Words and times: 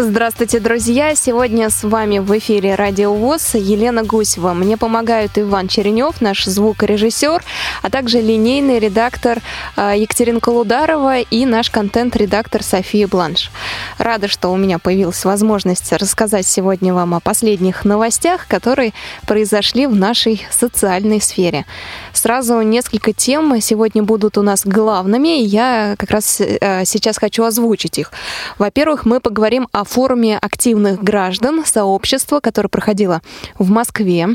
Здравствуйте, 0.00 0.60
друзья! 0.60 1.16
Сегодня 1.16 1.70
с 1.70 1.82
вами 1.82 2.20
в 2.20 2.38
эфире 2.38 2.76
Радио 2.76 3.12
ВОЗ 3.12 3.56
Елена 3.56 4.04
Гусева. 4.04 4.52
Мне 4.52 4.76
помогают 4.76 5.36
Иван 5.36 5.66
Черенев, 5.66 6.20
наш 6.20 6.44
звукорежиссер, 6.44 7.42
а 7.82 7.90
также 7.90 8.20
линейный 8.20 8.78
редактор 8.78 9.40
а, 9.74 9.96
Екатерина 9.96 10.38
Колударова 10.38 11.18
и 11.18 11.44
наш 11.46 11.70
контент-редактор 11.70 12.62
София 12.62 13.08
Бланш. 13.08 13.50
Рада, 13.98 14.28
что 14.28 14.52
у 14.52 14.56
меня 14.56 14.78
появилась 14.78 15.24
возможность 15.24 15.92
рассказать 15.92 16.46
сегодня 16.46 16.94
вам 16.94 17.14
о 17.14 17.18
последних 17.18 17.84
новостях, 17.84 18.46
которые 18.46 18.92
произошли 19.26 19.88
в 19.88 19.96
нашей 19.96 20.46
социальной 20.52 21.20
сфере. 21.20 21.66
Сразу 22.12 22.60
несколько 22.60 23.12
тем 23.12 23.60
сегодня 23.60 24.04
будут 24.04 24.38
у 24.38 24.42
нас 24.42 24.64
главными, 24.64 25.42
и 25.42 25.44
я 25.44 25.96
как 25.98 26.12
раз 26.12 26.40
э, 26.40 26.84
сейчас 26.84 27.18
хочу 27.18 27.42
озвучить 27.42 27.98
их. 27.98 28.12
Во-первых, 28.58 29.04
мы 29.04 29.18
поговорим 29.18 29.66
о 29.72 29.87
форуме 29.88 30.38
активных 30.38 31.02
граждан 31.02 31.64
сообщества, 31.64 32.40
которое 32.40 32.68
проходило 32.68 33.22
в 33.58 33.70
Москве. 33.70 34.28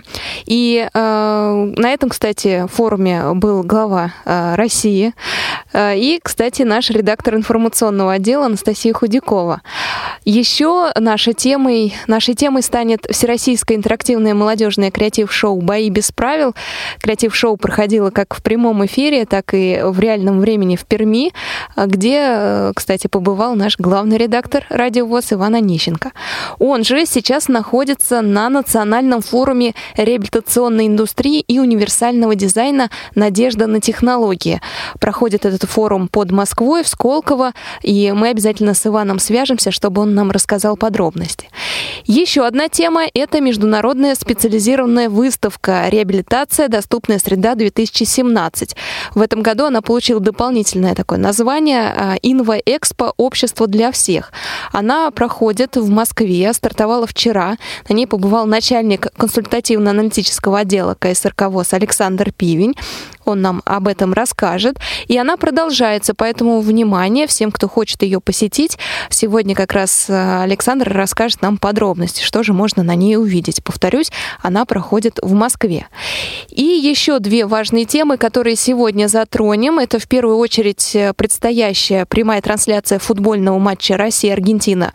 И 0.45 0.87
э, 0.91 1.73
на 1.77 1.89
этом, 1.93 2.09
кстати, 2.09 2.65
форуме 2.71 3.33
был 3.33 3.63
глава 3.63 4.13
э, 4.25 4.55
России. 4.55 5.13
Э, 5.73 5.95
и, 5.95 6.19
кстати, 6.21 6.63
наш 6.63 6.89
редактор 6.89 7.35
информационного 7.35 8.13
отдела 8.13 8.47
Анастасия 8.47 8.93
Худякова. 8.93 9.61
Еще 10.25 10.91
нашей 10.95 11.33
темой, 11.33 11.93
нашей 12.07 12.33
темой 12.33 12.63
станет 12.63 13.05
Всероссийское 13.09 13.77
интерактивное 13.77 14.33
молодежное 14.33 14.89
креатив-шоу 14.89 15.61
«Бои 15.61 15.89
без 15.89 16.11
правил». 16.11 16.55
Креатив-шоу 17.01 17.57
проходило 17.57 18.09
как 18.09 18.33
в 18.33 18.41
прямом 18.41 18.85
эфире, 18.85 19.25
так 19.25 19.53
и 19.53 19.81
в 19.83 19.99
реальном 19.99 20.39
времени 20.39 20.75
в 20.75 20.85
Перми, 20.85 21.33
где, 21.75 22.19
э, 22.27 22.71
кстати, 22.75 23.07
побывал 23.07 23.55
наш 23.55 23.77
главный 23.77 24.17
редактор 24.17 24.65
радио 24.69 25.05
ВОЗ 25.05 25.33
Иван 25.43 25.55
Онищенко. 25.55 26.13
Он 26.57 26.85
же 26.85 27.05
сейчас 27.05 27.49
находится 27.49 28.21
на 28.21 28.47
национальном 28.49 29.21
форуме 29.21 29.73
реабилитационной 29.97 30.87
индустрии 30.87 31.41
и 31.41 31.59
универсального 31.59 32.33
дизайна 32.35 32.89
«Надежда 33.13 33.67
на 33.67 33.81
технологии». 33.81 34.61
Проходит 35.01 35.45
этот 35.45 35.69
форум 35.69 36.07
под 36.07 36.31
Москвой, 36.31 36.83
в 36.83 36.87
Сколково, 36.87 37.51
и 37.81 38.13
мы 38.15 38.29
обязательно 38.29 38.73
с 38.73 38.87
Иваном 38.87 39.19
свяжемся, 39.19 39.71
чтобы 39.71 40.03
он 40.03 40.15
нам 40.15 40.31
рассказал 40.31 40.77
подробности. 40.77 41.49
Еще 42.05 42.45
одна 42.45 42.69
тема– 42.69 43.03
это 43.13 43.41
международная 43.41 44.15
специализированная 44.15 45.09
выставка 45.09 45.89
«Реабилитация. 45.89 46.69
Доступная 46.69 47.19
среда-2017». 47.19 48.77
В 49.13 49.21
этом 49.21 49.41
году 49.41 49.65
она 49.65 49.81
получила 49.81 50.21
дополнительное 50.21 50.95
такое 50.95 51.19
название 51.19 52.17
«Инва 52.21 52.57
Экспо. 52.65 53.13
Общество 53.17 53.67
для 53.67 53.91
всех». 53.91 54.31
Она 54.71 55.11
проходит 55.23 55.77
в 55.77 55.89
Москве, 55.89 56.51
стартовала 56.51 57.07
вчера. 57.07 57.55
На 57.87 57.93
ней 57.93 58.05
побывал 58.05 58.45
начальник 58.45 59.07
консультативно-аналитического 59.15 60.59
отдела 60.59 60.97
КСРК 60.99 61.43
ВОЗ 61.43 61.75
Александр 61.75 62.33
Пивень. 62.33 62.75
Он 63.25 63.41
нам 63.41 63.61
об 63.65 63.87
этом 63.87 64.13
расскажет. 64.13 64.77
И 65.07 65.17
она 65.17 65.37
продолжается, 65.37 66.13
поэтому 66.13 66.59
внимание 66.61 67.27
всем, 67.27 67.51
кто 67.51 67.67
хочет 67.67 68.01
ее 68.03 68.19
посетить. 68.19 68.77
Сегодня 69.09 69.55
как 69.55 69.73
раз 69.73 70.05
э, 70.09 70.43
Александр 70.43 70.91
расскажет 70.91 71.41
нам 71.41 71.57
подробности, 71.57 72.23
что 72.23 72.43
же 72.43 72.53
можно 72.53 72.83
на 72.83 72.95
ней 72.95 73.17
увидеть. 73.17 73.63
Повторюсь, 73.63 74.11
она 74.41 74.65
проходит 74.65 75.19
в 75.21 75.33
Москве. 75.33 75.87
И 76.49 76.63
еще 76.63 77.19
две 77.19 77.45
важные 77.45 77.85
темы, 77.85 78.17
которые 78.17 78.55
сегодня 78.55 79.07
затронем. 79.07 79.79
Это 79.79 79.99
в 79.99 80.07
первую 80.07 80.37
очередь 80.37 80.95
э, 80.95 81.13
предстоящая 81.13 82.05
прямая 82.05 82.41
трансляция 82.41 82.99
футбольного 82.99 83.59
матча 83.59 83.97
Россия-Аргентина 83.97 84.93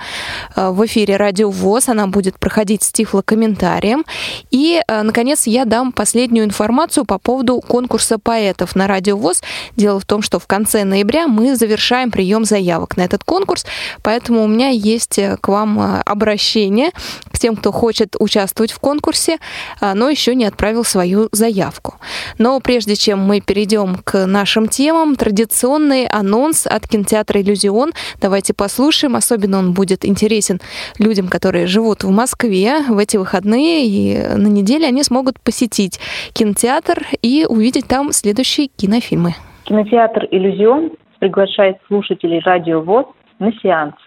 э, 0.54 0.70
в 0.70 0.84
эфире 0.86 1.16
Радио 1.16 1.50
ВОЗ. 1.50 1.88
Она 1.88 2.06
будет 2.06 2.38
проходить 2.38 2.82
с 2.82 2.92
тифлокомментарием. 2.92 4.04
И, 4.50 4.80
наконец, 4.88 5.46
я 5.46 5.64
дам 5.64 5.92
последнюю 5.92 6.44
информацию 6.44 7.04
по 7.04 7.18
поводу 7.18 7.60
конкурса 7.60 8.17
поэтов 8.18 8.74
на 8.76 8.86
Радио 8.86 9.16
ВОЗ. 9.16 9.42
Дело 9.76 10.00
в 10.00 10.04
том, 10.04 10.22
что 10.22 10.38
в 10.38 10.46
конце 10.46 10.84
ноября 10.84 11.28
мы 11.28 11.56
завершаем 11.56 12.10
прием 12.10 12.44
заявок 12.44 12.96
на 12.96 13.02
этот 13.02 13.24
конкурс, 13.24 13.66
поэтому 14.02 14.44
у 14.44 14.46
меня 14.46 14.68
есть 14.68 15.18
э, 15.18 15.36
к 15.40 15.48
вам 15.48 15.80
э, 15.80 16.02
обращение 16.04 16.90
к 17.32 17.38
тем, 17.38 17.56
кто 17.56 17.72
хочет 17.72 18.16
участвовать 18.18 18.72
в 18.72 18.78
конкурсе, 18.78 19.38
э, 19.80 19.94
но 19.94 20.08
еще 20.08 20.34
не 20.34 20.44
отправил 20.44 20.84
свою 20.84 21.28
заявку. 21.32 21.96
Но 22.38 22.60
прежде 22.60 22.96
чем 22.96 23.20
мы 23.20 23.40
перейдем 23.40 24.00
к 24.04 24.26
нашим 24.26 24.68
темам, 24.68 25.16
традиционный 25.16 26.06
анонс 26.06 26.66
от 26.66 26.86
кинотеатра 26.88 27.40
«Иллюзион». 27.40 27.92
Давайте 28.20 28.54
послушаем. 28.54 29.16
Особенно 29.16 29.58
он 29.58 29.72
будет 29.72 30.04
интересен 30.04 30.60
людям, 30.98 31.28
которые 31.28 31.66
живут 31.66 32.04
в 32.04 32.10
Москве 32.10 32.82
в 32.88 32.98
эти 32.98 33.16
выходные, 33.16 33.86
и 33.86 34.18
на 34.36 34.48
неделе 34.48 34.86
они 34.86 35.02
смогут 35.02 35.40
посетить 35.40 36.00
кинотеатр 36.32 37.06
и 37.22 37.46
увидеть 37.48 37.86
там 37.86 38.07
следующие 38.12 38.68
кинофильмы. 38.68 39.34
Кинотеатр 39.64 40.26
«Иллюзион» 40.30 40.92
приглашает 41.18 41.76
слушателей 41.86 42.40
радио 42.40 42.80
ВОЗ 42.80 43.06
на 43.38 43.52
сеансы. 43.52 43.98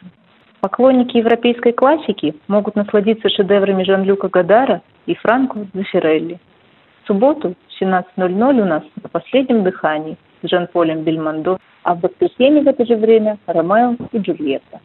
Поклонники 0.60 1.18
европейской 1.18 1.72
классики 1.72 2.36
могут 2.48 2.76
насладиться 2.76 3.30
шедеврами 3.30 3.84
Жан-Люка 3.84 4.30
Гадара 4.30 4.82
и 5.08 5.16
Франко 5.16 5.66
Дзефирелли. 5.74 6.40
В 7.04 7.08
субботу 7.08 7.56
в 7.68 7.82
17.00 7.82 8.62
у 8.62 8.66
нас 8.66 8.84
на 9.02 9.10
последнем 9.10 9.64
дыхании 9.64 10.18
с 10.44 10.50
Жан-Полем 10.50 11.02
Бельмондо, 11.02 11.58
а 11.84 11.96
в 11.96 12.02
воскресенье 12.02 12.62
в 12.62 12.68
это 12.68 12.86
же 12.86 12.96
время 12.96 13.40
Ромео 13.48 13.96
и 14.12 14.20
Джульетта. 14.20 14.80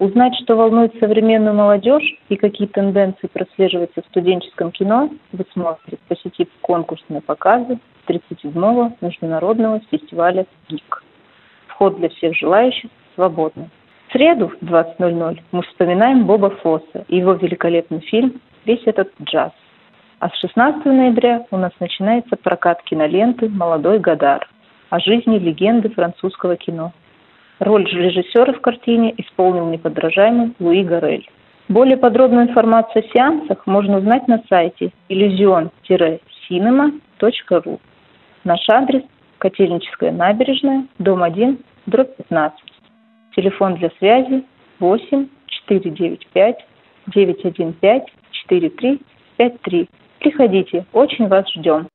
Узнать, 0.00 0.34
что 0.42 0.56
волнует 0.56 0.98
современную 0.98 1.54
молодежь 1.54 2.16
и 2.28 2.36
какие 2.36 2.66
тенденции 2.66 3.26
прослеживаются 3.26 4.02
в 4.02 4.06
студенческом 4.06 4.72
кино, 4.72 5.10
вы 5.32 5.44
сможете, 5.52 5.98
посетив 6.08 6.48
конкурсные 6.62 7.20
показы 7.20 7.78
37-го 8.10 8.92
международного 9.00 9.80
фестиваля 9.90 10.46
ГИК. 10.68 11.02
Вход 11.68 11.98
для 11.98 12.08
всех 12.08 12.36
желающих 12.36 12.90
свободный. 13.14 13.70
В 14.08 14.12
среду 14.12 14.48
в 14.48 14.62
20.00 14.64 15.40
мы 15.52 15.62
вспоминаем 15.62 16.26
Боба 16.26 16.50
Фосса 16.50 17.04
и 17.08 17.18
его 17.18 17.34
великолепный 17.34 18.00
фильм 18.00 18.40
«Весь 18.64 18.82
этот 18.86 19.12
джаз». 19.22 19.52
А 20.18 20.28
с 20.28 20.34
16 20.40 20.84
ноября 20.84 21.46
у 21.50 21.56
нас 21.56 21.72
начинается 21.80 22.36
прокат 22.36 22.82
киноленты 22.82 23.48
«Молодой 23.48 24.00
Гадар» 24.00 24.46
о 24.90 24.98
жизни 24.98 25.38
легенды 25.38 25.88
французского 25.90 26.56
кино. 26.56 26.92
Роль 27.60 27.84
режиссера 27.84 28.52
в 28.52 28.60
картине 28.60 29.14
исполнил 29.16 29.66
неподражаемый 29.66 30.52
Луи 30.58 30.82
Гарель. 30.82 31.30
Более 31.68 31.96
подробную 31.96 32.48
информацию 32.48 33.04
о 33.04 33.08
сеансах 33.16 33.64
можно 33.66 33.98
узнать 33.98 34.26
на 34.26 34.42
сайте 34.48 34.90
illusion-cinema.ru. 35.08 37.80
Наш 38.44 38.68
адрес– 38.68 39.02
Котельническая 39.40 40.12
набережная, 40.12 40.86
дом 40.98 41.22
1, 41.22 41.58
дробь 41.86 42.14
15. 42.16 42.60
Телефон 43.34 43.76
для 43.76 43.90
связи 43.98 44.44
8 44.78 45.28
495 45.46 46.56
915 47.06 48.12
4353. 48.48 49.88
Приходите, 50.18 50.84
очень 50.92 51.26
вас 51.28 51.50
ждем. 51.54 51.88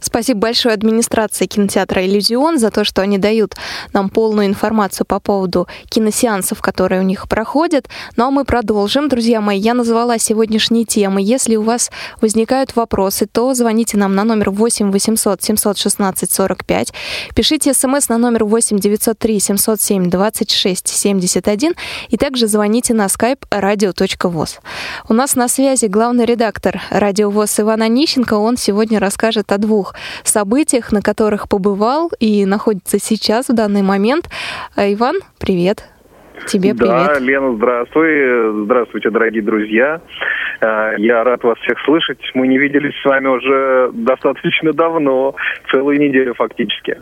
Спасибо 0.00 0.40
большое 0.40 0.74
администрации 0.74 1.46
кинотеатра 1.46 2.04
«Иллюзион» 2.06 2.58
за 2.58 2.70
то, 2.70 2.84
что 2.84 3.02
они 3.02 3.18
дают 3.18 3.54
нам 3.92 4.08
полную 4.08 4.46
информацию 4.46 5.06
по 5.06 5.20
поводу 5.20 5.68
киносеансов, 5.88 6.62
которые 6.62 7.00
у 7.00 7.04
них 7.04 7.28
проходят. 7.28 7.88
Ну 8.16 8.26
а 8.26 8.30
мы 8.30 8.44
продолжим. 8.44 9.08
Друзья 9.08 9.40
мои, 9.40 9.58
я 9.58 9.74
назвала 9.74 10.18
сегодняшние 10.18 10.84
темы. 10.84 11.20
Если 11.22 11.56
у 11.56 11.62
вас 11.62 11.90
возникают 12.20 12.76
вопросы, 12.76 13.26
то 13.26 13.52
звоните 13.54 13.98
нам 13.98 14.14
на 14.14 14.24
номер 14.24 14.50
8 14.50 14.90
800 14.90 15.42
716 15.42 16.30
45, 16.30 16.92
пишите 17.34 17.74
смс 17.74 18.08
на 18.08 18.18
номер 18.18 18.44
8 18.44 18.78
903 18.78 19.40
707 19.40 20.10
26 20.10 20.88
71 20.88 21.74
и 22.08 22.16
также 22.16 22.46
звоните 22.46 22.94
на 22.94 23.06
skype 23.06 23.42
radio.voz. 23.50 24.58
У 25.08 25.14
нас 25.14 25.34
на 25.34 25.48
связи 25.48 25.86
главный 25.86 26.24
редактор 26.24 26.80
радио 26.90 27.30
ВОЗ 27.30 27.60
Иван 27.60 27.82
Онищенко. 27.82 28.34
Он 28.34 28.56
сегодня 28.56 28.98
расскажет 28.98 29.52
о 29.52 29.58
двух 29.58 29.89
двух 29.90 29.94
событиях, 30.24 30.92
на 30.92 31.02
которых 31.02 31.48
побывал 31.48 32.10
и 32.18 32.44
находится 32.46 32.98
сейчас 32.98 33.48
в 33.48 33.54
данный 33.54 33.82
момент. 33.82 34.28
А, 34.76 34.92
Иван, 34.92 35.16
привет. 35.38 35.84
Тебе 36.46 36.74
привет. 36.74 37.06
Да, 37.06 37.18
Лена, 37.18 37.54
здравствуй. 37.54 38.64
Здравствуйте, 38.64 39.10
дорогие 39.10 39.42
друзья. 39.42 40.00
А, 40.60 40.94
я 40.96 41.22
рад 41.22 41.42
вас 41.44 41.58
всех 41.58 41.78
слышать. 41.84 42.18
Мы 42.34 42.48
не 42.48 42.58
виделись 42.58 42.94
с 43.02 43.04
вами 43.04 43.28
уже 43.28 43.90
достаточно 43.92 44.72
давно, 44.72 45.34
целую 45.70 46.00
неделю 46.00 46.34
фактически. 46.34 46.98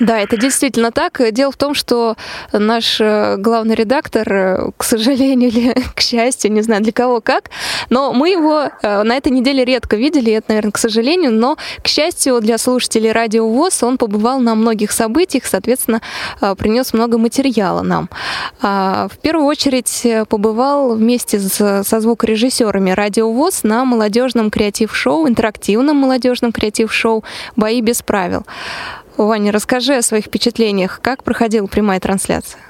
Да, 0.00 0.18
это 0.18 0.36
действительно 0.36 0.90
так. 0.90 1.20
Дело 1.32 1.52
в 1.52 1.56
том, 1.56 1.74
что 1.74 2.16
наш 2.52 3.00
э, 3.00 3.36
главный 3.38 3.74
редактор, 3.74 4.32
э, 4.32 4.70
к 4.76 4.84
сожалению 4.84 5.50
или 5.50 5.74
к 5.94 6.00
счастью, 6.00 6.52
не 6.52 6.62
знаю 6.62 6.82
для 6.82 6.92
кого 6.92 7.20
как, 7.20 7.50
но 7.90 8.12
мы 8.12 8.30
его 8.30 8.64
э, 8.82 9.02
на 9.02 9.16
этой 9.16 9.30
неделе 9.30 9.64
редко 9.64 9.96
видели, 9.96 10.32
это, 10.32 10.46
наверное, 10.48 10.72
к 10.72 10.78
сожалению, 10.78 11.32
но, 11.32 11.56
к 11.82 11.88
счастью, 11.88 12.40
для 12.40 12.58
слушателей 12.58 13.12
Радио 13.12 13.48
ВОЗ 13.48 13.82
он 13.82 13.98
побывал 13.98 14.40
на 14.40 14.54
многих 14.54 14.92
событиях, 14.92 15.44
соответственно, 15.46 16.00
принес 16.58 16.92
много 16.92 17.18
материала 17.18 17.82
нам. 17.82 18.08
А, 18.60 19.08
в 19.08 19.18
первую 19.18 19.46
очередь 19.46 20.06
побывал 20.28 20.94
вместе 20.94 21.38
со 21.38 21.82
звукорежиссерами 21.82 22.90
Радио 22.90 23.30
ВОЗ 23.30 23.62
на 23.62 23.84
молодежном 23.84 24.50
креатив-шоу, 24.50 25.28
интерактивном 25.28 25.96
молодежном 25.96 26.52
креатив-шоу 26.52 27.24
«Бои 27.56 27.80
без 27.80 28.02
правил». 28.02 28.44
Ваня, 29.16 29.52
расскажи 29.52 29.94
о 29.96 30.02
своих 30.02 30.26
впечатлениях. 30.26 31.00
Как 31.02 31.22
проходила 31.22 31.66
прямая 31.66 32.00
трансляция? 32.00 32.60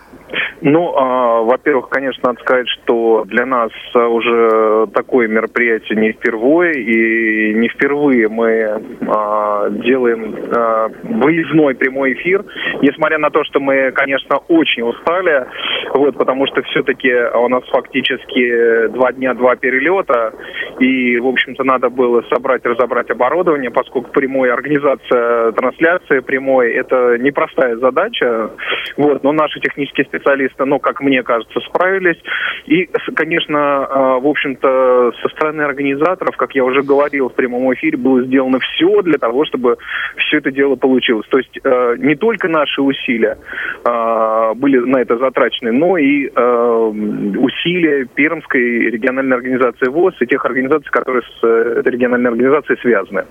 Ну, 0.61 0.94
а, 0.96 1.43
во-первых, 1.43 1.88
конечно, 1.88 2.29
надо 2.29 2.40
сказать, 2.40 2.69
что 2.69 3.25
для 3.26 3.46
нас 3.46 3.70
уже 3.94 4.87
такое 4.94 5.29
мероприятие 5.29 5.99
не 5.99 6.12
впервые, 6.12 6.75
и 6.75 7.55
не 7.55 7.69
впервые 7.69 8.29
мы 8.29 8.81
а, 9.08 9.69
делаем 9.70 10.34
а, 10.55 10.88
выездной 11.02 11.75
прямой 11.75 12.14
эфир, 12.14 12.44
несмотря 12.81 13.19
на 13.19 13.31
то, 13.31 13.44
что 13.44 13.61
мы, 13.61 13.90
конечно, 13.93 14.38
очень 14.49 14.82
устали, 14.82 15.46
вот, 15.94 16.17
потому 16.17 16.46
что 16.46 16.62
все-таки 16.62 17.12
у 17.12 17.49
нас 17.49 17.64
фактически 17.70 18.88
два 18.88 19.12
дня, 19.12 19.34
два 19.34 19.56
перелета, 19.56 20.32
и, 20.79 21.19
в 21.19 21.26
общем-то, 21.26 21.64
надо 21.64 21.90
было 21.90 22.23
собрать, 22.32 22.64
разобрать 22.64 23.11
оборудование, 23.11 23.70
поскольку 23.70 24.11
прямой 24.12 24.50
организация 24.52 25.52
трансляции 25.52 26.20
прямой– 26.20 26.73
это 26.75 27.19
непростая 27.19 27.76
задача, 27.76 28.50
вот, 28.96 29.23
но 29.23 29.32
наши 29.32 29.61
технические 29.61 30.06
специалисты 30.06 30.21
специалисты, 30.22 30.64
но, 30.64 30.78
как 30.78 31.00
мне 31.00 31.22
кажется, 31.22 31.60
справились. 31.60 32.19
И, 32.66 32.88
конечно, 33.14 33.58
а, 33.58 34.19
в 34.19 34.26
общем-то, 34.26 35.12
со 35.20 35.28
стороны 35.30 35.62
организаторов, 35.62 36.36
как 36.36 36.54
я 36.54 36.64
уже 36.64 36.82
говорил 36.82 37.28
в 37.28 37.34
прямом 37.34 37.72
эфире, 37.74 37.98
было 37.98 38.22
сделано 38.22 38.58
все 38.60 39.02
для 39.02 39.19
того, 39.19 39.44
чтобы 39.44 39.76
все 40.16 40.38
это 40.38 40.50
дело 40.50 40.76
получилось. 40.76 41.26
То 41.28 41.38
есть 41.38 41.58
а, 41.64 41.96
не 41.96 42.14
только 42.14 42.48
наши 42.48 42.80
усилия 42.80 43.38
а, 43.84 44.54
были 44.54 44.78
на 44.78 44.98
это 44.98 45.19
затрачены, 45.19 45.72
но 45.72 45.96
и 45.96 46.28
усилия 46.32 48.06
Пермской 48.14 48.90
региональной 48.90 49.36
организации 49.36 49.88
ВОЗ 49.88 50.14
и 50.20 50.26
тех 50.26 50.44
организаций, 50.44 50.90
которые 50.90 51.22
с 51.22 51.44
этой 51.44 51.92
региональной 51.92 52.30
организацией 52.30 52.78
связаны. 52.80 53.24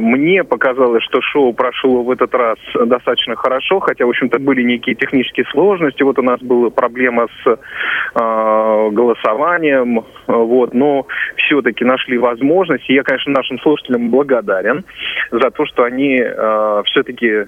Мне 0.00 0.44
показалось, 0.44 1.02
что 1.04 1.20
шоу 1.20 1.52
прошло 1.52 2.02
в 2.02 2.10
этот 2.10 2.34
раз 2.34 2.58
достаточно 2.74 3.36
хорошо, 3.36 3.80
хотя, 3.80 4.06
в 4.06 4.10
общем-то, 4.10 4.38
были 4.38 4.62
некие 4.62 4.94
технические 4.94 5.27
сложности. 5.50 6.02
Вот 6.02 6.18
у 6.18 6.22
нас 6.22 6.40
была 6.40 6.70
проблема 6.70 7.26
с 7.42 7.48
э, 7.48 8.90
голосованием, 8.90 10.04
вот, 10.26 10.74
но 10.74 11.06
все-таки 11.36 11.84
нашли 11.84 12.18
возможность. 12.18 12.88
И 12.88 12.94
я, 12.94 13.02
конечно, 13.02 13.32
нашим 13.32 13.58
слушателям 13.60 14.10
благодарен 14.10 14.84
за 15.30 15.50
то, 15.50 15.66
что 15.66 15.84
они 15.84 16.20
э, 16.20 16.82
все-таки 16.86 17.46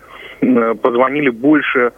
позвонили 0.83 1.31
больше, 1.31 1.93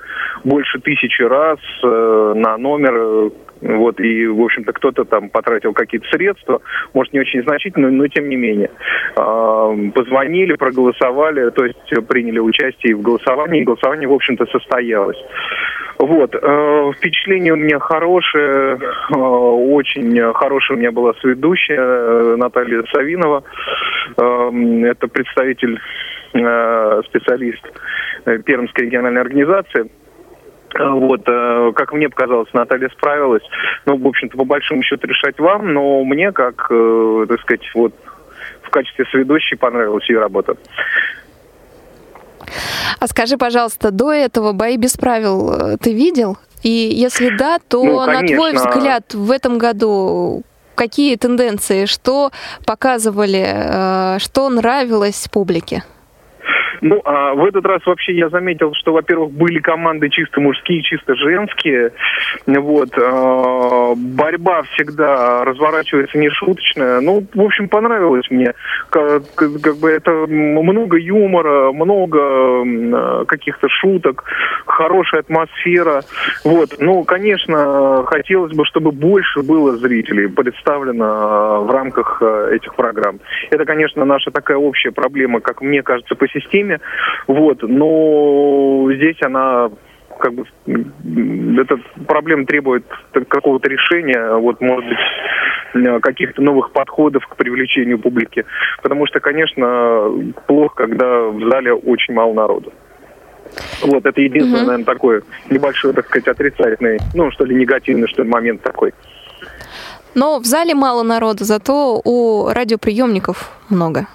больше 0.44 0.81
тысячи 0.81 1.23
раз 1.23 1.58
э, 1.82 2.32
на 2.37 2.56
номер 2.56 3.31
вот, 3.62 4.00
и, 4.00 4.26
в 4.26 4.41
общем-то, 4.43 4.73
кто-то 4.73 5.05
там 5.05 5.31
потратил 5.31 5.73
какие-то 5.73 6.09
средства, 6.09 6.61
может, 6.94 7.12
не 7.12 7.20
очень 7.20 7.43
значительные, 7.43 7.93
но 7.93 8.09
тем 8.09 8.29
не 8.29 8.37
менее. 8.37 8.70
А, 9.17 9.73
позвонили, 9.94 10.55
проголосовали, 10.55 11.50
то 11.50 11.64
есть 11.64 11.79
приняли 12.09 12.41
участие 12.41 12.97
в 12.97 13.03
голосовании, 13.03 13.62
и 13.62 13.64
голосование, 13.64 14.09
в 14.09 14.12
общем-то, 14.12 14.47
состоялось. 14.47 15.19
Вот, 15.99 16.35
э, 16.35 16.93
впечатление 16.97 17.53
у 17.53 17.56
меня 17.56 17.79
хорошее, 17.79 18.76
э, 18.76 19.14
очень 19.17 20.20
хорошая 20.32 20.76
у 20.76 20.81
меня 20.81 20.91
была 20.91 21.14
сведущая 21.20 21.79
э, 21.79 22.37
Наталья 22.37 22.82
Савинова. 22.93 23.44
Это 24.17 25.09
представитель, 25.09 25.79
специалист 26.32 27.62
Пермской 28.25 28.87
региональной 28.87 29.20
организации. 29.20 29.91
Вот, 30.78 31.24
как 31.24 31.92
мне 31.92 32.08
показалось, 32.08 32.52
Наталья 32.52 32.88
справилась. 32.90 33.42
Ну, 33.86 33.96
в 33.96 34.06
общем-то, 34.06 34.36
по 34.36 34.44
большому 34.44 34.82
счету 34.82 35.06
решать 35.06 35.38
вам, 35.38 35.72
но 35.72 36.04
мне, 36.04 36.32
как, 36.32 36.69
так 36.69 37.40
сказать, 37.40 37.70
вот 37.74 37.94
в 38.62 38.70
качестве 38.70 39.04
сведущей 39.06 39.56
понравилась 39.56 40.08
ее 40.08 40.20
работа. 40.20 40.56
А 42.98 43.06
скажи, 43.06 43.36
пожалуйста, 43.36 43.90
до 43.90 44.12
этого 44.12 44.52
бои 44.52 44.76
без 44.76 44.96
правил 44.96 45.52
э, 45.52 45.76
ты 45.78 45.92
видел? 45.92 46.38
И 46.62 46.70
если 46.70 47.36
да, 47.36 47.58
то 47.58 47.82
ну, 47.82 48.06
на 48.06 48.20
твой 48.20 48.52
взгляд 48.52 49.14
в 49.14 49.30
этом 49.30 49.58
году 49.58 50.42
какие 50.75 51.16
тенденции, 51.16 51.86
что 51.86 52.30
показывали, 52.64 53.44
э, 53.44 54.18
что 54.20 54.48
нравилось 54.48 55.28
публике? 55.32 55.82
Ну, 56.82 57.00
а 57.05 57.32
в 57.34 57.44
этот 57.44 57.64
раз 57.64 57.81
вообще 57.87 58.12
я 58.12 58.29
заметил, 58.29 58.75
что, 58.75 58.93
во-первых, 58.93 59.31
были 59.31 59.61
команды 59.61 60.08
чисто 60.08 60.40
мужские, 60.40 60.82
чисто 60.82 61.14
женские. 61.14 61.93
Вот. 62.46 62.90
А, 62.99 63.94
борьба 63.94 64.62
всегда 64.75 65.44
разворачивается 65.44 66.19
нешуточная. 66.19 67.00
Ну, 67.00 67.25
в 67.34 67.40
общем, 67.40 67.69
понравилось 67.69 68.29
мне. 68.31 68.52
Как, 68.90 69.23
как 69.34 69.76
бы 69.76 69.90
это 69.90 70.11
много 70.26 70.99
юмора, 70.99 71.70
много 71.70 73.25
каких-то 73.26 73.69
шуток, 73.69 74.25
хорошая 74.67 75.20
атмосфера. 75.20 76.02
Вот. 76.44 76.70
Ну, 76.81 77.05
конечно, 77.05 78.05
хотелось 78.06 78.56
бы, 78.56 78.64
чтобы 78.64 78.90
больше 78.90 79.43
было 79.43 79.76
зрителей 79.76 80.26
представлено 80.26 81.62
в 81.62 81.70
рамках 81.70 82.20
этих 82.50 82.75
программ. 82.75 83.20
Это, 83.50 83.64
конечно, 83.64 84.05
наша 84.05 84.32
такая 84.32 84.56
общая 84.56 84.90
проблема, 84.90 85.40
как 85.40 85.61
мне 85.61 85.82
кажется, 85.85 86.17
по 86.17 86.26
системе 86.26 86.71
время. 86.72 86.80
Вот, 87.26 87.62
но 87.62 88.92
здесь 88.94 89.16
она 89.22 89.70
как 90.19 90.34
бы 90.34 90.44
эта 90.66 91.78
проблема 92.06 92.46
требует 92.46 92.84
какого-то 93.28 93.69
решения, 93.69 94.36
вот, 94.36 94.60
может 94.60 94.88
быть, 94.88 96.02
каких-то 96.02 96.42
новых 96.42 96.70
подходов 96.72 97.26
к 97.26 97.36
привлечению 97.36 97.98
публики. 97.98 98.44
Потому 98.82 99.06
что, 99.06 99.20
конечно, 99.20 100.12
плохо, 100.46 100.74
когда 100.86 101.22
в 101.22 101.40
зале 101.50 101.72
очень 101.72 102.14
мало 102.14 102.34
народу. 102.34 102.72
Вот, 103.82 104.06
это 104.06 104.20
единственное, 104.20 104.60
угу. 104.60 104.66
наверное, 104.66 104.84
такой 104.84 105.22
небольшой, 105.50 105.92
так 105.92 106.06
сказать, 106.06 106.28
отрицательный, 106.28 106.98
ну, 107.14 107.30
что 107.32 107.44
ли, 107.44 107.54
негативный, 107.54 108.06
что 108.06 108.22
ли, 108.22 108.28
момент 108.28 108.62
такой. 108.62 108.94
Но 110.14 110.38
в 110.38 110.44
зале 110.44 110.75
мало 110.75 111.02
народа, 111.02 111.44
зато 111.44 112.00
у 112.04 112.48
радиоприемников 112.48 113.50
много. 113.70 114.06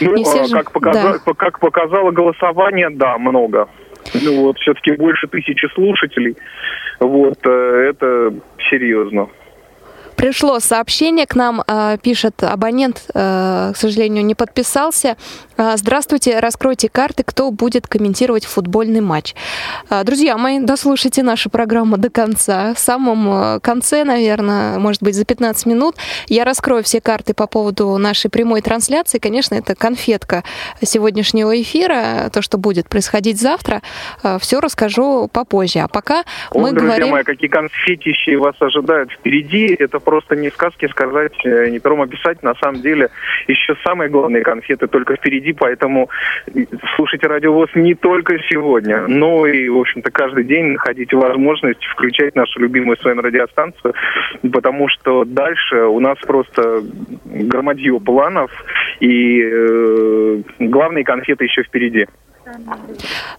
Ну, 0.00 0.14
не 0.14 0.24
все 0.24 0.42
а, 0.42 0.44
же... 0.44 0.56
как, 0.56 0.72
показа... 0.72 1.20
да. 1.24 1.34
как 1.34 1.60
показало 1.60 2.10
голосование, 2.10 2.90
да, 2.90 3.18
много. 3.18 3.68
Ну 4.14 4.42
вот, 4.42 4.58
все-таки 4.58 4.92
больше 4.92 5.28
тысячи 5.28 5.66
слушателей. 5.74 6.36
Вот, 6.98 7.38
э, 7.46 7.90
это 7.90 8.34
серьезно. 8.70 9.28
Пришло 10.20 10.60
сообщение 10.60 11.24
к 11.24 11.34
нам, 11.34 11.62
э, 11.66 11.96
пишет 12.02 12.42
абонент, 12.42 13.04
э, 13.14 13.72
к 13.72 13.76
сожалению, 13.78 14.22
не 14.22 14.34
подписался. 14.34 15.16
Э, 15.56 15.78
здравствуйте, 15.78 16.40
раскройте 16.40 16.90
карты, 16.90 17.22
кто 17.24 17.50
будет 17.50 17.86
комментировать 17.86 18.44
футбольный 18.44 19.00
матч. 19.00 19.34
Друзья 20.04 20.36
мои, 20.36 20.60
дослушайте 20.60 21.22
нашу 21.22 21.48
программу 21.48 21.96
до 21.96 22.10
конца. 22.10 22.74
В 22.74 22.78
самом 22.78 23.60
конце, 23.60 24.04
наверное, 24.04 24.78
может 24.78 25.02
быть, 25.02 25.14
за 25.14 25.24
15 25.24 25.64
минут 25.64 25.96
я 26.28 26.44
раскрою 26.44 26.82
все 26.82 27.00
карты 27.00 27.32
по 27.32 27.46
поводу 27.46 27.96
нашей 27.96 28.30
прямой 28.30 28.60
трансляции. 28.60 29.18
Конечно, 29.18 29.54
это 29.54 29.74
конфетка 29.74 30.44
сегодняшнего 30.82 31.60
эфира, 31.60 32.30
то, 32.30 32.42
что 32.42 32.58
будет 32.58 32.88
происходить 32.88 33.40
завтра. 33.40 33.80
Все 34.40 34.60
расскажу 34.60 35.28
попозже. 35.32 35.80
А 35.80 35.88
пока 35.88 36.24
О, 36.50 36.60
мы 36.60 36.72
друзья 36.72 36.88
говорим... 36.88 37.08
мои, 37.10 37.22
какие 37.22 37.48
конфетищи 37.48 38.36
вас 38.36 38.54
ожидают 38.60 39.12
впереди. 39.12 39.74
Это 39.78 39.98
просто 40.10 40.34
не 40.34 40.50
сказки 40.50 40.88
сказать, 40.88 41.38
э, 41.44 41.70
не 41.70 41.78
пером 41.78 42.02
описать. 42.02 42.42
На 42.42 42.54
самом 42.56 42.82
деле 42.82 43.10
еще 43.46 43.76
самые 43.86 44.10
главные 44.10 44.42
конфеты 44.42 44.88
только 44.88 45.14
впереди, 45.14 45.52
поэтому 45.52 46.10
слушайте 46.96 47.28
радиовоз 47.28 47.70
не 47.76 47.94
только 47.94 48.36
сегодня, 48.50 49.06
но 49.06 49.46
и, 49.46 49.68
в 49.68 49.78
общем-то, 49.78 50.10
каждый 50.10 50.42
день 50.42 50.72
находите 50.72 51.16
возможность 51.16 51.84
включать 51.84 52.34
нашу 52.34 52.58
любимую 52.58 52.96
с 52.96 53.04
вами 53.04 53.20
радиостанцию, 53.20 53.94
потому 54.52 54.88
что 54.88 55.24
дальше 55.24 55.76
у 55.76 56.00
нас 56.00 56.18
просто 56.26 56.82
громадье 57.26 58.00
планов, 58.00 58.50
и 58.98 59.40
э, 59.44 60.42
главные 60.58 61.04
конфеты 61.04 61.44
еще 61.44 61.62
впереди. 61.62 62.06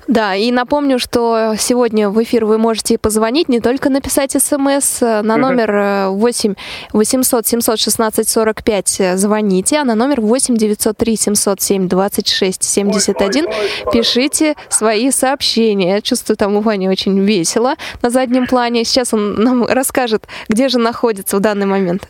Да, 0.07 0.35
и 0.35 0.51
напомню, 0.51 0.99
что 0.99 1.55
сегодня 1.57 2.09
в 2.09 2.21
эфир 2.23 2.45
вы 2.45 2.57
можете 2.57 2.97
позвонить, 2.97 3.49
не 3.49 3.59
только 3.59 3.89
написать 3.89 4.31
смс 4.31 5.01
э, 5.01 5.21
на 5.21 5.37
номер 5.37 6.09
8 6.09 6.55
800 6.93 7.47
716 7.47 8.29
45 8.29 9.01
звоните, 9.15 9.77
а 9.77 9.83
на 9.83 9.95
номер 9.95 10.21
8 10.21 10.55
903 10.55 11.15
707 11.15 11.87
26 11.87 12.63
71 12.63 13.45
пишите 13.91 14.55
свои 14.69 15.11
сообщения. 15.11 15.95
Я 15.95 16.01
чувствую, 16.01 16.37
там 16.37 16.55
у 16.55 16.61
Вани 16.61 16.89
очень 16.89 17.19
весело 17.19 17.75
на 18.01 18.09
заднем 18.09 18.47
плане. 18.47 18.83
Сейчас 18.83 19.13
он 19.13 19.35
нам 19.35 19.65
расскажет, 19.65 20.27
где 20.49 20.69
же 20.69 20.79
находится 20.79 21.37
в 21.37 21.39
данный 21.39 21.65
момент. 21.65 22.07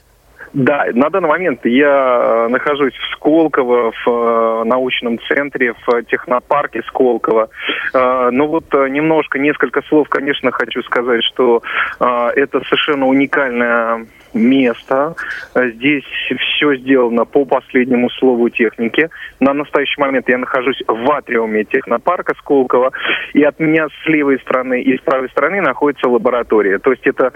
Да, 0.53 0.85
на 0.93 1.09
данный 1.09 1.29
момент 1.29 1.65
я 1.65 1.87
э, 2.21 2.47
нахожусь 2.49 2.93
в 2.93 3.15
Сколково, 3.15 3.91
в 3.91 4.09
э, 4.09 4.63
научном 4.65 5.17
центре, 5.27 5.73
в 5.73 6.03
технопарке 6.03 6.81
Сколково. 6.87 7.49
Э, 7.93 8.29
Но 8.31 8.41
ну 8.41 8.47
вот 8.47 8.73
немножко, 8.73 9.39
несколько 9.39 9.81
слов, 9.83 10.09
конечно, 10.09 10.51
хочу 10.51 10.81
сказать, 10.83 11.23
что 11.23 11.61
это 11.99 12.61
совершенно 12.65 13.05
уникальная 13.05 14.07
место. 14.33 15.15
Здесь 15.55 16.03
все 16.39 16.75
сделано 16.75 17.25
по 17.25 17.45
последнему 17.45 18.09
слову 18.09 18.49
техники. 18.49 19.09
На 19.39 19.53
настоящий 19.53 20.01
момент 20.01 20.27
я 20.29 20.37
нахожусь 20.37 20.81
в 20.87 21.11
атриуме 21.11 21.63
технопарка 21.65 22.33
Сколково, 22.39 22.91
и 23.33 23.43
от 23.43 23.59
меня 23.59 23.87
с 23.87 24.07
левой 24.07 24.39
стороны 24.39 24.81
и 24.81 24.97
с 24.97 25.01
правой 25.01 25.29
стороны 25.29 25.61
находится 25.61 26.07
лаборатория. 26.07 26.79
То 26.79 26.91
есть 26.91 27.05
это, 27.05 27.31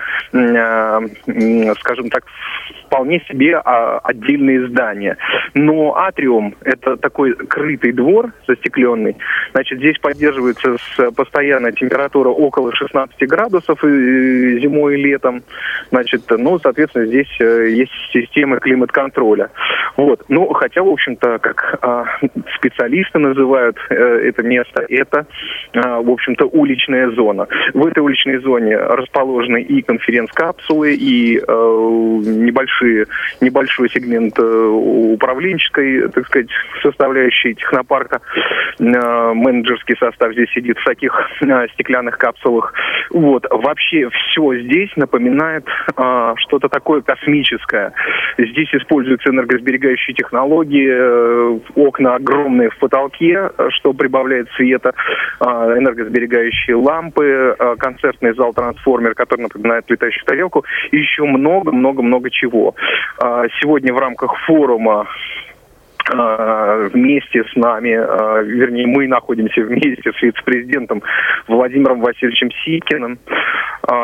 скажем 1.80 2.10
так, 2.10 2.24
вполне 2.86 3.05
себе 3.28 3.58
а, 3.58 4.00
отдельные 4.04 4.68
здания. 4.68 5.18
Но 5.54 5.96
атриум– 5.96 6.56
это 6.64 6.98
такой 6.98 7.34
крытый 7.36 7.92
двор 7.92 8.32
застекленный. 8.48 9.18
Значит, 9.52 9.80
здесь 9.80 9.98
поддерживается 10.00 10.78
с, 10.78 11.12
постоянная 11.12 11.72
температура 11.72 12.30
около 12.30 12.74
16 12.74 13.18
градусов 13.28 13.84
и, 13.84 13.88
и 13.88 14.60
зимой 14.60 14.96
и 15.00 15.04
летом. 15.04 15.44
Значит, 15.92 16.24
ну, 16.30 16.60
соответственно, 16.60 17.06
здесь 17.06 17.30
э, 17.40 17.70
есть 17.70 17.92
система 18.12 18.60
климат-контроля. 18.60 19.50
Вот. 19.98 20.24
Ну, 20.28 20.52
хотя, 20.54 20.84
в 20.84 20.90
общем-то, 20.90 21.40
как 21.40 21.80
а, 21.82 22.06
специалисты 22.58 23.20
называют 23.20 23.78
э, 23.90 23.96
это 23.96 24.44
место, 24.44 24.86
это, 24.90 25.26
а, 25.74 26.02
в 26.02 26.10
общем-то, 26.10 26.46
уличная 26.46 27.10
зона. 27.12 27.48
В 27.74 27.86
этой 27.86 28.00
уличной 28.00 28.38
зоне 28.38 28.78
расположены 28.78 29.62
и 29.62 29.82
конференц-капсулы, 29.82 30.94
и 30.94 31.38
э, 31.38 31.42
небольшие 31.42 32.95
небольшой 33.42 33.90
сегмент 33.90 34.38
э, 34.40 34.44
управленческой, 34.44 36.10
так 36.10 36.26
сказать, 36.28 36.50
составляющей 36.82 37.56
технопарка. 37.56 38.22
Э, 38.80 39.34
менеджерский 39.34 39.96
состав 39.98 40.34
здесь 40.34 40.50
сидит 40.52 40.78
в 40.78 40.86
таких 40.86 41.14
э, 41.42 41.68
стеклянных 41.74 42.18
капсулах. 42.18 42.74
Вот. 43.12 43.46
Вообще 43.50 44.10
все 44.10 44.56
здесь 44.62 44.90
напоминает 44.96 45.66
что-то 46.38 46.70
такое 46.70 47.02
космическое. 47.02 47.94
Здесь 48.38 48.74
используются 48.74 49.30
энергосберегающие 49.30 50.16
технологии, 50.16 51.60
окна 51.80 52.16
огромные 52.16 52.70
в 52.70 52.78
потолке, 52.78 53.50
что 53.70 53.94
прибавляет 53.94 54.50
света, 54.56 54.94
энергосберегающие 55.40 56.76
лампы, 56.76 57.56
концертный 57.80 58.34
зал-трансформер, 58.34 59.14
который 59.14 59.42
напоминает 59.42 59.86
летающую 59.90 60.26
тарелку, 60.26 60.66
и 60.92 60.98
еще 60.98 61.24
много-много-много 61.24 62.30
чего. 62.30 62.76
А, 63.20 63.44
сегодня 63.60 63.94
в 63.94 63.98
рамках 63.98 64.36
форума 64.46 65.08
вместе 66.08 67.44
с 67.44 67.56
нами, 67.56 67.94
а, 67.94 68.42
вернее, 68.42 68.88
мы 68.88 69.08
находимся 69.08 69.62
вместе 69.62 70.12
с 70.12 70.22
вице-президентом 70.22 71.02
Владимиром 71.48 72.02
Васильевичем 72.02 72.52
Сикиным. 72.64 73.20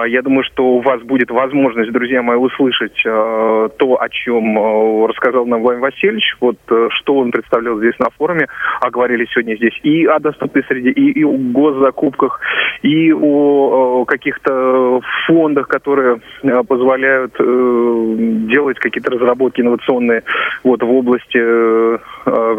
Я 0.07 0.21
думаю, 0.21 0.43
что 0.43 0.63
у 0.63 0.81
вас 0.81 1.01
будет 1.01 1.31
возможность, 1.31 1.91
друзья 1.91 2.21
мои, 2.21 2.37
услышать 2.37 3.01
то, 3.03 3.97
о 3.99 4.09
чем 4.09 5.05
рассказал 5.07 5.47
нам 5.47 5.61
Владимир 5.61 5.89
Васильевич, 5.89 6.35
вот 6.39 6.57
что 6.67 7.15
он 7.15 7.31
представлял 7.31 7.79
здесь 7.79 7.97
на 7.97 8.11
форуме, 8.11 8.47
а 8.79 8.91
говорили 8.91 9.25
сегодня 9.31 9.55
здесь 9.55 9.73
и 9.81 10.05
о 10.05 10.19
доступной 10.19 10.63
среде, 10.65 10.91
и, 10.91 11.19
и 11.19 11.23
о 11.23 11.35
госзакупках, 11.35 12.39
и 12.83 13.11
о 13.11 14.05
каких-то 14.05 15.01
фондах, 15.25 15.67
которые 15.67 16.21
позволяют 16.67 17.35
э, 17.39 18.15
делать 18.49 18.79
какие-то 18.79 19.11
разработки 19.11 19.61
инновационные 19.61 20.23
вот, 20.63 20.81
в 20.81 20.91
области 20.91 21.37
э, 21.37 21.41
э, 21.41 21.90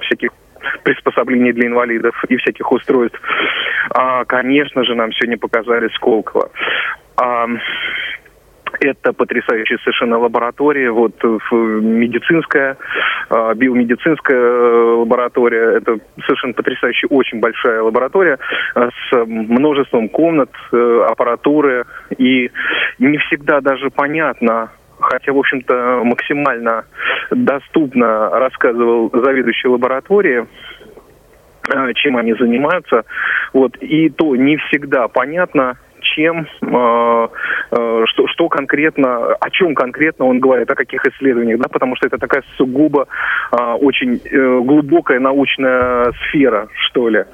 всяких 0.02 0.30
приспособлений 0.84 1.52
для 1.52 1.66
инвалидов 1.68 2.14
и 2.28 2.36
всяких 2.36 2.70
устройств. 2.70 3.20
А, 3.90 4.24
конечно 4.24 4.84
же, 4.84 4.94
нам 4.94 5.12
сегодня 5.12 5.38
показали 5.38 5.88
Сколково. 5.94 6.50
А, 7.16 7.46
это 8.80 9.12
потрясающая 9.12 9.78
совершенно 9.78 10.18
лаборатория, 10.18 10.90
вот 10.90 11.22
медицинская, 11.22 12.76
а, 13.28 13.54
биомедицинская 13.54 14.96
лаборатория. 14.96 15.76
Это 15.76 15.98
совершенно 16.26 16.54
потрясающая, 16.54 17.08
очень 17.08 17.40
большая 17.40 17.82
лаборатория 17.82 18.38
а, 18.74 18.88
с 18.90 19.26
множеством 19.26 20.08
комнат, 20.08 20.50
э, 20.72 21.06
аппаратуры. 21.10 21.84
И 22.16 22.50
не 22.98 23.18
всегда 23.18 23.60
даже 23.60 23.90
понятно, 23.90 24.70
хотя, 25.02 25.32
в 25.32 25.38
общем-то, 25.38 26.02
максимально 26.04 26.84
доступно 27.30 28.30
рассказывал 28.30 29.10
заведующий 29.12 29.68
лаборатории, 29.68 30.46
э, 31.68 31.92
чем 31.94 32.16
они 32.16 32.34
занимаются. 32.34 33.04
Вот, 33.52 33.76
и 33.78 34.08
то 34.10 34.34
не 34.36 34.56
всегда 34.56 35.08
понятно, 35.08 35.76
чем, 36.14 36.46
э, 36.62 37.28
э, 37.70 38.04
что, 38.06 38.26
что 38.28 38.48
конкретно, 38.48 39.34
о 39.34 39.50
чем 39.50 39.74
конкретно 39.74 40.26
он 40.26 40.40
говорит, 40.40 40.70
о 40.70 40.74
каких 40.74 41.04
исследованиях, 41.06 41.60
да, 41.60 41.68
потому 41.68 41.96
что 41.96 42.06
это 42.06 42.18
такая 42.18 42.42
сугубо 42.56 43.06
э, 43.52 43.56
очень 43.80 44.20
э, 44.24 44.60
глубокая 44.60 45.20
научная 45.20 46.12
сфера, 46.22 46.68
что 46.86 47.08
ли. 47.08 47.24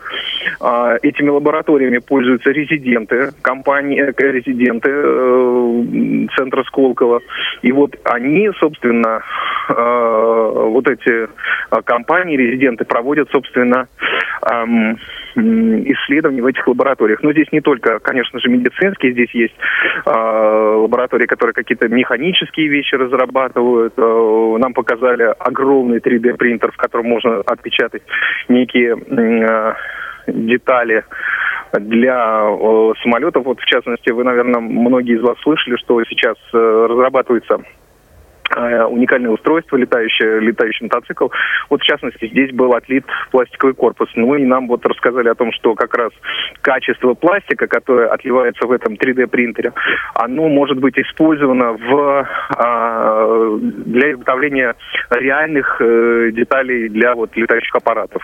Этими 1.02 1.30
лабораториями 1.30 1.98
пользуются 1.98 2.50
резиденты, 2.50 3.30
компании, 3.42 4.00
э, 4.00 4.12
резиденты 4.32 4.90
э, 4.90 6.26
центра 6.36 6.62
Сколково. 6.64 7.20
И 7.62 7.72
вот 7.72 7.96
они, 8.04 8.50
собственно, 8.60 9.22
вот 9.68 10.88
эти 10.88 11.28
компании, 11.84 12.36
резиденты 12.36 12.86
проводят, 12.86 13.28
собственно, 13.30 13.86
исследований 15.38 16.40
в 16.40 16.46
этих 16.46 16.66
лабораториях. 16.66 17.22
Но 17.22 17.32
здесь 17.32 17.50
не 17.52 17.60
только, 17.60 17.98
конечно 18.00 18.38
же, 18.40 18.48
медицинские, 18.48 19.12
здесь 19.12 19.30
есть 19.32 19.54
э, 20.04 20.10
лаборатории, 20.10 21.26
которые 21.26 21.54
какие-то 21.54 21.88
механические 21.88 22.68
вещи 22.68 22.94
разрабатывают. 22.94 23.94
Э, 23.96 24.56
нам 24.58 24.74
показали 24.74 25.34
огромный 25.38 25.98
3D-принтер, 25.98 26.72
в 26.72 26.76
котором 26.76 27.06
можно 27.06 27.40
отпечатать 27.46 28.02
некие 28.48 28.96
э, 28.96 29.74
детали 30.26 31.04
для 31.72 32.48
э, 32.48 32.92
самолетов. 33.02 33.44
Вот, 33.44 33.60
в 33.60 33.64
частности, 33.66 34.10
вы, 34.10 34.24
наверное, 34.24 34.60
многие 34.60 35.16
из 35.16 35.22
вас 35.22 35.38
слышали, 35.42 35.76
что 35.76 36.02
сейчас 36.04 36.36
э, 36.52 36.86
разрабатывается 36.88 37.60
уникальное 38.56 39.30
устройство, 39.30 39.76
летающее, 39.76 40.40
летающий 40.40 40.84
мотоцикл. 40.84 41.28
Вот, 41.70 41.80
в 41.80 41.84
частности, 41.84 42.28
здесь 42.28 42.52
был 42.52 42.72
отлит 42.72 43.04
пластиковый 43.30 43.74
корпус. 43.74 44.08
Ну 44.14 44.34
и 44.34 44.44
нам 44.44 44.68
вот 44.68 44.84
рассказали 44.86 45.28
о 45.28 45.34
том, 45.34 45.52
что 45.52 45.74
как 45.74 45.94
раз 45.96 46.12
качество 46.62 47.14
пластика, 47.14 47.66
которое 47.66 48.08
отливается 48.08 48.66
в 48.66 48.72
этом 48.72 48.94
3D-принтере, 48.94 49.72
оно 50.14 50.48
может 50.48 50.78
быть 50.78 50.98
использовано 50.98 51.72
в, 51.72 52.28
а, 52.56 53.56
для 53.60 54.12
изготовления 54.12 54.74
реальных 55.10 55.80
э, 55.80 56.30
деталей 56.32 56.88
для 56.88 57.14
вот 57.14 57.36
летающих 57.36 57.74
аппаратов. 57.74 58.22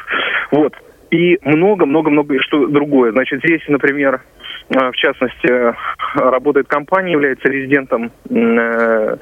Вот. 0.50 0.74
И 1.10 1.38
много-много-много 1.44 2.40
что 2.42 2.66
другое. 2.66 3.12
Значит, 3.12 3.40
здесь, 3.44 3.62
например, 3.68 4.14
э, 4.14 4.53
в 4.68 4.92
частности, 4.94 5.74
работает 6.14 6.68
компания, 6.68 7.12
является 7.12 7.48
резидентом 7.48 8.10
э, 8.30 9.16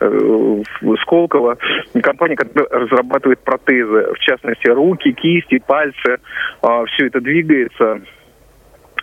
э, 0.00 0.62
Сколково. 1.02 1.56
Компания, 2.02 2.36
которая 2.36 2.68
разрабатывает 2.68 3.38
протезы, 3.40 4.12
в 4.14 4.18
частности, 4.18 4.68
руки, 4.68 5.12
кисти, 5.12 5.62
пальцы. 5.64 6.18
Все 6.60 7.06
это 7.06 7.20
двигается 7.20 8.00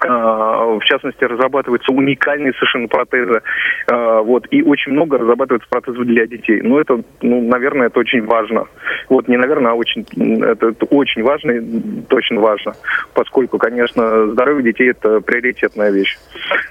в 0.08 0.84
частности, 0.84 1.24
разрабатываются 1.24 1.92
уникальные 1.92 2.54
совершенно 2.54 2.88
протезы. 2.88 3.42
А, 3.88 4.22
вот, 4.22 4.48
и 4.52 4.62
очень 4.62 4.92
много 4.92 5.18
разрабатывается 5.18 5.68
протезов 5.70 6.06
для 6.06 6.26
детей. 6.28 6.62
Но 6.62 6.80
это, 6.80 7.02
ну, 7.22 7.42
наверное, 7.42 7.88
это 7.88 8.00
очень 8.00 8.26
важно. 8.26 8.66
Вот, 9.10 9.28
не 9.28 9.38
наверное, 9.38 9.72
а 9.72 9.76
очень, 9.76 10.06
это, 10.44 10.68
это 10.70 10.86
очень 10.86 11.24
важно 11.24 11.52
и 11.52 12.02
точно 12.10 12.40
важно. 12.42 12.74
Поскольку, 13.14 13.58
конечно, 13.58 14.28
здоровье 14.28 14.72
детей– 14.72 14.90
это 14.92 15.22
приоритетная 15.22 15.92
вещь. 15.92 16.18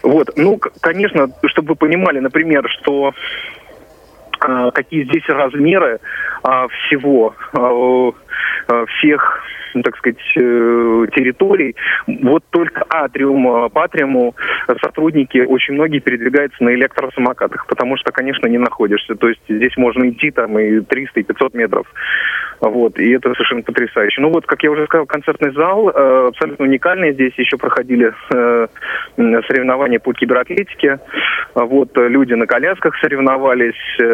Вот, 0.03 0.31
ну, 0.37 0.59
конечно, 0.81 1.29
чтобы 1.47 1.69
вы 1.71 1.75
понимали, 1.77 2.21
например, 2.21 2.69
что 2.81 3.13
а, 4.41 4.71
какие 4.71 5.05
здесь 5.05 5.29
размеры 5.29 6.01
всего 6.43 7.35
всех 8.99 9.43
ну, 9.75 9.83
так 9.83 9.97
сказать, 9.97 10.19
э, 10.37 11.07
территорий. 11.17 11.75
Вот 12.07 12.45
только 12.51 12.85
атриум, 12.89 13.69
патриуму 13.71 14.35
сотрудники 14.81 15.39
очень 15.39 15.75
многие 15.75 15.99
передвигаются 15.99 16.63
на 16.63 16.73
электросамокатах, 16.75 17.67
потому 17.67 17.97
что, 17.97 18.13
конечно, 18.13 18.47
не 18.47 18.59
находишься. 18.59 19.17
То 19.17 19.29
есть 19.29 19.41
здесь 19.49 19.77
можно 19.77 20.09
идти 20.09 20.31
там 20.31 20.59
и 20.59 20.81
300, 20.81 21.21
и 21.21 21.23
500 21.25 21.55
метров. 21.55 21.87
Вот, 22.61 22.99
и 22.99 23.11
это 23.11 23.33
совершенно 23.35 23.63
потрясающе. 23.63 24.21
Ну 24.21 24.31
вот, 24.31 24.47
как 24.47 24.63
я 24.63 24.71
уже 24.71 24.85
сказал, 24.87 25.07
концертный 25.07 25.53
зал 25.53 25.91
э, 25.91 26.29
абсолютно 26.29 26.65
уникальный. 26.65 27.13
Здесь 27.13 27.35
еще 27.37 27.57
проходили 27.57 28.13
э, 28.33 28.67
соревнования 29.17 29.99
по 29.99 30.13
кибератлетике. 30.15 31.01
Вот, 31.55 31.91
люди 31.97 32.35
на 32.35 32.47
колясках 32.47 32.97
соревновались, 32.99 33.75
э, 34.01 34.05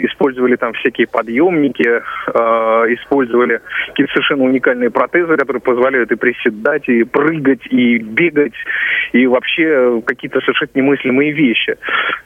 использовали 0.00 0.56
там 0.56 0.74
всякие 0.74 1.06
подъемники, 1.06 1.88
э, 1.88 2.94
использовали 2.94 3.57
какие-то 3.88 4.12
совершенно 4.12 4.44
уникальные 4.44 4.90
протезы, 4.90 5.36
которые 5.36 5.60
позволяют 5.60 6.10
и 6.12 6.16
приседать, 6.16 6.88
и 6.88 7.04
прыгать, 7.04 7.66
и 7.70 7.98
бегать, 7.98 8.54
и 9.12 9.26
вообще 9.26 10.02
какие-то 10.04 10.40
совершенно 10.40 10.70
немыслимые 10.74 11.32
вещи. 11.32 11.76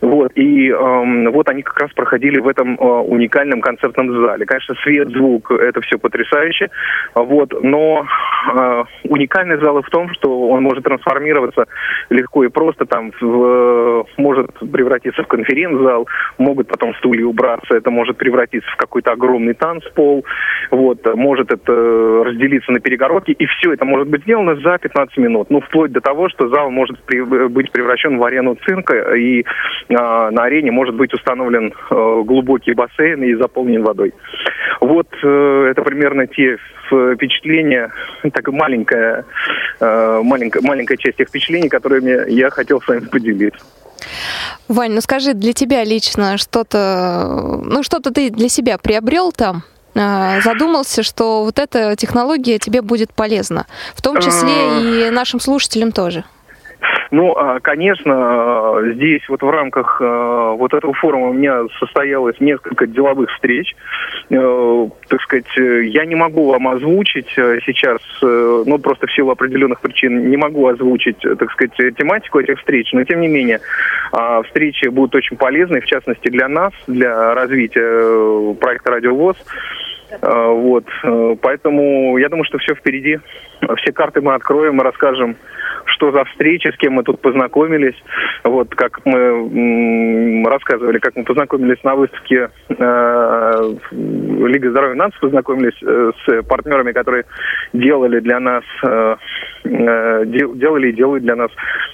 Вот, 0.00 0.32
и 0.34 0.68
э, 0.68 1.30
вот 1.30 1.48
они 1.48 1.62
как 1.62 1.78
раз 1.80 1.92
проходили 1.92 2.40
в 2.40 2.48
этом 2.48 2.74
э, 2.74 2.84
уникальном 2.84 3.60
концертном 3.60 4.10
зале. 4.24 4.46
Конечно, 4.46 4.74
свет, 4.82 5.08
звук, 5.08 5.50
это 5.50 5.80
все 5.82 5.98
потрясающе. 5.98 6.70
Вот, 7.14 7.52
но 7.62 8.06
э, 8.54 8.84
уникальность 9.04 9.62
зала 9.62 9.82
в 9.82 9.90
том, 9.90 10.12
что 10.14 10.48
он 10.48 10.62
может 10.62 10.84
трансформироваться 10.84 11.66
легко 12.10 12.44
и 12.44 12.48
просто, 12.48 12.86
там, 12.86 13.12
в, 13.20 14.06
может 14.16 14.52
превратиться 14.72 15.22
в 15.22 15.26
конференц-зал, 15.26 16.08
могут 16.38 16.68
потом 16.68 16.94
стулья 16.96 17.26
убраться, 17.26 17.76
это 17.76 17.90
может 17.90 18.16
превратиться 18.16 18.70
в 18.70 18.76
какой-то 18.76 19.12
огромный 19.12 19.54
танцпол, 19.54 20.24
вот, 20.70 21.02
может 21.22 21.52
это 21.52 21.72
разделиться 22.24 22.72
на 22.72 22.80
перегородки, 22.80 23.30
и 23.30 23.46
все 23.46 23.72
это 23.72 23.84
может 23.84 24.08
быть 24.08 24.22
сделано 24.22 24.56
за 24.56 24.78
15 24.78 25.16
минут. 25.18 25.50
Ну, 25.50 25.60
вплоть 25.60 25.92
до 25.92 26.00
того, 26.00 26.28
что 26.28 26.48
зал 26.48 26.70
может 26.70 26.98
при, 27.04 27.20
быть 27.48 27.70
превращен 27.70 28.18
в 28.18 28.24
арену 28.24 28.56
цирка, 28.66 29.14
и 29.14 29.40
э, 29.40 29.44
на 29.88 30.42
арене 30.44 30.72
может 30.72 30.94
быть 30.94 31.14
установлен 31.14 31.72
э, 31.72 32.22
глубокий 32.24 32.74
бассейн 32.74 33.22
и 33.22 33.34
заполнен 33.34 33.82
водой. 33.82 34.12
Вот 34.80 35.08
э, 35.22 35.66
это 35.70 35.82
примерно 35.82 36.26
те 36.26 36.58
впечатления, 36.86 37.90
так 38.32 38.48
маленькая, 38.48 39.24
э, 39.80 40.20
маленькая, 40.22 40.60
маленькая 40.62 40.96
часть 40.96 41.16
тех 41.18 41.28
впечатлений, 41.28 41.68
которыми 41.68 42.30
я 42.30 42.50
хотел 42.50 42.80
с 42.80 42.88
вами 42.88 43.06
поделиться. 43.06 43.64
Вань, 44.68 44.92
ну 44.92 45.00
скажи, 45.00 45.34
для 45.34 45.52
тебя 45.52 45.84
лично 45.84 46.36
что-то, 46.36 47.60
ну 47.64 47.82
что-то 47.82 48.12
ты 48.12 48.30
для 48.30 48.48
себя 48.48 48.78
приобрел 48.78 49.32
там? 49.32 49.62
Э, 49.94 50.40
задумался, 50.42 51.02
что 51.02 51.44
вот 51.44 51.58
эта 51.58 51.96
технология 51.96 52.58
тебе 52.58 52.82
будет 52.82 53.12
полезна, 53.12 53.66
в 53.94 54.02
том 54.02 54.20
числе 54.20 55.06
и 55.06 55.11
нашим 55.11 55.40
слушателям 55.40 55.92
тоже. 55.92 56.25
Ну, 57.12 57.35
а, 57.37 57.61
конечно, 57.61 58.78
здесь 58.95 59.21
вот 59.28 59.42
в 59.42 59.50
рамках 59.50 60.00
э, 60.00 60.54
вот 60.57 60.73
этого 60.73 60.95
форума 60.95 61.28
у 61.28 61.33
меня 61.35 61.64
состоялось 61.78 62.40
несколько 62.40 62.87
деловых 62.87 63.31
встреч. 63.33 63.76
Э, 64.31 64.88
так 65.09 65.21
сказать, 65.21 65.54
я 65.54 66.07
не 66.07 66.14
могу 66.14 66.50
вам 66.50 66.69
озвучить 66.69 67.31
э, 67.37 67.59
сейчас, 67.66 67.99
ну, 68.23 68.78
просто 68.78 69.09
в 69.09 69.12
силу 69.12 69.31
определенных 69.31 69.83
причин 69.83 70.31
не 70.31 70.38
могу 70.38 70.66
озвучить, 70.66 71.19
так 71.19 71.52
сказать, 71.52 71.76
тематику 71.99 72.40
этих 72.40 72.59
встреч, 72.59 72.90
но 72.95 73.04
тем 73.04 73.21
не 73.21 73.28
менее 73.28 73.61
а, 74.12 74.42
встречи 74.45 74.87
будут 74.87 75.14
очень 75.14 75.37
полезны, 75.37 75.83
в 75.83 75.87
частности 75.87 76.31
для 76.31 76.49
нас, 76.49 76.73
для 76.87 77.35
развития 77.35 78.54
проекта 78.54 78.92
«Радиовоз». 78.92 79.37
Вот, 80.21 80.85
поэтому 81.40 82.19
я 82.19 82.28
думаю, 82.28 82.45
что 82.45 82.59
все 82.59 82.75
впереди. 82.75 83.19
Все 83.78 83.92
карты 83.92 84.21
мы 84.21 84.35
откроем 84.35 84.78
и 84.78 84.85
расскажем 84.85 85.37
что 85.92 86.11
за 86.12 86.25
встречи, 86.25 86.68
с 86.68 86.76
кем 86.76 86.94
мы 86.94 87.02
тут 87.02 87.20
познакомились. 87.20 87.96
Вот 88.44 88.75
как 88.75 89.00
мы 89.04 90.44
рассказывали, 90.44 90.99
как 90.99 91.16
мы 91.16 91.25
познакомились 91.25 91.82
на 91.84 91.94
выставке 91.94 92.50
э, 92.68 93.75
Лига 93.92 94.70
здоровья 94.70 94.94
наций, 94.94 95.18
познакомились 95.20 95.80
э, 95.82 96.12
с 96.25 96.42
партнерами, 96.44 96.92
которые 96.92 97.25
делали 97.72 98.20
для 98.20 98.40
нас, 98.40 98.64
э, 98.84 99.16
э, 99.64 100.25
делали 100.26 100.88
и 100.88 100.92
делают 100.92 101.25
для 101.25 101.37
нас 101.37 101.50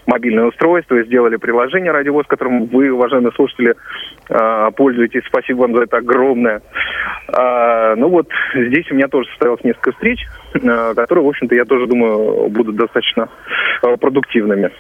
мобильное 0.06 0.46
устройство, 0.46 1.02
сделали 1.02 1.36
приложение 1.36 1.92
«Радиовоз», 1.92 2.26
которым 2.26 2.66
вы, 2.66 2.90
уважаемые 2.90 3.32
слушатели, 3.32 3.74
э, 4.28 4.70
пользуетесь. 4.76 5.22
Спасибо 5.26 5.62
вам 5.62 5.76
за 5.76 5.82
это 5.82 5.98
огромное. 5.98 6.62
Э, 7.28 7.94
ну 7.96 8.08
вот, 8.08 8.28
здесь 8.54 8.90
у 8.90 8.94
меня 8.94 9.08
тоже 9.08 9.28
состоялось 9.30 9.64
несколько 9.64 9.92
встреч, 9.92 10.20
э, 10.54 10.94
которые, 10.94 11.24
в 11.24 11.28
общем-то, 11.28 11.54
я 11.54 11.64
тоже 11.64 11.86
думаю, 11.86 12.48
будут 12.48 12.76
достаточно 12.76 13.28
продуктивными. 13.96 14.70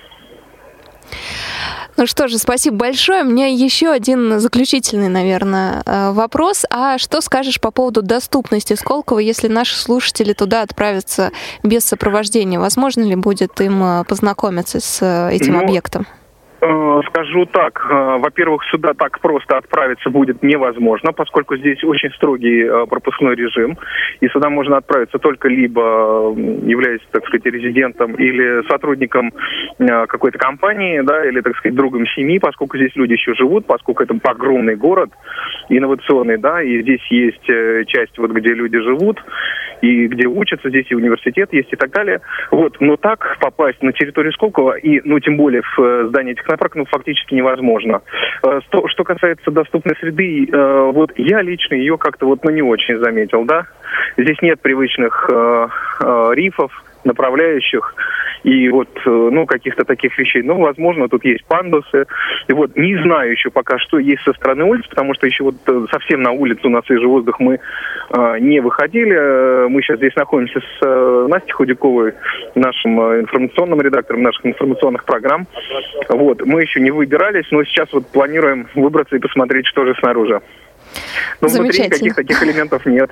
Ну 1.98 2.06
что 2.06 2.28
же, 2.28 2.38
спасибо 2.38 2.76
большое. 2.76 3.24
У 3.24 3.26
меня 3.26 3.48
еще 3.48 3.90
один 3.90 4.38
заключительный, 4.38 5.08
наверное, 5.08 5.82
э, 5.84 6.12
вопрос. 6.12 6.64
А 6.70 6.96
что 6.96 7.20
скажешь 7.20 7.60
по 7.60 7.72
поводу 7.72 8.02
доступности 8.02 8.74
Сколково, 8.74 9.18
если 9.18 9.48
наши 9.48 9.74
слушатели 9.74 10.32
туда 10.32 10.62
отправятся 10.62 11.32
без 11.64 11.84
сопровождения? 11.84 12.60
Возможно 12.60 13.02
ли 13.02 13.16
будет 13.16 13.60
им 13.60 13.82
э, 13.82 14.04
познакомиться 14.04 14.78
с 14.78 15.28
этим 15.32 15.54
ну, 15.54 15.64
объектом? 15.64 16.06
Э, 16.60 17.00
скажу 17.06 17.46
так, 17.46 17.86
э, 17.88 18.16
во-первых, 18.18 18.64
сюда 18.64 18.92
так 18.92 19.20
просто 19.20 19.58
отправиться 19.58 20.10
будет 20.10 20.42
невозможно, 20.42 21.12
поскольку 21.12 21.56
здесь 21.56 21.84
очень 21.84 22.10
строгий 22.14 22.64
э, 22.64 22.86
пропускной 22.86 23.36
режим, 23.36 23.78
и 24.20 24.28
сюда 24.28 24.50
можно 24.50 24.78
отправиться 24.78 25.18
только 25.18 25.48
либо 25.48 26.34
являясь, 26.66 27.00
так 27.12 27.24
сказать, 27.26 27.46
резидентом 27.46 28.14
или 28.14 28.66
сотрудником 28.68 29.32
какой-то 29.78 30.38
компании, 30.38 31.00
да, 31.00 31.24
или, 31.24 31.40
так 31.40 31.56
сказать, 31.56 31.76
другом 31.76 32.06
семьи, 32.08 32.38
поскольку 32.38 32.76
здесь 32.76 32.94
люди 32.96 33.12
еще 33.12 33.34
живут, 33.34 33.66
поскольку 33.66 34.02
это 34.02 34.18
огромный 34.24 34.74
город, 34.74 35.10
инновационный, 35.68 36.38
да, 36.38 36.62
и 36.62 36.82
здесь 36.82 37.04
есть 37.10 37.44
часть, 37.86 38.18
вот 38.18 38.32
где 38.32 38.52
люди 38.54 38.78
живут, 38.80 39.22
и 39.82 40.06
где 40.06 40.26
учатся, 40.26 40.68
здесь 40.68 40.86
и 40.90 40.94
университет 40.94 41.52
есть 41.52 41.72
и 41.72 41.76
так 41.76 41.90
далее. 41.90 42.20
Вот, 42.50 42.76
но 42.80 42.96
так 42.96 43.36
попасть 43.40 43.82
на 43.82 43.92
территорию 43.92 44.32
Сколково, 44.32 44.76
и, 44.76 45.00
ну, 45.04 45.18
тем 45.20 45.36
более 45.36 45.62
в 45.62 46.08
здание 46.08 46.32
этих 46.32 46.42
технопарк 46.42 46.74
ну, 46.74 46.84
фактически 46.86 47.34
невозможно. 47.34 48.02
Э, 48.46 48.60
что 48.62 49.04
касается 49.04 49.50
доступной 49.50 49.96
среды, 49.96 50.48
э, 50.50 50.90
вот 50.92 51.12
я 51.16 51.42
лично 51.42 51.74
ее 51.74 51.98
как-то 51.98 52.26
вот 52.26 52.44
ну, 52.44 52.50
не 52.50 52.62
очень 52.62 52.98
заметил, 52.98 53.44
да. 53.44 53.66
Здесь 54.16 54.40
нет 54.42 54.60
привычных 54.60 55.28
э, 55.30 55.68
рифов, 56.34 56.72
направляющих 57.04 57.94
и 58.44 58.68
вот, 58.68 58.88
ну, 59.04 59.46
каких-то 59.46 59.84
таких 59.84 60.16
вещей. 60.18 60.42
Ну, 60.42 60.58
возможно, 60.58 61.08
тут 61.08 61.24
есть 61.24 61.44
пандусы. 61.44 62.06
И 62.48 62.52
вот 62.52 62.76
не 62.76 62.96
знаю 63.02 63.32
еще 63.32 63.50
пока, 63.50 63.78
что 63.78 63.98
есть 63.98 64.22
со 64.22 64.32
стороны 64.32 64.64
улиц, 64.64 64.86
потому 64.88 65.14
что 65.14 65.26
еще 65.26 65.44
вот 65.44 65.56
совсем 65.90 66.22
на 66.22 66.32
улицу, 66.32 66.68
на 66.68 66.82
свежий 66.82 67.06
воздух 67.06 67.40
мы 67.40 67.58
э, 68.10 68.38
не 68.40 68.60
выходили. 68.60 69.68
Мы 69.68 69.82
сейчас 69.82 69.98
здесь 69.98 70.14
находимся 70.16 70.60
с 70.60 70.84
э, 70.84 71.26
Настей 71.28 71.52
Худяковой, 71.52 72.14
нашим 72.54 73.00
э, 73.00 73.20
информационным 73.20 73.80
редактором 73.80 74.22
наших 74.22 74.46
информационных 74.46 75.04
программ. 75.04 75.46
Вот, 76.08 76.44
мы 76.44 76.62
еще 76.62 76.80
не 76.80 76.90
выбирались, 76.90 77.46
но 77.50 77.64
сейчас 77.64 77.92
вот 77.92 78.06
планируем 78.08 78.68
выбраться 78.74 79.16
и 79.16 79.18
посмотреть, 79.18 79.66
что 79.66 79.84
же 79.84 79.94
снаружи. 79.98 80.40
Но 81.40 81.48
внутри 81.48 81.84
никаких 81.84 82.14
таких 82.14 82.42
элементов 82.42 82.86
нет. 82.86 83.10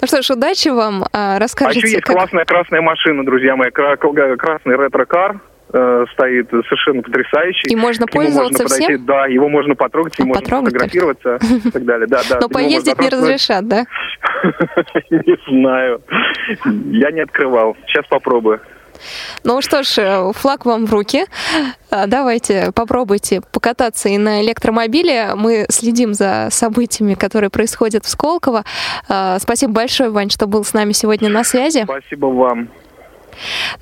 Ну 0.00 0.06
что 0.06 0.22
ж, 0.22 0.30
удачи 0.30 0.68
вам. 0.68 1.04
А, 1.12 1.38
расскажите. 1.38 1.80
А 1.80 1.86
еще 1.86 1.96
есть 1.96 2.04
как... 2.04 2.16
классная 2.16 2.44
красная 2.44 2.80
машина, 2.80 3.24
друзья 3.24 3.56
мои. 3.56 3.70
Красный 3.70 4.76
ретро-кар 4.76 5.40
э, 5.72 6.04
стоит 6.12 6.48
совершенно 6.50 7.02
потрясающий. 7.02 7.68
И 7.68 7.76
можно 7.76 8.06
пользоваться 8.06 8.62
можно 8.62 8.64
подойти, 8.64 8.94
всем? 8.94 9.06
Да, 9.06 9.26
его 9.26 9.48
можно 9.48 9.74
потрогать, 9.74 10.14
а, 10.18 10.24
можно 10.24 10.44
фотографироваться 10.44 11.38
и 11.64 11.70
так 11.70 11.84
далее. 11.84 12.06
Да, 12.06 12.20
да. 12.28 12.38
Но 12.40 12.48
поездить 12.48 12.98
не 12.98 13.08
разрешат, 13.08 13.66
да? 13.68 13.86
Не 15.10 15.36
знаю. 15.48 16.02
Я 16.64 17.10
не 17.10 17.20
открывал. 17.20 17.76
Сейчас 17.86 18.06
попробую. 18.06 18.60
Ну 19.44 19.60
что 19.62 19.82
ж, 19.82 19.98
э, 19.98 20.32
флаг 20.34 20.64
вам 20.64 20.86
в 20.86 20.92
руки. 20.92 21.26
А, 21.90 22.06
давайте 22.06 22.72
попробуйте 22.72 23.40
покататься 23.52 24.08
и 24.08 24.18
на 24.18 24.42
электромобиле. 24.42 25.34
Мы 25.34 25.66
следим 25.68 26.14
за 26.14 26.48
событиями, 26.50 27.14
которые 27.14 27.50
происходят 27.50 28.04
в 28.04 28.08
Сколково. 28.08 28.64
А, 29.08 29.38
спасибо 29.38 29.72
большое, 29.72 30.10
Вань, 30.10 30.30
что 30.30 30.46
был 30.46 30.64
с 30.64 30.72
нами 30.72 30.92
сегодня 30.92 31.28
на 31.28 31.44
связи. 31.44 31.82
Спасибо 31.84 32.26
вам. 32.26 32.68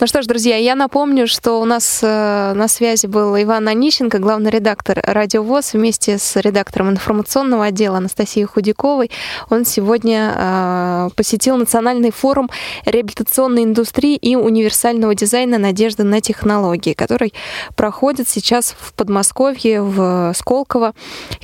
Ну 0.01 0.07
что 0.07 0.23
ж, 0.23 0.27
друзья, 0.27 0.57
я 0.57 0.75
напомню, 0.75 1.27
что 1.27 1.61
у 1.61 1.64
нас 1.64 2.01
э, 2.03 2.53
на 2.55 2.68
связи 2.68 3.07
был 3.07 3.37
Иван 3.37 3.66
Онищенко, 3.68 4.18
главный 4.18 4.51
редактор 4.51 5.01
«Радио 5.05 5.42
ВОЗ», 5.42 5.73
вместе 5.75 6.18
с 6.18 6.37
редактором 6.37 6.90
информационного 6.90 7.66
отдела 7.66 7.99
Анастасией 7.99 8.47
Худяковой. 8.47 9.11
Он 9.51 9.64
сегодня 9.64 10.33
э, 10.37 11.09
посетил 11.16 11.57
Национальный 11.57 12.12
форум 12.12 12.49
реабилитационной 12.85 13.64
индустрии 13.64 14.16
и 14.16 14.37
универсального 14.37 15.14
дизайна 15.14 15.59
«Надежда 15.59 16.05
на 16.05 16.21
технологии», 16.21 16.92
который 16.92 17.35
проходит 17.75 18.29
сейчас 18.29 18.75
в 18.79 18.92
Подмосковье, 18.94 19.83
в 19.83 20.33
Сколково. 20.35 20.94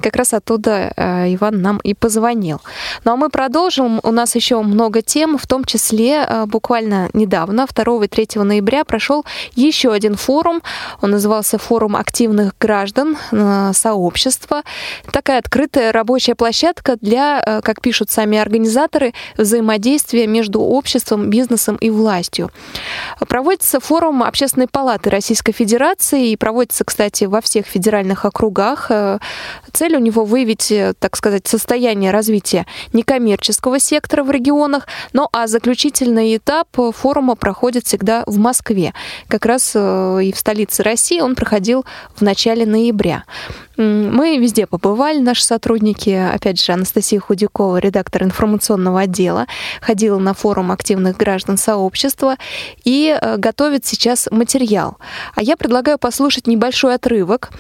Как 0.00 0.16
раз 0.16 0.32
оттуда 0.32 0.92
э, 0.96 1.34
Иван 1.34 1.60
нам 1.60 1.78
и 1.78 1.94
позвонил. 1.94 2.60
Ну 3.04 3.12
а 3.12 3.16
мы 3.16 3.30
продолжим. 3.30 4.00
У 4.02 4.12
нас 4.12 4.34
еще 4.34 4.60
много 4.62 5.02
тем, 5.02 5.38
в 5.38 5.46
том 5.46 5.64
числе 5.64 6.28
буквально 6.46 7.08
недавно, 7.12 7.66
2 7.66 8.03
и 8.04 8.08
3 8.08 8.42
ноября, 8.42 8.84
прошел 8.84 9.24
еще 9.54 9.92
один 9.92 10.14
форум. 10.14 10.62
Он 11.00 11.10
назывался 11.10 11.58
«Форум 11.58 11.96
активных 11.96 12.56
граждан 12.58 13.16
э, 13.32 13.72
сообщества». 13.74 14.62
Такая 15.12 15.38
открытая 15.38 15.92
рабочая 15.92 16.34
площадка 16.34 16.96
для, 17.00 17.42
э, 17.44 17.60
как 17.62 17.80
пишут 17.80 18.10
сами 18.10 18.38
организаторы, 18.38 19.12
взаимодействия 19.36 20.26
между 20.26 20.60
обществом, 20.60 21.30
бизнесом 21.30 21.76
и 21.76 21.90
властью. 21.90 22.50
Проводится 23.28 23.80
форум 23.80 24.22
Общественной 24.22 24.68
палаты 24.68 25.10
Российской 25.10 25.52
Федерации 25.52 26.30
и 26.30 26.36
проводится, 26.36 26.84
кстати, 26.84 27.24
во 27.24 27.40
всех 27.40 27.66
федеральных 27.66 28.24
округах. 28.24 28.90
Цель 29.72 29.96
у 29.96 30.00
него 30.00 30.24
выявить, 30.24 30.72
так 30.98 31.16
сказать, 31.16 31.46
состояние 31.46 32.10
развития 32.10 32.66
некоммерческого 32.92 33.78
сектора 33.78 34.22
в 34.24 34.30
регионах. 34.30 34.86
Ну 35.12 35.28
а 35.32 35.46
заключительный 35.46 36.36
этап 36.36 36.68
форума 36.94 37.36
проходит 37.36 37.83
всегда 37.84 38.24
в 38.26 38.38
Москве. 38.38 38.92
Как 39.28 39.46
раз 39.46 39.72
э, 39.74 40.20
и 40.24 40.32
в 40.32 40.38
столице 40.38 40.82
России 40.82 41.20
он 41.20 41.34
проходил 41.36 41.84
в 42.16 42.22
начале 42.22 42.66
ноября. 42.66 43.24
Мы 43.76 44.38
везде 44.38 44.66
побывали, 44.66 45.18
наши 45.18 45.44
сотрудники, 45.44 46.10
опять 46.10 46.64
же, 46.64 46.72
Анастасия 46.72 47.18
Худякова, 47.18 47.78
редактор 47.78 48.22
информационного 48.22 49.00
отдела, 49.00 49.46
ходила 49.80 50.18
на 50.18 50.32
форум 50.32 50.70
активных 50.70 51.16
граждан 51.16 51.56
сообщества 51.56 52.36
и 52.84 53.16
э, 53.20 53.36
готовит 53.36 53.84
сейчас 53.84 54.28
материал. 54.30 54.98
А 55.34 55.42
я 55.42 55.56
предлагаю 55.56 55.98
послушать 55.98 56.46
небольшой 56.46 56.94
отрывок 56.94 57.50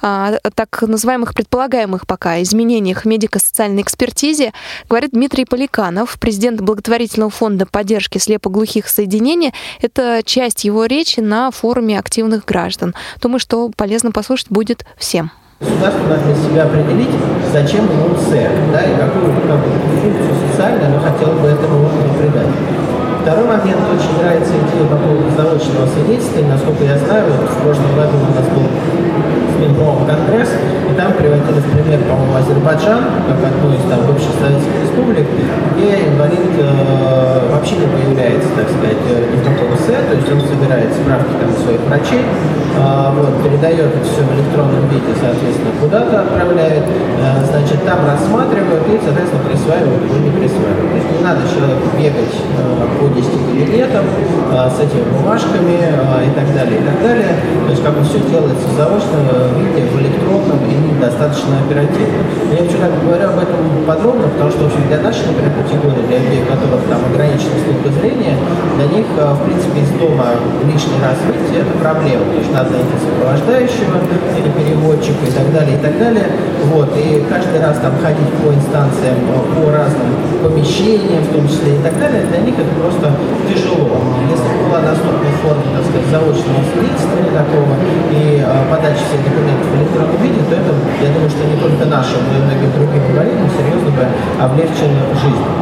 о 0.00 0.38
так 0.54 0.80
называемых 0.82 1.34
предполагаемых 1.34 2.06
пока 2.06 2.40
изменениях 2.42 3.02
в 3.02 3.04
медико-социальной 3.04 3.82
экспертизе, 3.82 4.52
говорит 4.88 5.10
Дмитрий 5.10 5.44
Поликанов, 5.44 6.18
президент 6.20 6.60
благотворительного 6.60 7.30
фонда 7.30 7.66
поддержки 7.66 8.18
слепоглухих 8.18 8.88
соединений. 8.88 9.52
Это 9.82 10.22
часть 10.24 10.64
его 10.64 10.86
речи 10.86 11.20
на 11.20 11.50
форуме 11.50 11.98
активных 11.98 12.44
граждан. 12.44 12.94
Думаю, 13.20 13.40
что 13.40 13.70
полезно 13.76 14.12
послушать 14.12 14.50
будет 14.50 14.86
всем. 14.96 15.32
Государство 15.60 16.06
должно 16.06 16.32
для 16.32 16.36
себя 16.36 16.62
определить, 16.70 17.10
зачем 17.52 17.84
ему 17.90 18.14
ЦЕР, 18.14 18.52
да, 18.70 18.78
и 18.78 18.94
какую, 18.94 19.34
какую 19.42 19.74
функцию 19.98 20.34
социальную 20.46 20.86
оно 20.86 21.00
хотело 21.00 21.34
бы 21.34 21.48
этому 21.48 21.82
органу 21.82 22.14
придать. 22.14 22.46
Второй 23.22 23.44
момент, 23.44 23.82
очень 23.90 24.22
нравится 24.22 24.54
идея 24.54 24.86
по 24.86 24.94
поводу 24.94 25.26
заочного 25.34 25.86
свидетельства. 25.90 26.46
Насколько 26.46 26.84
я 26.84 26.96
знаю, 26.98 27.26
в 27.26 27.62
прошлом 27.62 27.90
году 27.96 28.22
у 28.22 28.34
нас 28.38 28.46
был 28.54 28.70
Минпромом 29.58 30.06
конгресс, 30.06 30.48
и 30.90 30.94
там 30.96 31.12
приводили 31.12 31.60
в 31.60 31.68
пример, 31.72 32.00
по-моему, 32.08 32.34
Азербайджан, 32.36 33.04
как 33.28 33.38
одну 33.44 33.74
из 33.76 33.82
там 33.90 34.00
бывших 34.08 34.32
советских 34.40 34.72
республик, 34.82 35.26
где 35.76 36.08
инвалид 36.08 36.54
э, 36.56 37.50
вообще 37.52 37.76
не 37.76 37.86
появляется, 37.86 38.48
так 38.56 38.68
сказать, 38.72 39.02
э, 39.04 39.28
ни 39.28 39.36
в 39.36 39.44
каком 39.44 39.76
СЭ, 39.76 40.00
то 40.08 40.14
есть 40.16 40.28
он 40.32 40.40
собирает 40.40 40.92
справки 40.94 41.32
там 41.36 41.50
своих 41.60 41.80
врачей, 41.84 42.24
э, 42.24 43.08
вот, 43.14 43.32
передает 43.44 43.92
это 43.92 44.04
все 44.04 44.22
в 44.24 44.30
электронном 44.32 44.88
виде, 44.88 45.12
соответственно, 45.20 45.72
куда-то 45.80 46.14
отправляет, 46.24 46.84
э, 46.88 47.44
значит, 47.44 47.84
там 47.84 48.00
рассматривают 48.08 48.84
и, 48.88 48.96
соответственно, 49.04 49.44
присваивают 49.44 50.02
или 50.08 50.20
не 50.24 50.32
присваивают. 50.32 50.88
То 50.88 50.96
есть 50.96 51.10
не 51.12 51.22
надо 51.24 51.40
человеку 51.44 51.84
бегать 51.98 52.36
э, 52.38 52.62
по 52.96 53.04
10 53.12 53.28
кабинетам 53.28 54.04
э, 54.06 54.70
с 54.70 54.78
этими 54.80 55.04
бумажками 55.12 55.76
э, 55.84 56.28
и 56.28 56.30
так 56.32 56.48
далее, 56.54 56.80
и 56.80 56.84
так 56.84 56.98
далее. 57.02 57.32
То 57.66 57.70
есть 57.70 57.82
как 57.82 57.92
бы 57.92 58.04
все 58.04 58.20
делается 58.24 58.68
заочно, 58.76 59.18
виде, 59.58 59.82
в 59.88 60.00
электронном 60.00 60.58
и 60.70 60.77
достаточно 61.00 61.60
оперативно. 61.64 62.22
Я 62.50 62.64
почему 62.64 62.80
так 62.80 62.94
говорю 63.02 63.24
об 63.28 63.38
этом 63.38 63.60
подробно, 63.86 64.28
потому 64.28 64.50
что, 64.50 64.66
общем, 64.66 64.86
для 64.88 65.00
нашей, 65.00 65.26
например, 65.26 65.52
категории, 65.58 66.06
для 66.06 66.18
людей, 66.18 66.42
у 66.42 66.48
которых 66.48 66.82
там 66.88 67.00
ограничено 67.10 67.56
слух 67.62 67.80
зрения, 68.00 68.36
для 68.76 68.86
них, 68.86 69.06
а, 69.18 69.34
в 69.34 69.42
принципе, 69.44 69.80
из 69.80 69.90
дома 69.98 70.38
лишний 70.64 71.00
раз 71.02 71.18
выйти– 71.26 71.58
это 71.62 71.72
проблема. 71.78 72.24
То 72.30 72.38
есть 72.38 72.52
надо 72.52 72.70
найти 72.70 72.94
сопровождающего 73.00 73.96
или 74.38 74.50
переводчика 74.54 75.22
и 75.26 75.32
так 75.32 75.48
далее, 75.52 75.74
и 75.78 75.82
так 75.82 75.94
далее. 75.98 76.28
Вот. 76.70 76.90
И 76.96 77.24
каждый 77.28 77.60
раз 77.60 77.78
там 77.78 77.92
ходить 78.02 78.32
по 78.42 78.52
инстанциям, 78.52 79.18
по 79.56 79.70
разным 79.70 80.14
помещениям, 80.42 81.22
в 81.24 81.32
том 81.32 81.48
числе 81.48 81.76
и 81.76 81.82
так 81.82 81.98
далее, 81.98 82.26
для 82.26 82.40
них 82.46 82.54
это 82.58 82.70
просто 82.78 83.10
тяжело. 83.48 83.98
Если 84.30 84.48
была 84.62 84.80
доступна 84.82 85.28
форма, 85.42 85.62
так 85.74 85.84
сказать, 85.86 86.08
заочного 86.10 86.60
свидетельствования 86.70 87.32
такого 87.32 87.72
и 88.12 88.42
э, 88.42 88.70
подачи 88.70 89.02
всех 89.08 89.20
документов 89.24 89.66
в 89.66 89.74
электронном 89.78 90.18
виде, 90.22 90.40
то 90.48 90.54
это, 90.54 90.67
я 91.02 91.12
думаю, 91.12 91.30
что 91.30 91.44
не 91.44 91.56
только 91.60 91.84
нашим, 91.86 92.20
но 92.30 92.38
и 92.38 92.42
многим 92.42 92.72
другим 92.72 93.02
инвалидам 93.10 93.48
серьезно 93.56 93.90
бы 93.90 94.06
облегчило 94.40 94.98
жизнь. 95.20 95.57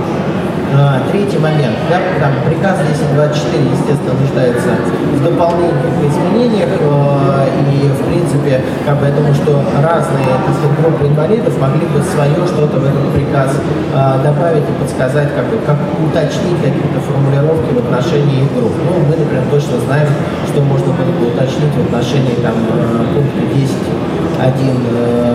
А, 0.76 1.00
третий 1.10 1.38
момент. 1.38 1.72
Да, 1.88 1.96
там, 2.20 2.36
приказ 2.44 2.76
1024, 2.84 3.64
естественно, 3.72 4.12
нуждается 4.12 4.76
в 5.16 5.24
дополнениях 5.24 5.72
и 5.72 6.04
изменениях. 6.04 6.68
Э, 6.68 7.48
и, 7.72 7.88
в 7.88 8.04
принципе, 8.04 8.60
как 8.84 9.00
бы, 9.00 9.06
я 9.08 9.12
думаю, 9.16 9.32
что 9.32 9.56
разные 9.80 10.28
сказать, 10.28 10.76
группы 10.76 11.08
инвалидов 11.08 11.56
могли 11.56 11.86
бы 11.88 12.04
свое 12.04 12.44
что-то 12.44 12.76
в 12.76 12.84
этот 12.84 13.08
приказ 13.16 13.56
э, 13.56 14.20
добавить 14.20 14.68
и 14.68 14.72
подсказать, 14.76 15.32
как, 15.32 15.48
бы, 15.48 15.56
как 15.64 15.80
уточнить 15.96 16.60
какие-то 16.60 17.00
формулировки 17.00 17.72
в 17.72 17.78
отношении 17.80 18.44
их 18.44 18.52
групп. 18.52 18.76
Ну, 18.76 19.00
мы, 19.08 19.16
например, 19.16 19.48
точно 19.48 19.80
знаем, 19.80 20.08
что 20.44 20.60
можно 20.60 20.92
было 20.92 21.08
бы 21.16 21.32
уточнить 21.32 21.72
в 21.72 21.88
отношении 21.88 22.36
там, 22.44 22.52
э, 22.52 23.16
пункта 23.16 23.42
10 23.48 23.96
один, 24.36 24.76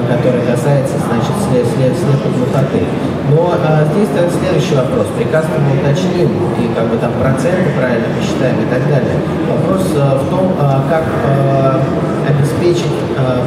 который 0.06 0.46
касается, 0.46 0.94
значит, 1.02 1.34
слепоглухоты. 1.42 2.86
Но 3.32 3.54
а, 3.64 3.86
здесь 3.94 4.10
следующий 4.12 4.76
вопрос 4.76 5.08
мы 5.40 5.80
уточним, 5.80 6.28
и 6.60 6.76
как 6.76 6.88
бы 6.92 6.98
там 6.98 7.14
проценты 7.14 7.72
правильно 7.78 8.08
посчитаем 8.20 8.60
и 8.60 8.68
так 8.68 8.84
далее. 8.90 9.16
Вопрос 9.48 9.88
э, 9.96 10.20
в 10.20 10.30
том, 10.30 10.52
э, 10.60 10.92
как 10.92 11.04
э, 11.08 11.80
обеспечить 12.28 12.92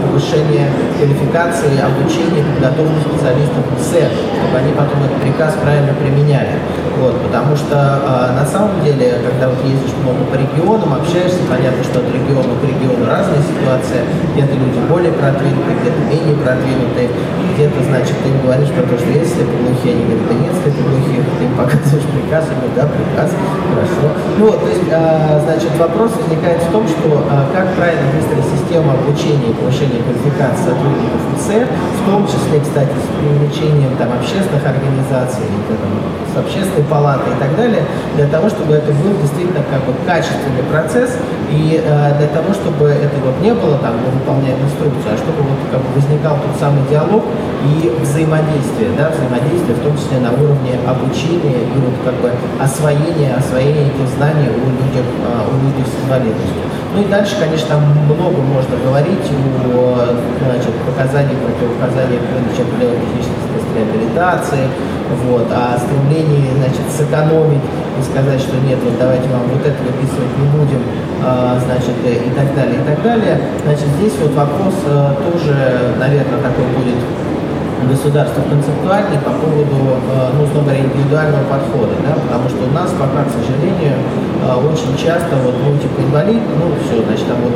повышение 0.02 0.68
квалификации, 0.98 1.74
обучения, 1.82 2.44
подготовки 2.46 3.00
специалистов 3.02 3.64
в 3.74 3.80
СЭР, 3.82 4.10
чтобы 4.12 4.58
они 4.58 4.72
потом 4.72 5.02
этот 5.02 5.18
приказ 5.22 5.56
правильно 5.62 5.92
применяли. 5.94 6.58
Вот, 7.00 7.20
потому 7.22 7.56
что 7.56 7.74
на 8.34 8.46
самом 8.46 8.84
деле, 8.84 9.18
когда 9.24 9.48
вот 9.48 9.58
ездишь 9.64 9.94
много 10.02 10.22
по 10.30 10.36
регионам, 10.36 10.94
общаешься, 10.94 11.42
понятно, 11.48 11.82
что 11.82 12.00
от 12.00 12.08
региона 12.12 12.54
к 12.54 12.62
региону 12.62 13.02
разная 13.06 13.42
ситуация, 13.42 14.06
где-то 14.34 14.54
люди 14.54 14.78
более 14.88 15.12
продвинутые, 15.12 15.74
где-то 15.80 16.00
менее 16.06 16.36
продвинутые, 16.38 17.08
где-то, 17.54 17.82
значит, 17.82 18.14
ты 18.22 18.28
им 18.30 18.42
говоришь 18.42 18.70
про 18.70 18.82
то, 18.82 18.98
что 18.98 19.10
есть 19.10 19.34
слепоглухие, 19.34 19.94
они 19.94 20.04
говорят, 20.04 20.28
да 20.28 20.34
нет 20.34 20.54
слепоглухих, 20.62 21.24
ты 21.38 21.44
им 21.44 21.54
и 21.74 22.54
говорит, 22.54 22.74
да, 22.76 22.86
приказ, 22.86 23.30
хорошо. 23.34 24.06
Ну 24.38 24.46
вот, 24.46 24.60
то 24.62 24.70
есть, 24.70 24.86
а, 24.92 25.40
значит, 25.44 25.70
вопрос 25.78 26.12
возникает 26.16 26.62
в 26.62 26.70
том, 26.70 26.86
что 26.86 27.26
а, 27.30 27.50
как 27.52 27.74
правильно 27.74 28.06
выстроить 28.14 28.46
систему 28.54 28.92
обучения 28.92 29.50
и 29.50 29.54
повышения 29.54 30.02
квалификации 30.02 30.70
сотрудников 30.70 31.20
ИЦ, 31.34 31.66
в 31.66 32.10
том 32.10 32.26
числе, 32.26 32.60
кстати, 32.60 32.94
с 32.94 33.08
привлечением 33.18 33.96
там 33.96 34.12
общественных 34.12 34.64
организаций, 34.64 35.46
там, 35.68 36.23
с 36.34 36.36
общественной 36.36 36.84
палатой 36.90 37.32
и 37.32 37.38
так 37.38 37.54
далее, 37.56 37.82
для 38.16 38.26
того, 38.26 38.48
чтобы 38.48 38.74
это 38.74 38.90
был 38.90 39.14
действительно 39.22 39.62
как 39.70 39.86
бы 39.86 39.94
качественный 40.04 40.66
процесс, 40.70 41.14
и 41.50 41.78
а, 41.86 42.18
для 42.18 42.26
того, 42.28 42.52
чтобы 42.52 42.90
это 42.90 43.14
вот 43.22 43.38
не 43.40 43.54
было 43.54 43.78
там, 43.78 43.94
мы 44.02 44.10
выполняем 44.10 44.58
инструкцию, 44.58 45.14
а 45.14 45.16
чтобы 45.16 45.46
вот 45.46 45.58
как 45.70 45.80
бы 45.80 45.94
возникал 45.94 46.36
тот 46.42 46.58
самый 46.58 46.82
диалог 46.90 47.22
и 47.62 47.94
взаимодействие, 48.02 48.90
да, 48.98 49.14
взаимодействие 49.14 49.76
в 49.78 49.82
том 49.86 49.94
числе 49.96 50.18
на 50.18 50.32
уровне 50.32 50.74
обучения 50.82 51.62
и 51.62 51.76
вот 51.78 51.94
как 52.04 52.14
бы 52.18 52.32
освоения, 52.58 53.38
освоения 53.38 53.86
этих 53.86 54.08
знаний 54.18 54.50
у 54.50 54.66
людей, 54.66 55.06
а, 55.22 55.46
у 55.46 55.54
людей 55.62 55.86
с 55.86 55.94
инвалидностью. 56.02 56.64
Ну 56.94 57.02
и 57.02 57.06
дальше, 57.06 57.34
конечно, 57.38 57.78
много 57.78 58.38
можно 58.38 58.76
говорить 58.78 59.26
о 59.66 60.14
значит, 60.84 60.92
показаниях, 60.92 61.38
противопоказаниях 61.40 62.22
выдачи 62.32 62.60
определенных 62.60 63.00
технических 63.08 63.40
средств 63.48 63.72
реабилитации, 63.74 64.64
вот, 65.24 65.48
о 65.50 65.78
стремлении 65.78 66.50
значит, 66.56 66.84
сэкономить 66.92 67.64
и 67.98 68.02
сказать, 68.02 68.40
что 68.40 68.56
нет, 68.60 68.78
вот 68.84 68.98
давайте 68.98 69.28
вам 69.28 69.48
вот 69.48 69.64
это 69.64 69.76
выписывать 69.82 70.32
не 70.38 70.46
будем, 70.52 70.82
а, 71.22 71.58
значит, 71.64 71.96
и 72.04 72.30
так 72.30 72.54
далее, 72.54 72.80
и 72.80 72.84
так 72.84 73.02
далее. 73.02 73.40
Значит, 73.64 73.88
здесь 73.98 74.14
вот 74.20 74.32
вопрос 74.34 74.74
а, 74.86 75.14
тоже, 75.14 75.54
наверное, 75.98 76.40
такой 76.42 76.66
будет 76.76 76.98
государства 77.88 78.42
концептуальный 78.48 79.18
по 79.18 79.30
поводу, 79.30 79.98
ну, 80.36 80.44
условно 80.44 80.72
говоря, 80.72 80.84
индивидуального 80.84 81.44
подхода, 81.44 81.94
да, 82.06 82.14
потому 82.14 82.48
что 82.48 82.64
у 82.64 82.72
нас 82.72 82.90
пока, 82.92 83.24
к 83.24 83.30
сожалению, 83.34 83.98
очень 84.64 84.96
часто 84.96 85.36
вот, 85.42 85.54
ну, 85.64 85.76
типа 85.78 86.00
ну, 86.00 86.72
все, 86.84 87.02
значит, 87.02 87.26
там 87.26 87.38
вот 87.42 87.52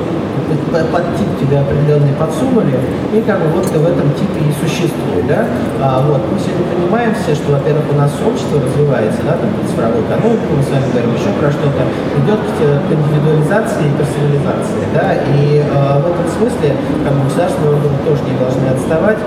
под 0.49 1.05
тип 1.17 1.29
тебя 1.41 1.61
определенный 1.61 2.13
подсунули, 2.15 2.73
и 3.13 3.21
как 3.23 3.41
бы 3.41 3.49
вот 3.49 3.67
ты 3.69 3.79
в 3.79 3.85
этом 3.85 4.09
типе 4.15 4.41
и 4.49 4.53
существуешь, 4.65 5.29
да. 5.29 5.45
А, 5.81 6.01
вот, 6.01 6.23
мы 6.33 6.39
сегодня 6.41 6.65
понимаем 6.73 7.15
все, 7.15 7.35
что, 7.35 7.53
во-первых, 7.53 7.85
у 7.93 7.97
нас 7.97 8.13
общество 8.25 8.61
развивается, 8.61 9.21
да, 9.25 9.37
там, 9.37 9.51
цифровой 9.69 10.01
экономика, 10.01 10.49
мы 10.49 10.63
с 10.63 10.71
вами 10.73 10.89
говорим 10.93 11.13
еще 11.15 11.31
про 11.37 11.53
что-то, 11.53 11.83
идет 12.25 12.41
к 12.41 12.61
индивидуализации 12.89 13.85
и 13.89 13.97
персонализации, 13.97 14.85
да, 14.97 15.07
и 15.37 15.61
э, 15.61 16.01
в 16.01 16.07
этом 16.09 16.27
смысле, 16.33 16.77
как 17.05 17.13
бы, 17.13 17.21
государственные 17.29 17.73
органы 17.77 17.99
тоже 18.09 18.23
не 18.25 18.37
должны 18.41 18.67
отставать, 18.73 19.21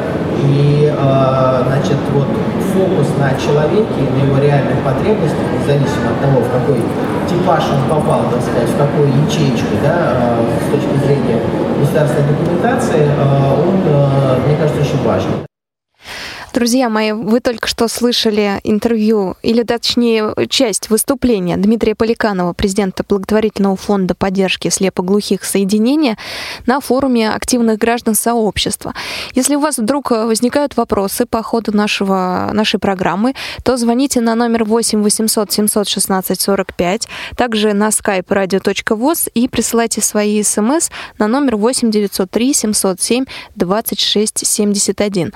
и, 0.44 0.92
э, 0.92 1.64
значит, 1.68 1.98
вот 2.14 2.28
фокус 2.74 3.08
на 3.20 3.32
человеке, 3.40 4.02
на 4.12 4.26
его 4.26 4.38
реальных 4.38 4.80
потребностях, 4.84 5.46
независимо 5.60 6.12
от 6.12 6.22
того, 6.22 6.42
в 6.42 6.52
какой 6.52 6.82
типаж 7.30 7.64
он 7.72 7.90
попал, 7.90 8.22
так 8.32 8.42
сказать, 8.42 8.70
в 8.70 8.78
какую 8.78 9.08
ячейку, 9.26 9.76
да, 9.84 10.14
э, 10.16 10.68
с 10.68 10.72
точки 10.72 11.06
зрения 11.06 11.40
государственной 11.80 12.28
документации, 12.28 13.08
э, 13.08 13.62
он, 13.62 13.76
мне 14.46 14.56
кажется, 14.58 14.82
очень 14.82 15.04
важен. 15.06 15.51
Друзья 16.54 16.90
мои, 16.90 17.14
вы 17.14 17.40
только 17.40 17.66
что 17.66 17.88
слышали 17.88 18.60
интервью, 18.66 19.36
или 19.42 19.64
точнее 19.64 20.34
часть 20.50 20.90
выступления 20.90 21.56
Дмитрия 21.56 21.96
Поликанова, 21.96 22.52
президента 22.52 23.06
благотворительного 23.08 23.78
фонда 23.78 24.16
поддержки 24.16 24.68
слепоглухих 24.68 25.46
соединения, 25.46 26.18
на 26.66 26.82
форуме 26.82 27.30
активных 27.30 27.78
граждан 27.78 28.16
сообщества. 28.16 28.94
Если 29.34 29.56
у 29.56 29.62
вас 29.62 29.78
вдруг 29.78 30.12
возникают 30.12 30.76
вопросы 30.76 31.26
по 31.26 31.42
ходу 31.42 31.72
нашего, 31.72 32.50
нашей 32.52 32.82
программы, 32.82 33.34
то 33.64 33.78
звоните 33.78 34.20
на 34.20 34.36
номер 34.36 34.66
8 34.66 35.02
800 35.02 35.54
716 35.54 36.42
45, 36.42 37.08
также 37.38 37.72
на 37.72 37.88
skype 37.88 38.28
radio.voz 38.28 39.32
и 39.34 39.48
присылайте 39.48 40.02
свои 40.02 40.44
смс 40.44 40.90
на 41.18 41.30
номер 41.30 41.56
8 41.56 41.92
903 41.92 42.54
707 42.54 43.24
26 43.56 44.46
71. 44.46 45.32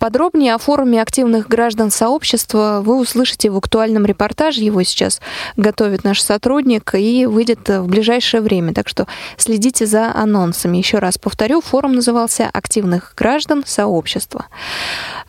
Подробнее 0.00 0.47
Подробнее 0.48 0.54
о 0.54 0.58
форуме 0.64 1.02
активных 1.02 1.46
граждан 1.46 1.90
сообщества 1.90 2.80
вы 2.82 2.98
услышите 2.98 3.50
в 3.50 3.58
актуальном 3.58 4.06
репортаже. 4.06 4.62
Его 4.62 4.82
сейчас 4.82 5.20
готовит 5.58 6.04
наш 6.04 6.22
сотрудник 6.22 6.94
и 6.94 7.26
выйдет 7.26 7.68
в 7.68 7.86
ближайшее 7.86 8.40
время. 8.40 8.72
Так 8.72 8.88
что 8.88 9.06
следите 9.36 9.84
за 9.84 10.10
анонсами. 10.14 10.78
Еще 10.78 11.00
раз 11.00 11.18
повторю, 11.18 11.60
форум 11.60 11.92
назывался 11.92 12.48
«Активных 12.50 13.12
граждан 13.14 13.62
сообщества». 13.66 14.46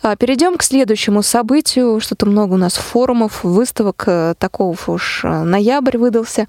А, 0.02 0.16
перейдем 0.16 0.56
к 0.58 0.64
следующему 0.64 1.22
событию. 1.22 2.00
Что-то 2.00 2.26
много 2.26 2.54
у 2.54 2.58
нас 2.58 2.76
форумов, 2.76 3.44
выставок. 3.44 4.06
Э, 4.08 4.36
такого 4.38 4.78
уж 4.88 5.26
э, 5.26 5.44
ноябрь 5.44 5.98
выдался. 5.98 6.48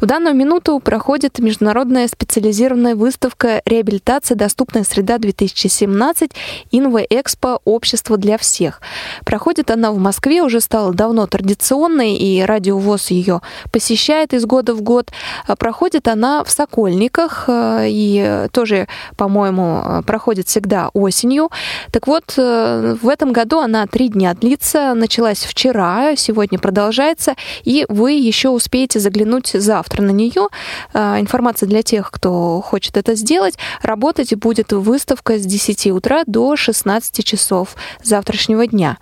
В 0.00 0.06
данную 0.06 0.34
минуту 0.34 0.80
проходит 0.80 1.38
международная 1.40 2.08
специализированная 2.08 2.96
выставка 2.96 3.60
«Реабилитация. 3.66 4.36
Доступная 4.36 4.84
среда-2017. 4.84 6.32
Инвоэкспо. 6.70 7.60
Общество 7.66 7.97
общество 7.98 8.16
для 8.16 8.38
всех. 8.38 8.80
Проходит 9.24 9.70
она 9.70 9.90
в 9.90 9.98
Москве, 9.98 10.42
уже 10.42 10.60
стала 10.60 10.94
давно 10.94 11.26
традиционной, 11.26 12.14
и 12.14 12.42
Радио 12.42 12.78
ВОЗ 12.78 13.10
ее 13.10 13.40
посещает 13.72 14.34
из 14.34 14.46
года 14.46 14.74
в 14.74 14.82
год. 14.82 15.10
А 15.46 15.56
проходит 15.56 16.06
она 16.06 16.44
в 16.44 16.50
Сокольниках, 16.50 17.44
э, 17.48 17.86
и 17.88 18.46
тоже, 18.52 18.86
по-моему, 19.16 19.82
э, 19.84 20.02
проходит 20.06 20.46
всегда 20.46 20.90
осенью. 20.94 21.50
Так 21.90 22.06
вот, 22.06 22.34
э, 22.36 22.96
в 23.02 23.08
этом 23.08 23.32
году 23.32 23.58
она 23.58 23.86
три 23.86 24.08
дня 24.08 24.34
длится, 24.34 24.94
началась 24.94 25.44
вчера, 25.44 26.14
сегодня 26.16 26.58
продолжается, 26.58 27.34
и 27.64 27.84
вы 27.88 28.12
еще 28.12 28.50
успеете 28.50 29.00
заглянуть 29.00 29.50
завтра 29.54 30.02
на 30.02 30.12
нее. 30.12 30.48
Информация 30.94 31.66
для 31.66 31.82
тех, 31.82 32.10
кто 32.10 32.60
хочет 32.60 32.96
это 32.96 33.16
сделать. 33.16 33.58
Работать 33.82 34.34
будет 34.34 34.72
выставка 34.72 35.38
с 35.38 35.44
10 35.44 35.86
утра 35.90 36.22
до 36.26 36.54
16 36.56 37.24
часов 37.24 37.74
завтрашнего 38.02 38.66
дня. 38.66 38.98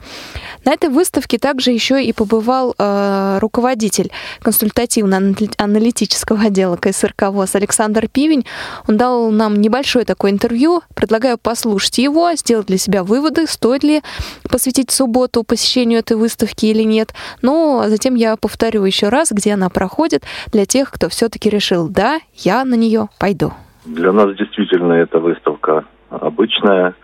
На 0.64 0.72
этой 0.72 0.90
выставке 0.90 1.38
также 1.38 1.70
еще 1.70 2.02
и 2.02 2.12
побывал 2.12 2.74
э, 2.78 3.38
руководитель 3.40 4.10
консультативно-аналитического 4.42 6.46
отдела 6.46 6.76
КСРК 6.76 7.30
ВОЗ 7.30 7.54
Александр 7.54 8.08
Пивень. 8.08 8.44
Он 8.88 8.96
дал 8.96 9.30
нам 9.30 9.60
небольшое 9.60 10.04
такое 10.04 10.32
интервью. 10.32 10.82
Предлагаю 10.94 11.38
послушать 11.38 11.98
его, 11.98 12.32
сделать 12.34 12.66
для 12.66 12.78
себя 12.78 13.04
выводы, 13.04 13.46
стоит 13.46 13.84
ли 13.84 14.02
посвятить 14.50 14.90
субботу 14.90 15.44
посещению 15.44 16.00
этой 16.00 16.16
выставки 16.16 16.66
или 16.66 16.82
нет. 16.82 17.14
Но 17.42 17.84
затем 17.86 18.14
я 18.14 18.36
повторю 18.36 18.84
еще 18.84 19.08
раз, 19.08 19.32
где 19.32 19.54
она 19.54 19.70
проходит, 19.70 20.24
для 20.52 20.66
тех, 20.66 20.90
кто 20.90 21.08
все-таки 21.08 21.48
решил, 21.48 21.88
да, 21.88 22.20
я 22.34 22.64
на 22.64 22.74
нее 22.74 23.08
пойду. 23.18 23.52
Для 23.84 24.12
нас 24.12 24.34
действительно 24.36 24.94
эта 24.94 25.20
выставка 25.20 25.84
обычная 26.10 26.94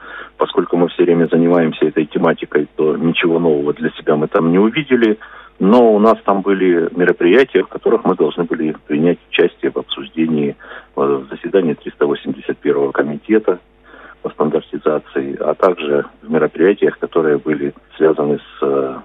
поскольку 0.43 0.77
мы 0.77 0.89
все 0.89 1.05
время 1.05 1.29
занимаемся 1.31 1.87
этой 1.87 2.05
тематикой, 2.05 2.67
то 2.75 2.97
ничего 2.97 3.39
нового 3.39 3.73
для 3.75 3.91
себя 3.91 4.17
мы 4.17 4.27
там 4.27 4.51
не 4.51 4.59
увидели. 4.59 5.21
Но 5.61 5.95
у 5.95 6.01
нас 6.01 6.19
там 6.25 6.43
были 6.43 6.89
мероприятия, 6.97 7.63
в 7.63 7.69
которых 7.69 8.05
мы 8.05 8.17
должны 8.17 8.43
были 8.43 8.75
принять 8.89 9.21
участие 9.31 9.71
в 9.71 9.77
обсуждении 9.77 10.57
э, 10.97 11.01
в 11.01 11.29
заседании 11.31 11.75
381 11.75 12.91
комитета 12.91 13.61
по 14.23 14.31
стандартизации, 14.31 15.37
а 15.39 15.55
также 15.55 16.07
в 16.23 16.29
мероприятиях, 16.29 16.99
которые 16.99 17.39
были 17.39 17.73
связаны 17.97 18.39
с 18.39 18.63
э, 18.63 18.97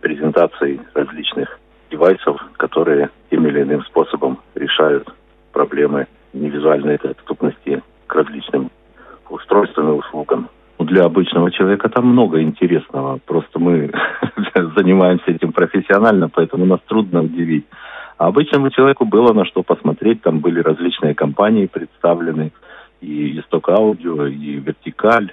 презентацией 0.00 0.78
различных 0.94 1.58
девайсов, 1.90 2.40
которые 2.56 3.10
тем 3.30 3.48
или 3.48 3.62
иным 3.62 3.82
способом 3.82 4.38
решают 4.54 5.12
проблемы 5.50 6.06
невизуальной 6.32 6.98
доступности 6.98 7.82
к 8.06 8.14
различным 8.14 8.70
устройствам 9.28 9.88
и 9.88 9.98
услугам 9.98 10.48
для 10.88 11.04
обычного 11.04 11.50
человека 11.50 11.88
там 11.88 12.06
много 12.06 12.42
интересного. 12.42 13.18
Просто 13.24 13.58
мы 13.58 13.90
занимаемся 14.76 15.30
этим 15.30 15.52
профессионально, 15.52 16.28
поэтому 16.28 16.66
нас 16.66 16.80
трудно 16.86 17.22
удивить. 17.22 17.66
А 18.16 18.26
обычному 18.26 18.70
человеку 18.70 19.04
было 19.04 19.32
на 19.32 19.44
что 19.44 19.62
посмотреть. 19.62 20.22
Там 20.22 20.40
были 20.40 20.60
различные 20.60 21.14
компании 21.14 21.66
представлены. 21.66 22.52
И 23.00 23.38
Исток 23.38 23.68
Аудио, 23.68 24.26
и 24.26 24.56
Вертикаль, 24.56 25.32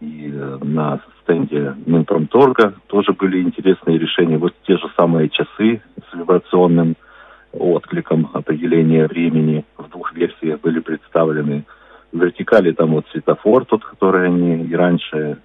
и 0.00 0.30
э, 0.30 0.58
на 0.62 1.00
стенде 1.22 1.74
Минпромторга 1.86 2.74
тоже 2.88 3.12
были 3.12 3.40
интересные 3.40 3.98
решения. 3.98 4.36
Вот 4.36 4.52
те 4.66 4.76
же 4.76 4.86
самые 4.96 5.30
часы 5.30 5.80
с 6.10 6.14
вибрационным 6.14 6.94
откликом 7.52 8.28
определения 8.34 9.06
времени 9.06 9.64
в 9.78 9.88
двух 9.88 10.12
версиях 10.12 10.60
были 10.60 10.80
представлены 10.80 11.64
вертикали 12.12 12.72
там 12.72 12.92
вот 12.92 13.06
светофор 13.12 13.64
тот, 13.64 13.84
который 13.84 14.26
они 14.26 14.64
и 14.64 14.74
раньше 14.74 15.38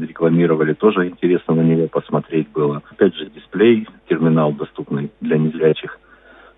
рекламировали, 0.00 0.74
тоже 0.74 1.08
интересно 1.08 1.54
на 1.54 1.62
него 1.62 1.88
посмотреть 1.88 2.48
было. 2.50 2.82
Опять 2.90 3.14
же, 3.14 3.26
дисплей, 3.26 3.86
терминал 4.08 4.52
доступный 4.52 5.10
для 5.20 5.38
незрячих, 5.38 5.98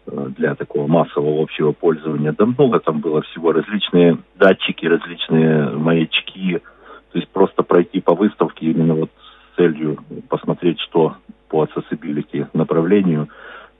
э, 0.06 0.28
для 0.36 0.54
такого 0.54 0.86
массового 0.86 1.42
общего 1.42 1.72
пользования. 1.72 2.34
Да 2.36 2.46
много 2.46 2.80
там 2.80 3.00
было 3.00 3.22
всего, 3.22 3.52
различные 3.52 4.18
датчики, 4.36 4.86
различные 4.86 5.70
маячки. 5.70 6.60
То 7.12 7.18
есть 7.18 7.28
просто 7.30 7.62
пройти 7.62 8.00
по 8.00 8.14
выставке 8.14 8.66
именно 8.66 8.94
вот 8.94 9.10
с 9.52 9.56
целью 9.56 9.98
посмотреть, 10.28 10.80
что 10.80 11.16
по 11.52 11.64
accessibility 11.64 12.46
направлению, 12.54 13.28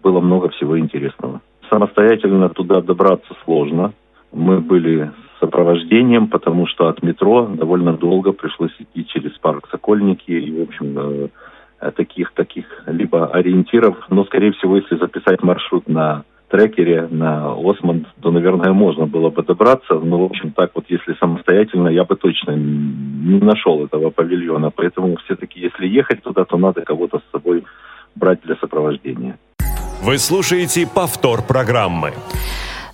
было 0.02 0.20
много 0.20 0.50
всего 0.50 0.78
интересного. 0.78 1.40
Самостоятельно 1.70 2.50
туда 2.50 2.82
добраться 2.82 3.34
сложно. 3.44 3.94
Мы 4.32 4.60
были 4.60 5.12
сопровождением, 5.40 6.28
потому 6.28 6.66
что 6.66 6.88
от 6.88 7.02
метро 7.02 7.46
довольно 7.46 7.94
долго 7.94 8.32
пришлось 8.32 8.74
идти 8.78 9.06
через 9.06 9.32
парк 9.38 9.68
Сокольники 9.70 10.30
и, 10.30 10.58
в 10.58 10.62
общем, 10.62 11.28
э, 11.80 11.90
таких 11.90 12.32
таких 12.32 12.64
либо 12.86 13.26
ориентиров, 13.26 13.96
но, 14.08 14.24
скорее 14.24 14.52
всего, 14.52 14.76
если 14.76 14.96
записать 14.96 15.42
маршрут 15.42 15.88
на 15.88 16.24
трекере, 16.48 17.08
на 17.10 17.54
Осмонд, 17.54 18.06
то, 18.20 18.30
наверное, 18.30 18.72
можно 18.72 19.06
было 19.06 19.30
бы 19.30 19.42
добраться. 19.42 19.94
Но, 19.94 20.18
в 20.18 20.24
общем, 20.24 20.52
так 20.52 20.70
вот, 20.74 20.84
если 20.88 21.14
самостоятельно, 21.14 21.88
я 21.88 22.04
бы 22.04 22.14
точно 22.14 22.52
не 22.52 23.40
нашел 23.40 23.84
этого 23.84 24.10
павильона. 24.10 24.70
Поэтому 24.70 25.16
все-таки, 25.24 25.60
если 25.60 25.86
ехать 25.86 26.22
туда, 26.22 26.44
то 26.44 26.58
надо 26.58 26.82
кого-то 26.82 27.18
с 27.18 27.32
собой 27.32 27.64
брать 28.14 28.42
для 28.42 28.56
сопровождения. 28.56 29.38
Вы 30.04 30.18
слушаете 30.18 30.86
повтор 30.86 31.40
программы. 31.42 32.12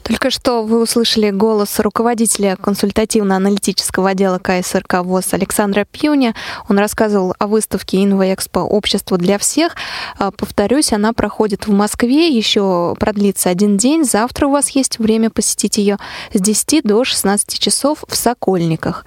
Только 0.08 0.30
что 0.30 0.62
вы 0.62 0.80
услышали 0.80 1.30
голос 1.30 1.78
руководителя 1.80 2.56
консультативно-аналитического 2.56 4.10
отдела 4.10 4.38
КСРК 4.38 5.02
ВОЗ 5.02 5.34
Александра 5.34 5.84
Пьюня. 5.84 6.34
Он 6.66 6.78
рассказывал 6.78 7.34
о 7.38 7.46
выставке 7.46 8.02
«Инвоэкспо. 8.02 8.60
Общество 8.60 9.18
для 9.18 9.36
всех». 9.36 9.76
А, 10.18 10.30
повторюсь, 10.30 10.94
она 10.94 11.12
проходит 11.12 11.66
в 11.66 11.72
Москве, 11.72 12.28
еще 12.28 12.96
продлится 12.98 13.50
один 13.50 13.76
день. 13.76 14.02
Завтра 14.04 14.46
у 14.46 14.50
вас 14.50 14.70
есть 14.70 14.98
время 14.98 15.28
посетить 15.28 15.76
ее 15.76 15.98
с 16.32 16.40
10 16.40 16.84
до 16.84 17.04
16 17.04 17.58
часов 17.58 18.02
в 18.08 18.16
Сокольниках. 18.16 19.04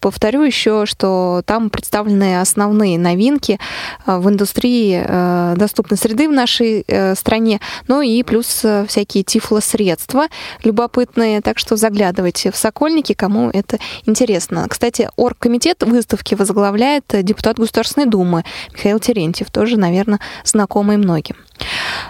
Повторю 0.00 0.42
еще, 0.42 0.86
что 0.86 1.42
там 1.46 1.70
представлены 1.70 2.40
основные 2.40 2.98
новинки 2.98 3.58
э, 4.06 4.18
в 4.18 4.28
индустрии 4.28 5.02
э, 5.04 5.54
доступной 5.56 5.98
среды 5.98 6.28
в 6.28 6.32
нашей 6.32 6.84
э, 6.86 7.14
стране, 7.14 7.60
ну 7.88 8.02
и 8.02 8.22
плюс 8.22 8.64
всякие 8.88 9.24
тифлосредства 9.24 10.26
любопытные, 10.62 11.40
так 11.40 11.58
что 11.58 11.76
заглядывайте 11.76 12.50
в 12.50 12.56
Сокольники, 12.56 13.14
кому 13.14 13.50
это 13.50 13.78
интересно. 14.04 14.66
Кстати, 14.68 15.08
оргкомитет 15.16 15.82
выставки 15.82 16.34
возглавляет 16.34 17.04
депутат 17.22 17.58
Государственной 17.58 18.06
Думы 18.06 18.44
Михаил 18.74 19.00
Терентьев, 19.00 19.50
тоже, 19.50 19.78
наверное, 19.78 20.20
знакомый 20.44 20.96
многим. 20.96 21.36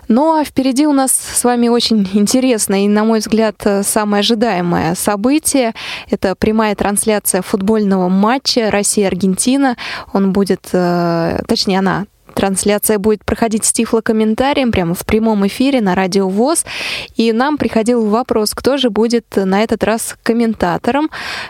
Ну 0.08 0.38
а 0.38 0.44
впереди 0.44 0.86
у 0.86 0.92
нас 0.92 1.12
с 1.12 1.44
вами 1.44 1.68
очень 1.68 2.08
интересное 2.14 2.84
и, 2.84 2.88
на 2.88 3.04
мой 3.04 3.20
взгляд, 3.20 3.56
самое 3.82 4.20
ожидаемое 4.20 4.94
событие. 4.94 5.74
Это 6.10 6.34
прямая 6.34 6.74
трансляция 6.74 7.42
футбольного 7.42 8.08
матча 8.08 8.70
Россия-Аргентина. 8.70 9.76
Он 10.12 10.32
будет, 10.32 10.68
э, 10.72 11.40
точнее, 11.46 11.78
она 11.78 12.06
Трансляция 12.36 12.98
будет 12.98 13.24
проходить 13.24 13.64
с 13.64 13.72
тифлокомментарием 13.72 14.70
прямо 14.70 14.94
в 14.94 15.06
прямом 15.06 15.46
эфире 15.46 15.80
на 15.80 15.94
Радио 15.94 16.28
ВОЗ. 16.28 16.66
И 17.16 17.32
нам 17.32 17.56
приходил 17.56 18.04
вопрос, 18.06 18.52
кто 18.54 18.76
же 18.76 18.90
будет 18.90 19.24
на 19.36 19.62
этот 19.62 19.82
раз 19.82 20.16
комментатором 20.22 21.08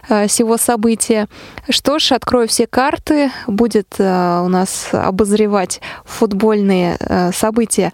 э, 0.09 0.29
всего 0.29 0.57
события. 0.57 1.27
Что 1.69 1.99
ж, 1.99 2.13
открою 2.13 2.47
все 2.47 2.69
карты. 2.69 3.33
Будет 3.49 3.97
э, 3.99 4.43
у 4.45 4.49
нас 4.49 4.91
обозревать 4.93 5.81
футбольные 6.05 6.97
э, 7.01 7.33
события 7.33 7.93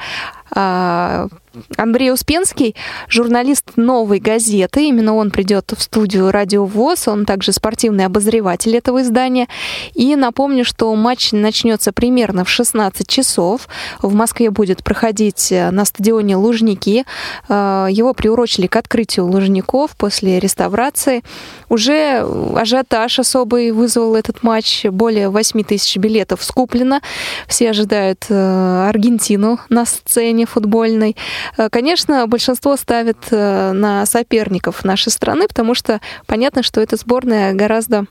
Андрей 1.76 2.12
Успенский, 2.12 2.74
журналист 3.08 3.72
«Новой 3.76 4.18
газеты». 4.18 4.86
Именно 4.86 5.14
он 5.14 5.30
придет 5.30 5.72
в 5.76 5.82
студию 5.82 6.30
«Радио 6.30 6.64
ВОЗ». 6.64 7.08
Он 7.08 7.26
также 7.26 7.52
спортивный 7.52 8.06
обозреватель 8.06 8.76
этого 8.76 9.02
издания. 9.02 9.48
И 9.94 10.16
напомню, 10.16 10.64
что 10.64 10.94
матч 10.94 11.32
начнется 11.32 11.92
примерно 11.92 12.44
в 12.44 12.50
16 12.50 13.06
часов. 13.06 13.68
В 14.00 14.14
Москве 14.14 14.50
будет 14.50 14.82
проходить 14.82 15.52
э, 15.52 15.70
на 15.70 15.84
стадионе 15.84 16.36
«Лужники». 16.36 17.04
Э, 17.48 17.88
его 17.90 18.14
приурочили 18.14 18.66
к 18.66 18.76
открытию 18.76 19.26
Лужников 19.26 19.96
после 19.96 20.38
реставрации. 20.38 21.22
Уже 21.68 22.26
ажиотаж 22.56 23.18
особый 23.18 23.72
вызвал 23.72 24.14
этот 24.14 24.42
матч. 24.42 24.86
Более 24.86 25.28
8 25.28 25.62
тысяч 25.64 25.96
билетов 25.96 26.42
скуплено. 26.42 27.00
Все 27.46 27.70
ожидают 27.70 28.24
э, 28.28 28.88
Аргентину 28.88 29.58
на 29.68 29.84
сцене 29.84 30.41
футбольной. 30.46 31.16
Э, 31.56 31.68
конечно, 31.70 32.26
большинство 32.26 32.76
ставит 32.76 33.18
э, 33.30 33.72
на 33.72 34.06
соперников 34.06 34.84
нашей 34.84 35.10
страны, 35.10 35.48
потому 35.48 35.74
что 35.74 36.00
понятно, 36.26 36.62
что 36.62 36.80
эта 36.80 36.96
сборная 36.96 37.54
гораздо 37.54 38.06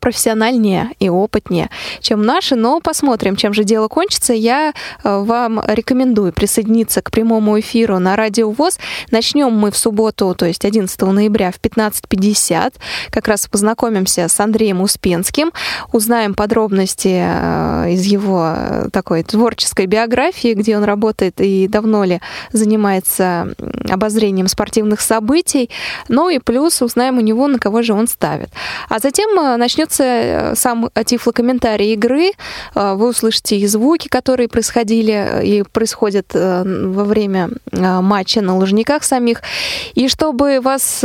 профессиональнее 0.00 0.90
и 0.98 1.08
опытнее, 1.08 1.70
чем 2.00 2.22
наши, 2.22 2.54
но 2.54 2.80
посмотрим, 2.80 3.36
чем 3.36 3.54
же 3.54 3.64
дело 3.64 3.88
кончится. 3.88 4.32
Я 4.32 4.72
э, 5.02 5.18
вам 5.18 5.62
рекомендую 5.66 6.32
присоединиться 6.32 7.02
к 7.02 7.10
прямому 7.10 7.58
эфиру 7.58 7.98
на 7.98 8.16
Радио 8.16 8.50
ВОЗ. 8.50 8.78
Начнем 9.10 9.52
мы 9.52 9.70
в 9.70 9.76
субботу, 9.76 10.34
то 10.34 10.46
есть 10.46 10.64
11 10.64 11.00
ноября 11.02 11.50
в 11.50 11.60
15.50. 11.60 12.74
Как 13.10 13.28
раз 13.28 13.46
познакомимся 13.46 14.28
с 14.28 14.38
Андреем 14.38 14.80
Успенским, 14.80 15.52
узнаем 15.92 16.34
подробности 16.34 17.22
э, 17.24 17.92
из 17.92 18.04
его 18.04 18.54
такой 18.92 19.22
творческой 19.22 19.86
биографии, 19.86 20.54
где 20.54 20.76
он 20.76 20.84
работает 20.84 21.40
и 21.40 21.68
давно 21.68 22.04
ли 22.04 22.20
занимается 22.52 23.54
обозрением 23.88 24.48
спортивных 24.48 25.00
событий. 25.00 25.70
Ну 26.08 26.28
и 26.28 26.38
плюс 26.38 26.82
узнаем 26.82 27.18
у 27.18 27.20
него, 27.20 27.48
на 27.48 27.58
кого 27.58 27.82
же 27.82 27.94
он 27.94 28.06
ставит. 28.06 28.50
А 28.88 28.98
затем 28.98 29.34
начнется 29.64 30.04
э, 30.04 30.54
сам 30.56 30.90
тифлокомментарий 31.06 31.94
игры. 31.94 32.32
Э, 32.74 32.94
вы 32.94 33.08
услышите 33.08 33.56
и 33.56 33.66
звуки, 33.66 34.08
которые 34.08 34.48
происходили 34.48 35.12
э, 35.14 35.44
и 35.46 35.62
происходят 35.62 36.34
во 36.34 37.04
время 37.04 37.50
матча 37.72 38.42
на 38.42 38.56
лужниках 38.56 39.04
самих. 39.04 39.40
И 39.94 40.08
чтобы 40.08 40.60
вас 40.60 41.04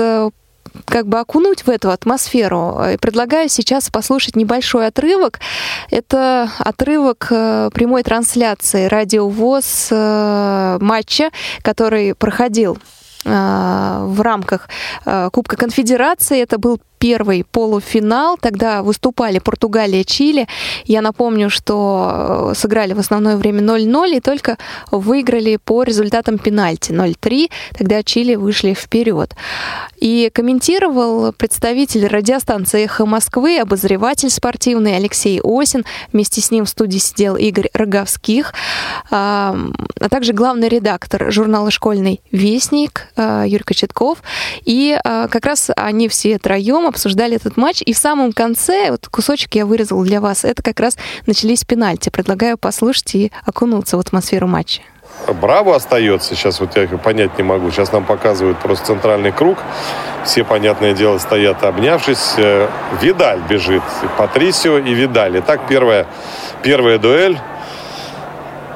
как 0.85 1.07
бы 1.07 1.19
окунуть 1.19 1.65
в 1.65 1.69
эту 1.69 1.89
атмосферу. 1.89 2.77
Предлагаю 3.01 3.49
сейчас 3.49 3.89
послушать 3.89 4.35
небольшой 4.35 4.87
отрывок. 4.87 5.39
Это 5.89 6.49
отрывок 6.59 7.27
прямой 7.73 8.03
трансляции 8.03 8.85
радио 8.85 9.27
ВОЗ 9.27 9.87
матча, 10.81 11.31
который 11.61 12.13
проходил 12.13 12.77
в 13.25 14.21
рамках 14.21 14.69
Кубка 15.31 15.55
Конфедерации. 15.55 16.41
Это 16.41 16.57
был 16.57 16.79
первый 16.99 17.43
полуфинал. 17.43 18.37
Тогда 18.37 18.83
выступали 18.83 19.39
Португалия, 19.39 20.03
Чили. 20.03 20.47
Я 20.85 21.01
напомню, 21.01 21.49
что 21.49 22.51
э, 22.51 22.53
сыграли 22.55 22.93
в 22.93 22.99
основное 22.99 23.37
время 23.37 23.61
0-0 23.61 24.17
и 24.17 24.19
только 24.19 24.57
выиграли 24.91 25.57
по 25.57 25.83
результатам 25.83 26.37
пенальти 26.37 26.91
0-3. 26.91 27.49
Тогда 27.77 28.03
Чили 28.03 28.35
вышли 28.35 28.73
вперед. 28.73 29.33
И 29.97 30.29
комментировал 30.33 31.31
представитель 31.33 32.07
радиостанции 32.07 32.83
«Эхо 32.83 33.05
Москвы», 33.05 33.59
обозреватель 33.59 34.29
спортивный 34.29 34.95
Алексей 34.95 35.39
Осин. 35.43 35.85
Вместе 36.13 36.41
с 36.41 36.51
ним 36.51 36.65
в 36.65 36.69
студии 36.69 36.99
сидел 36.99 37.35
Игорь 37.35 37.69
Роговских, 37.73 38.53
а 39.09 39.55
также 40.09 40.33
главный 40.33 40.67
редактор 40.67 41.31
журнала 41.31 41.71
«Школьный 41.71 42.21
вестник» 42.31 43.07
э, 43.15 43.45
Юрий 43.47 43.63
Кочетков. 43.63 44.21
И 44.65 44.99
э, 45.01 45.27
как 45.29 45.45
раз 45.45 45.69
они 45.75 46.07
все 46.09 46.37
троем 46.37 46.88
обсуждали 46.89 47.35
этот 47.35 47.57
матч, 47.57 47.81
и 47.85 47.93
в 47.93 47.97
самом 47.97 48.33
конце, 48.33 48.91
вот 48.91 49.07
кусочек 49.07 49.55
я 49.55 49.65
вырезал 49.65 50.03
для 50.03 50.19
вас, 50.21 50.43
это 50.43 50.61
как 50.61 50.79
раз 50.79 50.97
начались 51.25 51.63
пенальти. 51.63 52.09
Предлагаю 52.09 52.57
послушать 52.57 53.15
и 53.15 53.31
окунуться 53.45 53.97
в 53.97 53.99
атмосферу 53.99 54.47
матча. 54.47 54.81
Браво 55.41 55.75
остается. 55.75 56.35
Сейчас 56.35 56.59
вот 56.59 56.75
я 56.75 56.87
понять 56.87 57.37
не 57.37 57.43
могу. 57.43 57.71
Сейчас 57.71 57.91
нам 57.91 58.05
показывают 58.05 58.57
просто 58.59 58.87
центральный 58.87 59.31
круг. 59.31 59.57
Все, 60.25 60.43
понятное 60.43 60.93
дело, 60.93 61.17
стоят 61.17 61.63
обнявшись. 61.63 62.33
Э, 62.37 62.67
Видаль 63.01 63.41
бежит. 63.49 63.83
Патрисио 64.17 64.77
и 64.77 64.93
Видаль. 64.93 65.39
Итак, 65.39 65.61
первая, 65.67 66.07
первая 66.63 66.97
дуэль. 66.97 67.37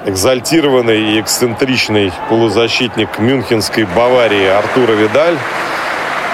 Экзальтированный 0.05 1.13
и 1.15 1.21
эксцентричный 1.21 2.11
полузащитник 2.29 3.19
мюнхенской 3.19 3.85
Баварии 3.85 4.45
Артура 4.47 4.91
Видаль 4.91 5.37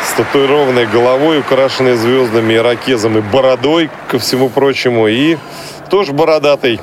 с 0.03 0.13
татуированной 0.13 0.85
головой, 0.85 1.39
украшенной 1.39 1.95
звездами, 1.95 2.55
ирокезом 2.55 3.17
и 3.17 3.21
бородой, 3.21 3.89
ко 4.07 4.19
всему 4.19 4.49
прочему. 4.49 5.07
И 5.07 5.37
тоже 5.89 6.13
бородатый 6.13 6.79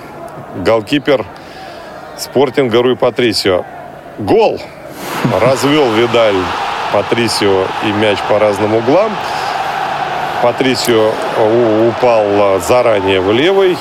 голкипер 0.56 1.24
спортинга 2.18 2.82
Руй 2.82 2.96
Патрисио. 2.96 3.64
Гол! 4.18 4.60
Развел 5.40 5.90
Видаль 5.92 6.36
Патрисио 6.92 7.64
и 7.84 7.92
мяч 7.92 8.18
по 8.28 8.38
разным 8.38 8.74
углам. 8.74 9.12
Патрисио 10.42 11.12
упал 11.88 12.60
заранее 12.60 13.20
в 13.20 13.32
левый 13.32 13.76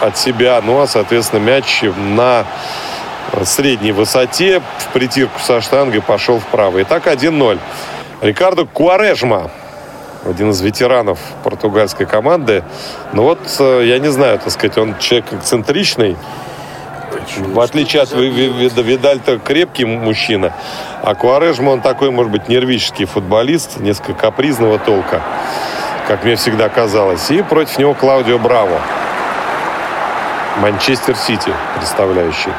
от 0.00 0.18
себя, 0.18 0.60
ну 0.62 0.80
а, 0.80 0.86
соответственно, 0.86 1.40
мяч 1.40 1.82
на 1.96 2.44
средней 3.44 3.92
высоте 3.92 4.60
в 4.78 4.88
притирку 4.92 5.38
со 5.40 5.60
штангой 5.60 6.02
пошел 6.02 6.38
вправо. 6.38 6.82
Итак, 6.82 7.06
1-0. 7.06 7.58
Рикардо 8.24 8.64
Куарежма, 8.64 9.50
один 10.24 10.52
из 10.52 10.62
ветеранов 10.62 11.18
португальской 11.42 12.06
команды. 12.06 12.64
Ну 13.12 13.24
вот, 13.24 13.38
э, 13.58 13.82
я 13.84 13.98
не 13.98 14.08
знаю, 14.08 14.38
так 14.38 14.50
сказать, 14.50 14.78
он 14.78 14.96
человек 14.98 15.30
эксцентричный. 15.34 16.16
В 17.36 17.60
отличие 17.60 18.00
от 18.00 18.12
Видаль-то 18.12 19.38
крепкий 19.40 19.84
мужчина, 19.84 20.54
а 21.02 21.14
Куарежма 21.14 21.68
он 21.68 21.82
такой, 21.82 22.10
может 22.10 22.32
быть, 22.32 22.48
нервический 22.48 23.04
футболист, 23.04 23.78
несколько 23.80 24.14
капризного 24.14 24.78
толка, 24.78 25.20
как 26.08 26.24
мне 26.24 26.36
всегда 26.36 26.70
казалось. 26.70 27.30
И 27.30 27.42
против 27.42 27.76
него 27.78 27.92
Клаудио 27.92 28.38
Браво, 28.38 28.80
Манчестер 30.62 31.14
Сити 31.14 31.52
представляющий. 31.76 32.52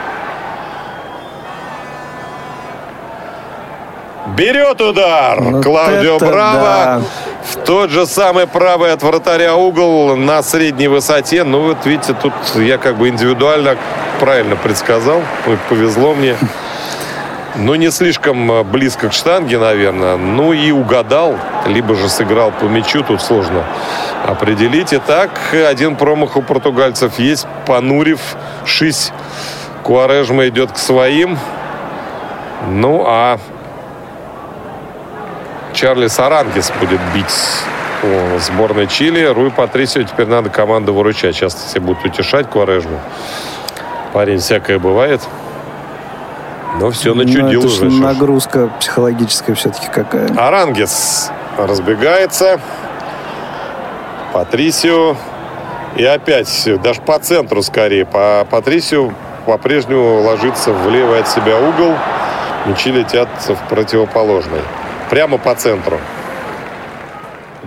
Берет 4.36 4.82
удар 4.82 5.40
вот 5.40 5.64
Клаудио 5.64 6.18
Браво. 6.20 6.62
Да. 6.62 7.02
В 7.44 7.64
тот 7.64 7.90
же 7.90 8.06
самый 8.06 8.48
правый 8.48 8.92
от 8.92 9.04
вратаря 9.04 9.56
угол 9.56 10.16
на 10.16 10.42
средней 10.44 10.88
высоте. 10.88 11.44
Ну, 11.44 11.62
вот 11.62 11.86
видите, 11.86 12.16
тут 12.20 12.34
я 12.56 12.78
как 12.78 12.98
бы 12.98 13.08
индивидуально 13.10 13.78
правильно 14.20 14.56
предсказал. 14.56 15.22
Повезло 15.70 16.14
мне. 16.14 16.36
Ну, 17.58 17.76
не 17.76 17.90
слишком 17.90 18.52
э, 18.52 18.64
близко 18.64 19.08
к 19.08 19.14
штанге, 19.14 19.58
наверное. 19.58 20.18
Ну 20.18 20.52
и 20.52 20.72
угадал. 20.72 21.38
Либо 21.68 21.96
же 21.96 22.10
сыграл 22.10 22.52
по 22.52 22.66
мячу. 22.66 23.02
Тут 23.04 23.22
сложно 23.22 23.64
определить. 24.28 24.94
Итак, 24.94 25.30
один 25.54 25.96
промах 25.96 26.36
у 26.36 26.42
португальцев 26.42 27.18
есть. 27.18 27.48
Понурив, 27.66 28.20
шись. 28.66 29.14
Куарежма 29.84 30.50
идет 30.50 30.74
к 30.74 30.78
своим. 30.78 31.38
Ну, 32.68 33.06
а 33.08 33.40
Чарли 35.76 36.08
Сарангис 36.08 36.72
будет 36.80 37.02
бить 37.14 37.26
сборной 38.40 38.88
Чили. 38.88 39.26
Руи 39.26 39.50
Патрисио 39.50 40.04
теперь 40.04 40.28
надо 40.28 40.50
команду 40.50 40.94
выручать. 40.94 41.36
Часто 41.36 41.68
все 41.68 41.80
будут 41.80 42.06
утешать 42.06 42.50
Кварежму. 42.50 43.00
Парень 44.14 44.40
всякое 44.40 44.80
бывает. 44.80 45.22
Но 46.80 46.92
все 46.92 47.14
начудил 47.14 47.60
это 47.60 47.68
уже. 47.68 47.86
нагрузка 47.86 48.70
психологическая 48.80 49.56
все-таки 49.56 49.88
какая. 49.88 50.30
Арангес 50.38 51.32
разбегается. 51.58 52.60
Патрисио. 54.34 55.16
И 55.96 56.04
опять 56.04 56.70
даже 56.84 57.02
по 57.02 57.20
центру 57.20 57.62
скорее. 57.62 58.06
По 58.06 58.46
Патрисио 58.50 59.12
по-прежнему 59.46 60.22
ложится 60.22 60.72
в 60.72 60.90
левый 60.90 61.20
от 61.20 61.28
себя 61.28 61.58
угол. 61.60 61.96
Мячи 62.66 62.92
летят 62.92 63.30
в 63.48 63.70
противоположный. 63.70 64.62
Прямо 65.10 65.38
по 65.38 65.56
центру 65.56 66.00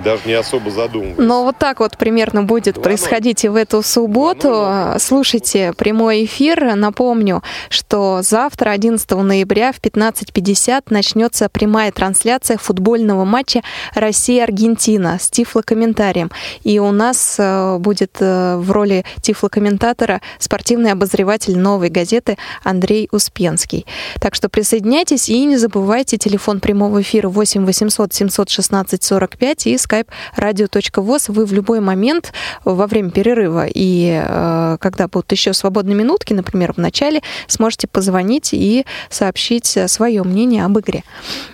даже 0.03 0.23
не 0.27 0.35
особо 0.35 0.71
задумываясь. 0.71 1.19
Но 1.19 1.45
вот 1.45 1.59
так 1.59 1.81
вот 1.81 1.97
примерно 1.97 2.43
будет 2.43 2.75
2 2.75 2.83
происходить 2.83 3.45
и 3.45 3.49
в 3.49 3.57
эту 3.57 3.83
субботу. 3.83 4.67
Слушайте 4.99 5.73
прямой 5.77 6.25
эфир. 6.25 6.75
Напомню, 6.75 7.43
что 7.69 8.21
завтра, 8.23 8.71
11 8.71 9.11
ноября 9.11 9.73
в 9.73 9.81
15.50 9.81 10.85
начнется 10.91 11.49
прямая 11.49 11.93
трансляция 11.93 12.59
футбольного 12.59 13.25
матча 13.25 13.63
Россия-Аргентина 13.95 15.19
с 15.21 15.31
тифлокомментарием. 15.31 16.31
И 16.63 16.79
у 16.79 16.91
нас 16.93 17.37
э, 17.39 17.79
будет 17.79 18.17
э, 18.21 18.57
в 18.57 18.71
роли 18.71 19.05
тифлокомментатора 19.23 20.21
спортивный 20.39 20.93
обозреватель 20.93 21.59
новой 21.59 21.91
газеты 21.91 22.37
Андрей 22.63 23.09
Успенский. 23.13 23.87
Так 24.21 24.35
что 24.35 24.49
присоединяйтесь 24.49 25.29
и 25.29 25.45
не 25.45 25.57
забывайте 25.57 26.19
телефон 26.19 26.61
прямого 26.61 27.03
эфира 27.03 27.29
8 27.29 27.65
800 27.65 28.13
716 28.13 29.03
45 29.03 29.67
и 29.67 29.79
skype 29.89 30.09
radio.voz. 30.37 31.33
Вы 31.33 31.45
в 31.45 31.53
любой 31.53 31.81
момент 31.81 32.33
во 32.65 32.87
время 32.87 33.11
перерыва 33.11 33.67
и 33.67 34.23
э, 34.25 34.77
когда 34.81 35.09
будут 35.09 35.31
еще 35.33 35.53
свободные 35.53 35.95
минутки, 35.95 36.33
например, 36.33 36.75
в 36.75 36.79
начале, 36.79 37.23
сможете 37.47 37.87
позвонить 37.87 38.51
и 38.53 38.85
сообщить 39.11 39.79
свое 39.87 40.23
мнение 40.23 40.65
об 40.65 40.79
игре. 40.79 41.05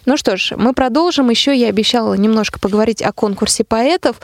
Ну 0.07 0.17
что 0.17 0.37
ж, 0.37 0.53
мы 0.57 0.73
продолжим. 0.73 1.31
Еще 1.31 1.57
я 1.57 1.69
обещала 1.69 2.15
немножко 2.15 2.59
поговорить 2.59 3.03
о 3.03 3.13
конкурсе 3.13 3.65
поэтов. 3.65 4.17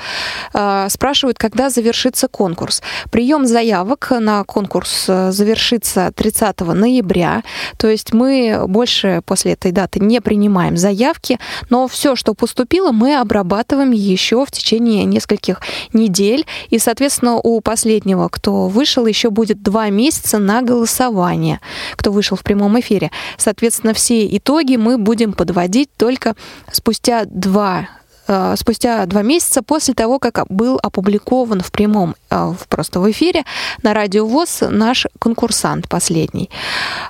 Э, 0.55 0.87
спрашивают, 0.89 1.39
когда 1.39 1.71
завершится 1.71 2.29
конкурс. 2.29 2.83
Прием 3.11 3.47
заявок 3.47 4.13
на 4.19 4.45
конкурс 4.45 5.07
э, 5.09 5.33
завершится 5.33 6.13
30 6.15 6.61
ноября. 6.61 7.43
То 7.77 7.89
есть 7.89 8.13
мы 8.13 8.65
больше 8.67 9.23
после 9.25 9.53
этой 9.53 9.73
даты 9.73 10.01
не 10.01 10.21
принимаем 10.21 10.77
заявки, 10.77 11.39
но 11.69 11.89
все, 11.89 12.17
что 12.17 12.35
поступило, 12.35 12.93
мы 12.93 13.17
обрабатываем 13.17 13.93
еще 14.01 14.45
в 14.45 14.51
течение 14.51 15.05
нескольких 15.05 15.61
недель. 15.93 16.47
И, 16.71 16.79
соответственно, 16.79 17.37
у 17.37 17.61
последнего, 17.61 18.29
кто 18.29 18.69
вышел, 18.69 19.07
еще 19.07 19.31
будет 19.31 19.63
два 19.63 19.91
месяца 19.91 20.39
на 20.39 20.63
голосование, 20.63 21.61
кто 21.93 22.13
вышел 22.13 22.37
в 22.37 22.43
прямом 22.43 22.79
эфире. 22.81 23.11
Соответственно, 23.37 23.95
все 23.95 24.27
итоги 24.37 24.77
мы 24.77 24.99
будем 24.99 25.33
подводить 25.33 25.91
только 25.97 26.35
спустя 26.73 27.25
два 27.27 27.89
э, 28.27 28.55
спустя 28.57 29.07
два 29.07 29.23
месяца 29.23 29.63
после 29.63 29.95
того, 29.95 30.19
как 30.19 30.47
был 30.49 30.79
опубликован 30.83 31.61
в 31.61 31.71
прямом, 31.71 32.15
э, 32.31 32.55
просто 32.69 33.01
в 33.01 33.11
эфире 33.11 33.45
на 33.83 33.95
Радио 33.95 34.27
ВОЗ 34.27 34.63
наш 34.71 35.07
конкурсант 35.19 35.89
последний. 35.89 36.51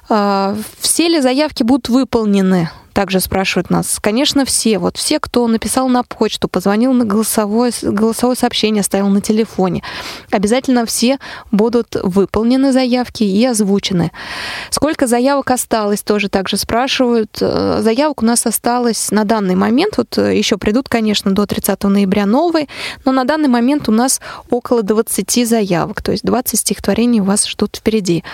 Э, 0.09 0.57
все 0.81 1.09
ли 1.09 1.21
заявки 1.21 1.63
будут 1.63 1.89
выполнены? 1.89 2.71
Также 2.93 3.21
спрашивают 3.21 3.71
нас. 3.71 3.99
Конечно, 4.01 4.45
все. 4.45 4.79
Вот 4.79 4.97
все, 4.97 5.19
кто 5.19 5.47
написал 5.47 5.89
на 5.89 6.03
почту, 6.03 6.49
позвонил 6.49 6.93
на 6.93 7.05
голосовое, 7.05 7.73
голосовое 7.83 8.37
сообщение, 8.37 8.81
оставил 8.81 9.09
на 9.09 9.21
телефоне. 9.21 9.83
Обязательно 10.31 10.87
все 10.87 11.19
будут 11.51 11.97
выполнены 12.03 12.73
заявки 12.73 13.23
и 13.23 13.45
озвучены. 13.45 14.13
Сколько 14.71 15.07
заявок 15.07 15.51
осталось, 15.51 16.03
тоже 16.03 16.29
также 16.29 16.57
спрашивают. 16.57 17.39
Э, 17.41 17.81
заявок 17.83 18.23
у 18.23 18.27
нас 18.27 18.47
осталось 18.47 19.11
на 19.11 19.25
данный 19.25 19.55
момент, 19.55 19.97
вот 19.97 20.19
э, 20.19 20.37
еще 20.37 20.57
придут, 20.57 20.89
конечно, 20.89 21.33
до 21.33 21.47
30 21.47 21.83
ноября 21.85 22.27
новые, 22.27 22.69
но 23.05 23.13
на 23.13 23.25
данный 23.25 23.49
момент 23.49 23.89
у 23.89 23.93
нас 23.93 24.21
около 24.51 24.83
20 24.83 25.49
заявок, 25.49 26.03
то 26.03 26.13
есть 26.13 26.25
20 26.25 26.59
стихотворений 26.59 27.21
вас 27.21 27.47
ждут 27.49 27.77
впереди. 27.77 28.25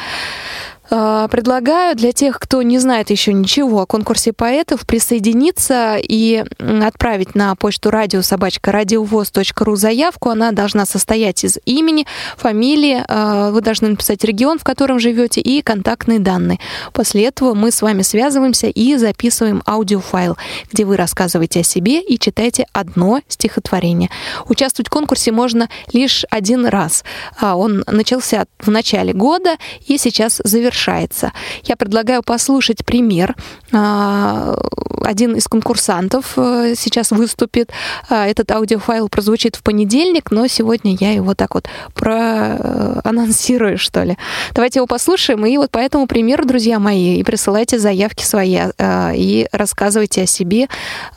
А, 0.88 1.26
предлагаю 1.28 1.96
для 1.96 2.12
тех, 2.12 2.38
кто 2.38 2.62
не 2.62 2.78
знает 2.78 3.10
еще 3.10 3.32
ничего 3.32 3.82
о 3.82 3.86
конкурсе 3.86 4.32
поэтов, 4.32 4.86
присоединиться 4.86 5.96
и 6.00 6.44
отправить 6.58 7.34
на 7.34 7.54
почту 7.56 7.90
радиособачка 7.90 8.70
радиовоз.ру 8.72 9.76
заявку. 9.76 10.30
Она 10.30 10.52
должна 10.52 10.86
состоять 10.86 11.42
из 11.44 11.58
имени, 11.64 12.06
фамилии, 12.36 13.02
а, 13.08 13.50
вы 13.50 13.60
должны 13.62 13.88
написать 13.88 14.22
регион, 14.24 14.58
в 14.58 14.64
котором 14.64 15.00
живете, 15.00 15.40
и 15.40 15.60
контактные 15.62 16.20
данные. 16.20 16.60
После 16.92 17.24
этого 17.24 17.54
мы 17.54 17.70
с 17.70 17.82
вами 17.82 18.02
связываемся 18.02 18.68
и 18.68 18.96
записываем 18.96 19.62
аудиофайл, 19.66 20.36
где 20.72 20.84
вы 20.84 20.96
рассказываете 20.96 21.60
о 21.60 21.64
себе 21.64 22.00
и 22.00 22.18
читаете 22.18 22.66
одно 22.72 23.20
стихотворение. 23.28 24.10
Участвовать 24.48 24.88
в 24.88 24.90
конкурсе 24.90 25.32
можно 25.32 25.68
лишь 25.92 26.24
один 26.30 26.66
раз. 26.66 27.04
А, 27.40 27.56
он 27.56 27.82
начался 27.86 28.46
в 28.60 28.70
начале 28.70 29.12
года 29.12 29.56
и 29.86 29.98
сейчас 29.98 30.40
завершается 30.44 30.75
завершается. 30.76 31.32
Я 31.64 31.76
предлагаю 31.76 32.22
послушать 32.22 32.84
пример. 32.84 33.34
А, 33.72 34.56
один 35.04 35.36
из 35.36 35.46
конкурсантов 35.46 36.34
э, 36.36 36.74
сейчас 36.76 37.10
выступит. 37.10 37.70
А, 38.08 38.26
этот 38.26 38.50
аудиофайл 38.50 39.08
прозвучит 39.08 39.56
в 39.56 39.62
понедельник, 39.62 40.30
но 40.30 40.46
сегодня 40.46 40.96
я 41.00 41.12
его 41.12 41.34
так 41.34 41.54
вот 41.54 41.68
проанонсирую, 41.94 43.78
что 43.78 44.02
ли. 44.02 44.16
Давайте 44.54 44.80
его 44.80 44.86
послушаем. 44.86 45.46
И 45.46 45.56
вот 45.56 45.70
по 45.70 45.78
этому 45.78 46.06
примеру, 46.06 46.44
друзья 46.44 46.78
мои, 46.78 47.18
и 47.18 47.24
присылайте 47.24 47.78
заявки 47.78 48.24
свои 48.24 48.58
а, 48.78 49.12
и 49.14 49.48
рассказывайте 49.52 50.22
о 50.22 50.26
себе 50.26 50.68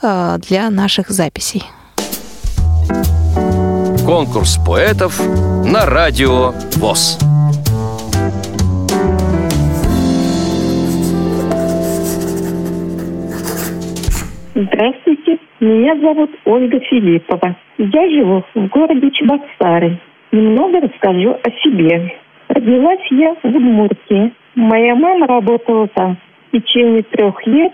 для 0.01 0.69
наших 0.69 1.09
записей. 1.09 1.63
Конкурс 4.05 4.57
поэтов 4.65 5.19
на 5.65 5.85
радио 5.85 6.53
ВОЗ. 6.77 7.17
Здравствуйте, 14.61 15.37
меня 15.61 15.95
зовут 15.95 16.31
Ольга 16.43 16.81
Филиппова. 16.81 17.55
Я 17.77 18.09
живу 18.09 18.43
в 18.53 18.67
городе 18.67 19.09
Чебоксары. 19.11 19.97
Немного 20.33 20.81
расскажу 20.81 21.31
о 21.31 21.51
себе. 21.63 22.13
Родилась 22.49 23.07
я 23.11 23.35
в 23.35 23.45
Удмуртии. 23.45 24.33
Моя 24.55 24.95
мама 24.95 25.27
работала 25.27 25.87
там 25.87 26.17
в 26.51 26.57
течение 26.57 27.03
трех 27.03 27.47
лет 27.47 27.71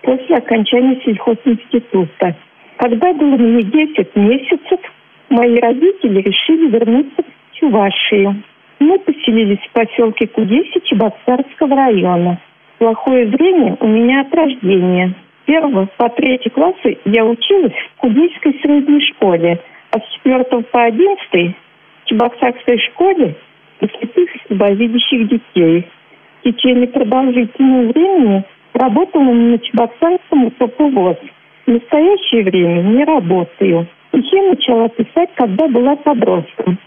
после 0.00 0.36
окончания 0.36 1.02
сельхозинститута. 1.04 2.34
Когда 2.78 3.12
было 3.12 3.36
мне 3.36 3.62
10 3.64 4.16
месяцев, 4.16 4.80
мои 5.28 5.56
родители 5.56 6.22
решили 6.22 6.70
вернуться 6.70 7.24
в 7.24 7.56
Чувашию. 7.58 8.42
Мы 8.78 8.98
поселились 9.00 9.60
в 9.68 9.72
поселке 9.72 10.28
Кудеси 10.28 10.80
Чебоксарского 10.84 11.76
района. 11.76 12.40
Плохое 12.78 13.26
зрение 13.28 13.76
у 13.80 13.86
меня 13.86 14.22
от 14.22 14.34
рождения– 14.34 15.12
первого 15.44 15.88
по 15.96 16.08
третий 16.10 16.50
классы 16.50 16.98
я 17.04 17.24
училась 17.24 17.72
в 17.72 18.00
Кубийской 18.00 18.58
средней 18.62 19.00
школе, 19.12 19.60
а 19.90 20.00
с 20.00 20.14
четвертого 20.14 20.62
по 20.62 20.82
одиннадцатый 20.84 21.56
в 22.02 22.08
Чебоксарской 22.08 22.78
школе 22.78 23.36
для 23.80 23.88
слепых 23.88 24.34
и 24.34 24.40
слабовидящих 24.46 25.28
детей. 25.28 25.86
В 26.40 26.44
течение 26.44 26.88
продолжительного 26.88 27.92
времени 27.92 28.44
работала 28.74 29.32
на 29.32 29.58
Чебоксарском 29.58 30.46
УПП 30.46 30.80
В 30.80 31.70
настоящее 31.70 32.44
время 32.44 32.82
не 32.82 33.04
работаю. 33.04 33.86
Стихи 34.08 34.40
начала 34.42 34.88
писать, 34.88 35.30
когда 35.36 35.68
была 35.68 35.96
подростком. 35.96 36.78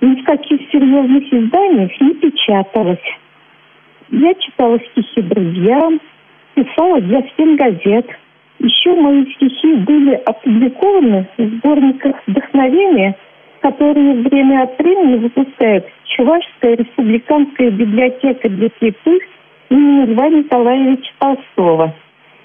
Ни 0.00 0.20
в 0.20 0.24
каких 0.24 0.60
серьезных 0.70 1.32
изданиях 1.32 2.00
не 2.00 2.14
печаталась. 2.14 2.98
Я 4.10 4.34
читала 4.34 4.78
стихи 4.78 5.22
друзьям, 5.22 6.00
писала 6.54 7.00
для 7.00 7.22
стенгазет. 7.30 8.06
Еще 8.60 8.94
мои 8.94 9.24
стихи 9.34 9.74
были 9.74 10.14
опубликованы 10.24 11.26
в 11.36 11.42
сборниках 11.42 12.16
вдохновения, 12.26 13.16
которые 13.60 14.14
время 14.22 14.62
от 14.62 14.78
времени 14.78 15.16
выпускает 15.16 15.86
Чувашская 16.16 16.76
республиканская 16.76 17.70
библиотека 17.70 18.48
для 18.48 18.68
слепых 18.78 19.22
имени 19.70 20.12
Льва 20.12 20.28
Николаевича 20.28 21.10
Толстого. 21.18 21.94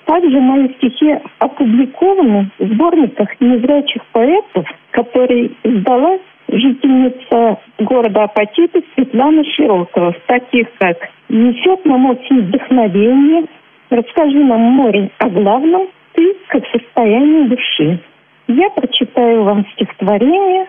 Также 0.05 0.39
мои 0.39 0.69
стихи 0.75 1.19
опубликованы 1.37 2.49
в 2.57 2.65
сборниках 2.65 3.29
незрячих 3.39 4.03
поэтов, 4.11 4.65
которые 4.91 5.51
издала 5.63 6.17
жительница 6.47 7.59
города 7.77 8.23
Апатиты 8.23 8.83
Светлана 8.95 9.43
Широкова, 9.43 10.15
таких 10.25 10.67
как 10.79 10.97
«Несет 11.29 11.85
нам 11.85 12.07
очень 12.07 12.41
вдохновение», 12.41 13.45
Расскажи 13.89 14.37
нам, 14.37 14.61
море, 14.61 15.09
о 15.17 15.29
главном, 15.29 15.87
ты 16.13 16.35
как 16.47 16.63
состояние 16.67 17.47
души. 17.47 17.99
я 18.47 18.69
прочитаю 18.69 19.43
вам 19.43 19.65
стихотворение, 19.73 20.67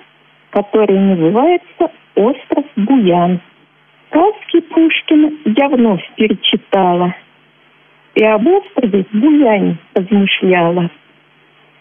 которое 0.50 0.98
называется 0.98 1.90
«Остров 2.14 2.64
Буян». 2.76 3.40
Сказки 4.08 4.60
Пушкина 4.60 5.32
я 5.44 5.68
вновь 5.68 6.02
перечитала 6.16 7.14
и 8.14 8.24
об 8.24 8.46
острове 8.46 9.04
Буяне 9.12 9.76
размышляла. 9.94 10.90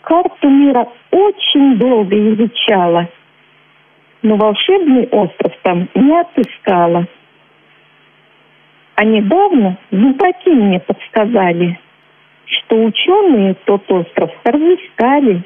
Карту 0.01 0.49
мира 0.49 0.87
очень 1.11 1.77
долго 1.77 2.15
изучала, 2.33 3.07
но 4.21 4.35
волшебный 4.35 5.07
остров 5.07 5.53
там 5.63 5.87
не 5.95 6.19
отыскала. 6.19 7.07
А 8.99 9.05
недавно 9.05 9.77
знатоки 9.91 10.49
мне 10.49 10.77
подсказали, 10.81 11.79
что 12.43 12.83
ученые 12.83 13.55
тот 13.63 13.89
остров 13.89 14.29
разыскали. 14.43 15.41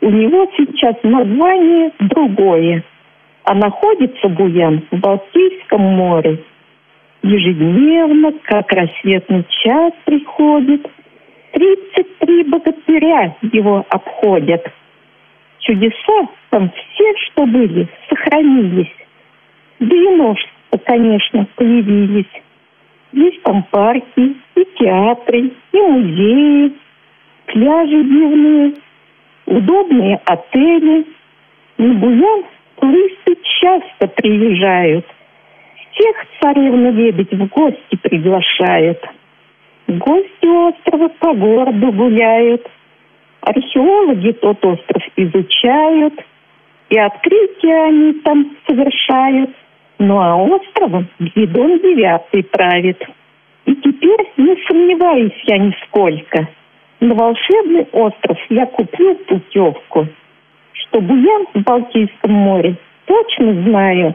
У 0.00 0.08
него 0.08 0.50
сейчас 0.56 0.94
название 1.02 1.92
другое, 1.98 2.82
а 3.44 3.54
находится 3.54 4.28
Буян 4.30 4.82
в 4.90 4.98
Балтийском 4.98 5.82
море. 5.82 6.42
Ежедневно, 7.22 8.32
как 8.44 8.72
рассветный 8.72 9.44
час 9.62 9.92
приходит, 10.06 10.90
тридцать 11.52 12.16
три 12.20 12.44
богатыря 12.44 13.36
его 13.42 13.84
обходят. 13.90 14.72
Чудеса 15.58 16.28
там 16.48 16.70
все, 16.70 17.12
что 17.26 17.44
были, 17.44 17.86
сохранились. 18.08 18.94
Да 19.80 19.94
и 19.94 20.08
множество, 20.14 20.78
конечно, 20.86 21.46
появились. 21.56 22.40
Есть 23.12 23.42
там 23.42 23.64
парки, 23.70 24.36
и 24.54 24.64
театры, 24.78 25.50
и 25.72 25.76
музеи, 25.76 26.72
пляжи 27.46 28.04
дивные, 28.04 28.74
удобные 29.46 30.20
отели. 30.24 31.06
На 31.78 31.94
Буян 31.94 32.44
туристы 32.76 33.36
часто 33.60 34.06
приезжают. 34.08 35.06
Всех 35.92 36.16
царевна 36.40 36.90
лебедь 36.90 37.32
в 37.32 37.46
гости 37.48 37.96
приглашает. 38.02 39.02
Гости 39.88 40.46
острова 40.46 41.08
по 41.08 41.34
городу 41.34 41.92
гуляют. 41.92 42.68
Археологи 43.40 44.32
тот 44.32 44.64
остров 44.64 45.02
изучают. 45.16 46.14
И 46.90 46.98
открытия 46.98 47.84
они 47.84 48.12
там 48.20 48.56
совершают. 48.68 49.50
Ну 50.00 50.18
а 50.18 50.34
островом 50.34 51.08
Гвидон 51.18 51.78
девятый 51.78 52.42
правит. 52.44 53.00
И 53.66 53.74
теперь 53.74 54.32
не 54.38 54.56
сомневаюсь 54.66 55.38
я 55.46 55.58
нисколько. 55.58 56.48
На 57.00 57.14
волшебный 57.14 57.86
остров 57.92 58.38
я 58.48 58.64
купил 58.66 59.14
путевку. 59.28 60.08
Что 60.72 61.00
буян 61.02 61.46
в 61.54 61.62
Балтийском 61.62 62.32
море 62.32 62.76
точно 63.04 63.62
знаю. 63.62 64.14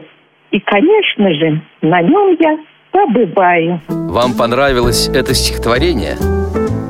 И, 0.50 0.58
конечно 0.58 1.32
же, 1.34 1.60
на 1.82 2.02
нем 2.02 2.36
я 2.40 2.58
побываю. 2.90 3.80
Вам 3.88 4.36
понравилось 4.36 5.08
это 5.08 5.34
стихотворение? 5.34 6.35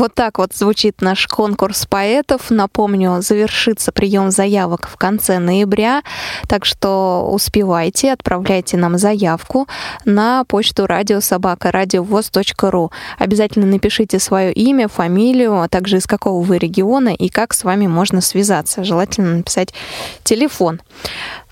Вот 0.00 0.14
так 0.14 0.38
вот 0.38 0.54
звучит 0.54 1.02
наш 1.02 1.26
конкурс 1.26 1.84
поэтов. 1.84 2.48
Напомню, 2.48 3.20
завершится 3.20 3.92
прием 3.92 4.30
заявок 4.30 4.88
в 4.88 4.96
конце 4.96 5.38
ноября, 5.38 6.02
так 6.48 6.64
что 6.64 7.28
успевайте, 7.30 8.10
отправляйте 8.10 8.78
нам 8.78 8.96
заявку 8.96 9.68
на 10.06 10.44
почту 10.44 10.86
радиособака 10.86 11.70
радиовоз.ру. 11.70 12.90
Обязательно 13.18 13.66
напишите 13.66 14.18
свое 14.18 14.54
имя, 14.54 14.88
фамилию, 14.88 15.60
а 15.60 15.68
также 15.68 15.98
из 15.98 16.06
какого 16.06 16.42
вы 16.42 16.56
региона 16.56 17.10
и 17.10 17.28
как 17.28 17.52
с 17.52 17.62
вами 17.62 17.86
можно 17.86 18.22
связаться. 18.22 18.84
Желательно 18.84 19.36
написать 19.36 19.74
телефон. 20.24 20.80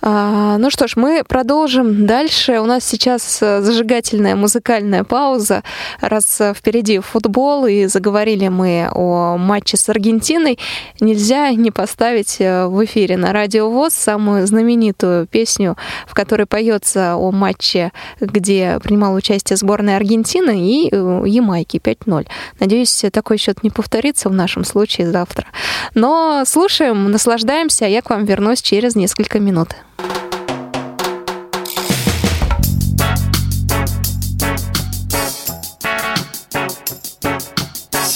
А, 0.01 0.59
ну 0.59 0.71
что 0.71 0.87
ж, 0.87 0.95
мы 0.97 1.25
продолжим 1.27 2.07
дальше. 2.07 2.61
У 2.61 2.67
нас 2.67 2.85
сейчас 2.85 3.43
э, 3.43 3.63
зажигательная 3.63 4.37
музыкальная 4.37 5.03
пауза, 5.03 5.65
раз 6.01 6.41
э, 6.41 6.55
впереди 6.55 7.01
футбол 7.01 7.67
и 7.67 7.87
заговорили 7.87 8.38
мы 8.47 8.89
о 8.93 9.37
матче 9.37 9.77
с 9.77 9.89
Аргентиной. 9.89 10.59
Нельзя 11.01 11.51
не 11.51 11.71
поставить 11.71 12.37
э, 12.39 12.67
в 12.67 12.85
эфире 12.85 13.17
на 13.17 13.33
Радио 13.33 13.69
ВОЗ 13.69 13.95
самую 13.95 14.47
знаменитую 14.47 15.27
песню, 15.27 15.77
в 16.07 16.15
которой 16.15 16.47
поется 16.47 17.17
о 17.17 17.33
матче, 17.33 17.93
где 18.21 18.79
принимала 18.83 19.17
участие 19.17 19.57
сборная 19.57 19.97
Аргентины 19.97 20.59
и 20.61 20.89
Ямайки 20.89 21.79
5-0. 21.79 22.27
Надеюсь, 22.61 23.05
такой 23.13 23.39
счет 23.39 23.63
не 23.63 23.71
повторится 23.71 24.29
в 24.29 24.33
нашем 24.33 24.65
случае 24.65 25.11
завтра. 25.11 25.47
Но 25.95 26.45
слушаем, 26.47 27.11
наслаждаемся, 27.11 27.87
а 27.87 27.89
я 27.89 28.03
к 28.03 28.11
вам 28.11 28.25
вернусь 28.25 28.63
через 28.63 28.95
несколько 28.95 29.41
минут. 29.41 29.71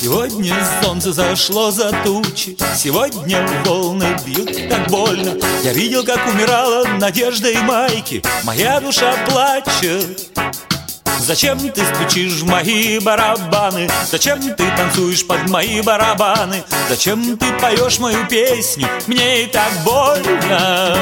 Сегодня 0.02 0.52
солнце 0.82 1.12
зашло 1.12 1.70
за 1.70 1.92
тучи 2.02 2.56
Сегодня 2.76 3.46
волны 3.64 4.16
бьют 4.26 4.68
так 4.68 4.88
больно 4.88 5.36
Я 5.62 5.72
видел, 5.72 6.04
как 6.04 6.26
умирала 6.26 6.84
надежда 6.98 7.48
и 7.48 7.58
майки 7.58 8.20
Моя 8.42 8.80
душа 8.80 9.14
плачет 9.28 10.28
Зачем 11.20 11.56
ты 11.70 11.84
стучишь 11.94 12.40
в 12.40 12.48
мои 12.48 12.98
барабаны? 12.98 13.88
Зачем 14.10 14.40
ты 14.40 14.64
танцуешь 14.76 15.24
под 15.24 15.48
мои 15.48 15.80
барабаны? 15.82 16.64
Зачем 16.88 17.38
ты 17.38 17.52
поешь 17.60 18.00
мою 18.00 18.26
песню? 18.26 18.88
Мне 19.06 19.44
и 19.44 19.46
так 19.46 19.70
больно 19.84 20.96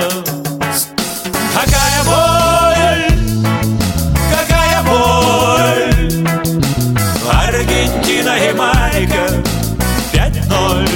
Какая 1.55 2.05
боль, 2.05 3.09
какая 4.31 4.83
боль 4.83 5.91
Аргентина 7.33 8.37
и 8.37 8.53
Майка 9.01 9.31
5-0 10.13 10.89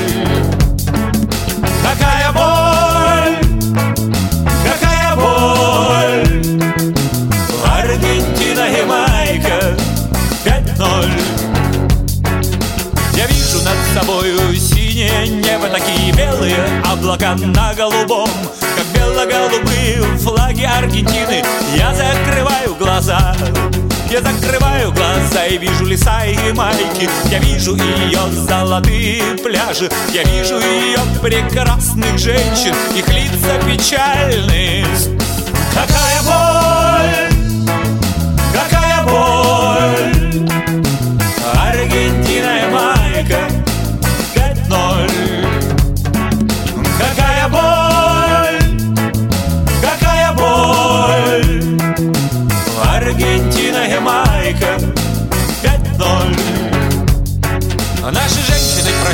Какая 1.83 2.33
боль, 2.33 3.39
какая 4.63 5.17
боль. 5.17 6.29
Аргентина 7.65 8.67
и 8.69 8.85
Майка 8.85 9.75
5-0 10.45 11.11
Я 13.17 13.27
вижу 13.27 13.63
над 13.63 13.79
собою 13.95 14.55
синее 14.55 15.27
небо 15.29 15.69
Такие 15.69 16.13
белые 16.13 16.59
облака 16.85 17.35
на 17.37 17.73
голубом 17.73 18.29
Как 18.61 18.87
бело-голубые 18.95 20.03
флаги 20.19 20.65
Аргентины. 20.65 21.43
Я 21.75 21.95
закрываю 21.95 22.75
глаза 22.75 23.35
я 24.15 24.23
закрываю 24.23 24.93
глаза 24.93 25.45
и 25.47 25.59
вижу 25.59 25.87
леса 25.87 26.25
и 26.25 26.53
майки 26.53 27.11
Я 27.33 27.41
вижу 27.41 27.75
ее 27.75 28.21
золотые 28.49 29.21
пляжи. 29.43 29.91
Я 30.13 30.23
вижу 30.23 30.57
ее 30.61 31.01
прекрасных 31.21 32.17
женщин. 32.17 32.73
Их 32.95 33.09
лица 33.09 33.59
печальные 33.67 34.87
Какая 35.75 36.23
боль, 36.23 36.64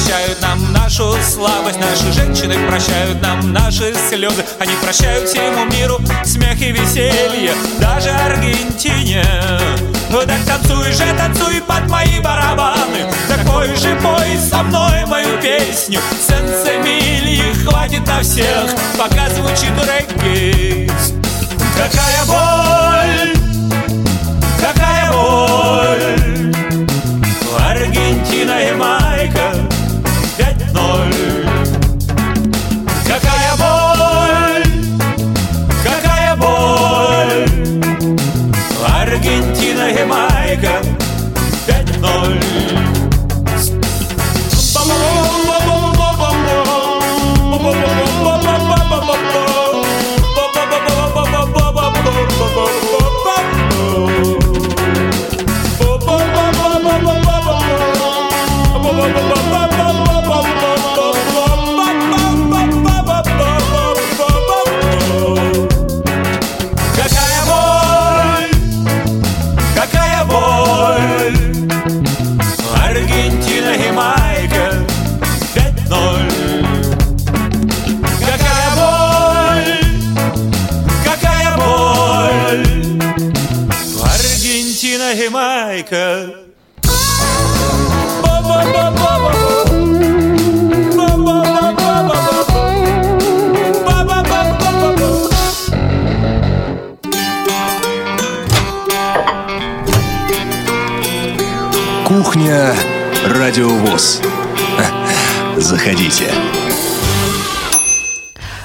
прощают 0.00 0.40
нам 0.40 0.72
нашу 0.72 1.14
слабость 1.22 1.78
Наши 1.78 2.12
женщины 2.12 2.54
прощают 2.66 3.20
нам 3.22 3.52
наши 3.52 3.94
слезы. 4.08 4.44
Они 4.58 4.72
прощают 4.82 5.28
всему 5.28 5.64
миру 5.66 6.00
смех 6.24 6.60
и 6.60 6.72
веселье 6.72 7.52
Даже 7.78 8.10
Аргентине. 8.10 9.24
Ну 10.10 10.20
так 10.20 10.40
танцуй 10.46 10.92
же, 10.92 11.04
танцуй 11.16 11.60
под 11.62 11.88
мои 11.88 12.18
барабаны. 12.20 13.12
Так 13.28 13.44
пой 13.46 13.68
же, 13.76 13.94
пой 13.96 14.38
со 14.38 14.62
мной 14.62 15.04
мою 15.06 15.40
песню. 15.40 16.00
Сенсемильи 16.26 17.52
хватит 17.64 18.06
на 18.06 18.20
всех. 18.20 18.70
Пока 18.98 19.28
звучит 19.30 19.72
регги 19.86 20.90
Какая 21.76 22.24
боль, 22.26 23.36
какая 24.60 25.12
боль. 25.12 26.54
Аргентина 27.58 28.60
и 28.68 28.72
Майка 28.72 28.99
Радиовоз. 103.60 104.22
Заходите. 105.58 106.59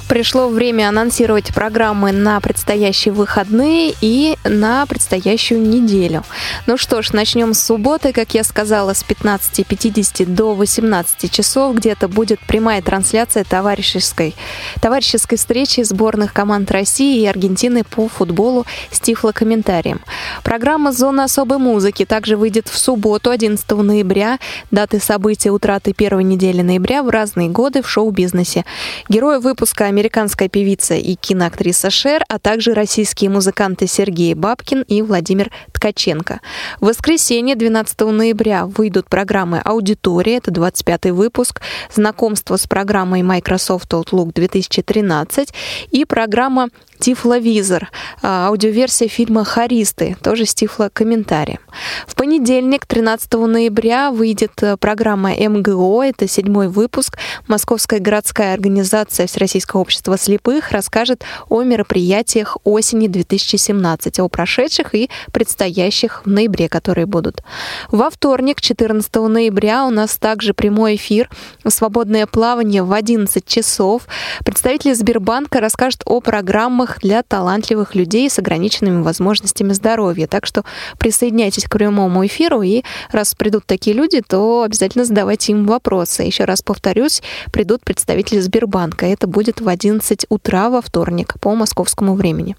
Пришло 0.08 0.50
время 0.50 0.90
анонсировать 0.90 1.52
программы 1.54 2.12
на 2.12 2.40
предстоящие 2.40 3.12
выходные 3.12 3.94
и 4.02 4.38
на 4.44 4.86
предстоящую 4.86 5.62
неделю. 5.62 6.24
Ну 6.68 6.78
что 6.78 7.02
ж, 7.02 7.12
начнем 7.12 7.56
с 7.56 7.64
субботы, 7.64 8.14
как 8.14 8.36
я 8.36 8.44
сказала, 8.44 8.94
с 8.94 9.04
15.50 9.04 10.26
до 10.28 10.54
18 10.54 11.32
часов. 11.32 11.76
Где-то 11.76 12.08
будет 12.08 12.40
прямая 12.42 12.84
трансляция 12.84 13.44
товарищеской, 13.44 14.36
товарищеской 14.80 15.40
встречи 15.40 15.82
сборных 15.82 16.34
команд 16.34 16.70
России 16.70 17.22
и 17.22 17.26
Аргентины 17.26 17.84
по 17.84 18.08
футболу 18.08 18.68
с 18.92 19.00
тифлокомментарием. 19.00 20.02
Программа 20.44 20.92
«Зона 20.92 21.24
особой 21.24 21.58
музыки» 21.58 22.06
также 22.06 22.38
выйдет 22.38 22.68
в 22.68 22.78
субботу, 22.78 23.32
11 23.32 23.68
ноября. 23.72 24.38
Даты 24.70 25.00
события 25.00 25.50
утраты 25.50 25.94
первой 25.94 26.24
недели 26.24 26.62
ноября 26.62 27.02
в 27.02 27.10
разные 27.10 27.50
годы 27.50 27.82
в 27.82 27.90
шоу-бизнесе. 27.90 28.66
Герои 29.10 29.40
выпуска 29.40 29.86
американская 29.96 30.50
певица 30.50 30.96
и 30.96 31.16
киноактриса 31.16 31.90
Шер, 31.90 32.22
а 32.28 32.38
также 32.38 32.74
российские 32.74 33.30
музыканты 33.30 33.88
Сергей 33.88 34.34
Бабкин 34.34 34.82
и 34.82 35.02
Владимир 35.02 35.52
Ткаченко. 35.72 36.42
В 36.82 36.88
воскресенье, 36.88 37.56
12 37.56 38.02
ноября, 38.02 38.66
выйдут 38.66 39.08
программы 39.08 39.62
«Аудитория», 39.64 40.36
это 40.36 40.52
25 40.52 41.12
выпуск, 41.12 41.62
знакомство 41.94 42.58
с 42.58 42.68
программой 42.68 43.22
Microsoft 43.22 43.94
Outlook 43.94 44.34
2013 44.34 45.54
и 45.92 46.04
программа 46.04 46.68
Тифловизор, 47.00 47.90
а, 48.22 48.48
аудиоверсия 48.48 49.08
фильма 49.08 49.44
«Харисты», 49.44 50.16
тоже 50.24 50.46
с 50.46 50.56
тифлокомментарием. 50.56 51.60
В 52.08 52.16
понедельник, 52.16 52.86
13 52.86 53.34
ноября, 53.34 54.12
выйдет 54.12 54.52
э, 54.64 54.78
программа 54.78 55.32
МГО, 55.32 56.04
это 56.04 56.28
седьмой 56.28 56.70
выпуск. 56.70 57.18
Московская 57.48 58.00
городская 58.00 58.54
организация 58.54 59.28
Всероссийского 59.28 59.82
общества 59.86 60.18
слепых 60.18 60.72
расскажет 60.72 61.24
о 61.48 61.62
мероприятиях 61.62 62.58
осени 62.64 63.08
2017, 63.08 64.20
о 64.20 64.28
прошедших 64.28 64.96
и 64.96 65.12
предстоящих 65.32 66.26
в 66.26 66.30
ноябре, 66.30 66.68
которые 66.70 67.06
будут. 67.06 67.44
Во 67.92 68.10
вторник, 68.10 68.62
14 68.62 69.16
ноября, 69.16 69.86
у 69.86 69.92
нас 69.92 70.18
также 70.18 70.56
прямой 70.56 70.96
эфир 70.96 71.30
«Свободное 71.68 72.26
плавание» 72.26 72.82
в 72.82 72.92
11 72.94 73.46
часов. 73.46 74.08
Представители 74.44 74.94
Сбербанка 74.94 75.60
расскажут 75.60 76.02
о 76.06 76.20
программах 76.20 77.00
для 77.02 77.22
талантливых 77.22 77.94
людей 77.94 78.28
с 78.28 78.40
ограниченными 78.40 79.04
возможностями 79.04 79.74
здоровья. 79.74 80.26
Так 80.26 80.48
что 80.48 80.66
присоединяйтесь 80.98 81.66
к 81.66 81.70
прямому 81.70 82.26
эфиру, 82.26 82.64
и 82.64 82.82
раз 83.12 83.36
придут 83.36 83.68
такие 83.68 83.96
люди, 83.96 84.24
то 84.28 84.64
обязательно 84.64 85.06
задавайте 85.06 85.52
им 85.52 85.68
вопросы. 85.68 86.24
Еще 86.24 86.46
раз 86.46 86.64
повторюсь, 86.64 87.22
придут 87.52 87.84
представители 87.84 88.40
Сбербанка. 88.40 89.06
Это 89.06 89.28
будет 89.28 89.62
в 89.62 89.75
11 89.76 90.26
утра 90.30 90.70
во 90.70 90.82
вторник 90.82 91.36
по 91.40 91.54
московскому 91.54 92.16
времени. 92.16 92.56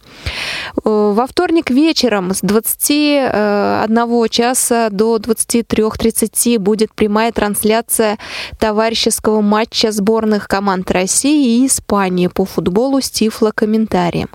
Э, 0.85 1.12
Во 1.14 1.27
вторник 1.27 1.71
вечером 1.71 2.33
с 2.33 2.41
21 2.43 4.29
часа 4.29 4.89
до 4.91 5.17
23.30 5.17 6.59
будет 6.59 6.93
прямая 6.95 7.33
трансляция 7.33 8.19
товарищеского 8.59 9.41
матча 9.41 9.93
сборных 9.93 10.47
команд 10.47 10.91
России 10.91 11.62
и 11.62 11.67
Испании 11.67 12.29
по 12.29 12.45
футболу 12.45 13.01
с 13.01 13.11
тифлокомментарием. 13.11 14.29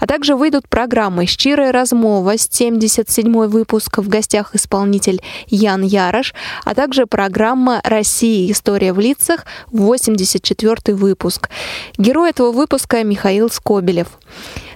А 0.00 0.06
также 0.06 0.34
выйдут 0.34 0.68
программы 0.68 1.26
«Щирая 1.26 1.72
размова», 1.72 2.36
77 2.38 3.46
выпуск, 3.46 3.98
в 3.98 4.08
гостях 4.08 4.54
исполнитель 4.54 5.20
Ян 5.48 5.82
Ярош, 5.82 6.34
а 6.64 6.74
также 6.74 7.06
программа 7.06 7.80
«Россия. 7.84 8.50
История 8.50 8.92
в 8.92 9.00
лицах», 9.00 9.44
84 9.70 10.96
выпуск. 10.96 11.50
Герой 11.98 12.21
этого 12.24 12.52
выпуска 12.52 13.02
Михаил 13.04 13.50
Скобелев. 13.50 14.18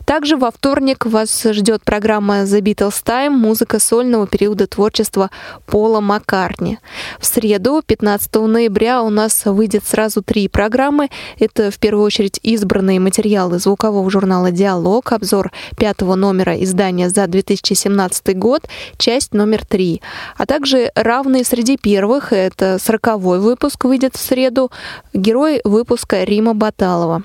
Также 0.06 0.36
во 0.36 0.52
вторник 0.52 1.04
вас 1.04 1.42
ждет 1.42 1.82
программа 1.82 2.44
The 2.44 2.60
Beatles 2.60 3.02
Time, 3.04 3.30
музыка 3.30 3.80
сольного 3.80 4.28
периода 4.28 4.68
творчества 4.68 5.32
Пола 5.66 6.00
Маккартни. 6.00 6.78
В 7.18 7.26
среду, 7.26 7.82
15 7.84 8.32
ноября, 8.36 9.02
у 9.02 9.10
нас 9.10 9.44
выйдет 9.44 9.84
сразу 9.84 10.22
три 10.22 10.46
программы. 10.46 11.08
Это, 11.40 11.72
в 11.72 11.78
первую 11.78 12.04
очередь, 12.04 12.38
избранные 12.44 13.00
материалы 13.00 13.58
звукового 13.58 14.08
журнала 14.08 14.52
«Диалог», 14.52 15.10
обзор 15.10 15.50
пятого 15.76 16.14
номера 16.14 16.62
издания 16.62 17.10
за 17.10 17.26
2017 17.26 18.38
год, 18.38 18.62
часть 18.98 19.34
номер 19.34 19.66
три. 19.66 20.02
А 20.36 20.46
также 20.46 20.92
равные 20.94 21.42
среди 21.42 21.76
первых, 21.76 22.32
это 22.32 22.78
40 22.78 23.16
выпуск 23.18 23.84
выйдет 23.84 24.14
в 24.14 24.20
среду, 24.20 24.70
герой 25.12 25.60
выпуска 25.64 26.22
Рима 26.22 26.54
Баталова. 26.54 27.24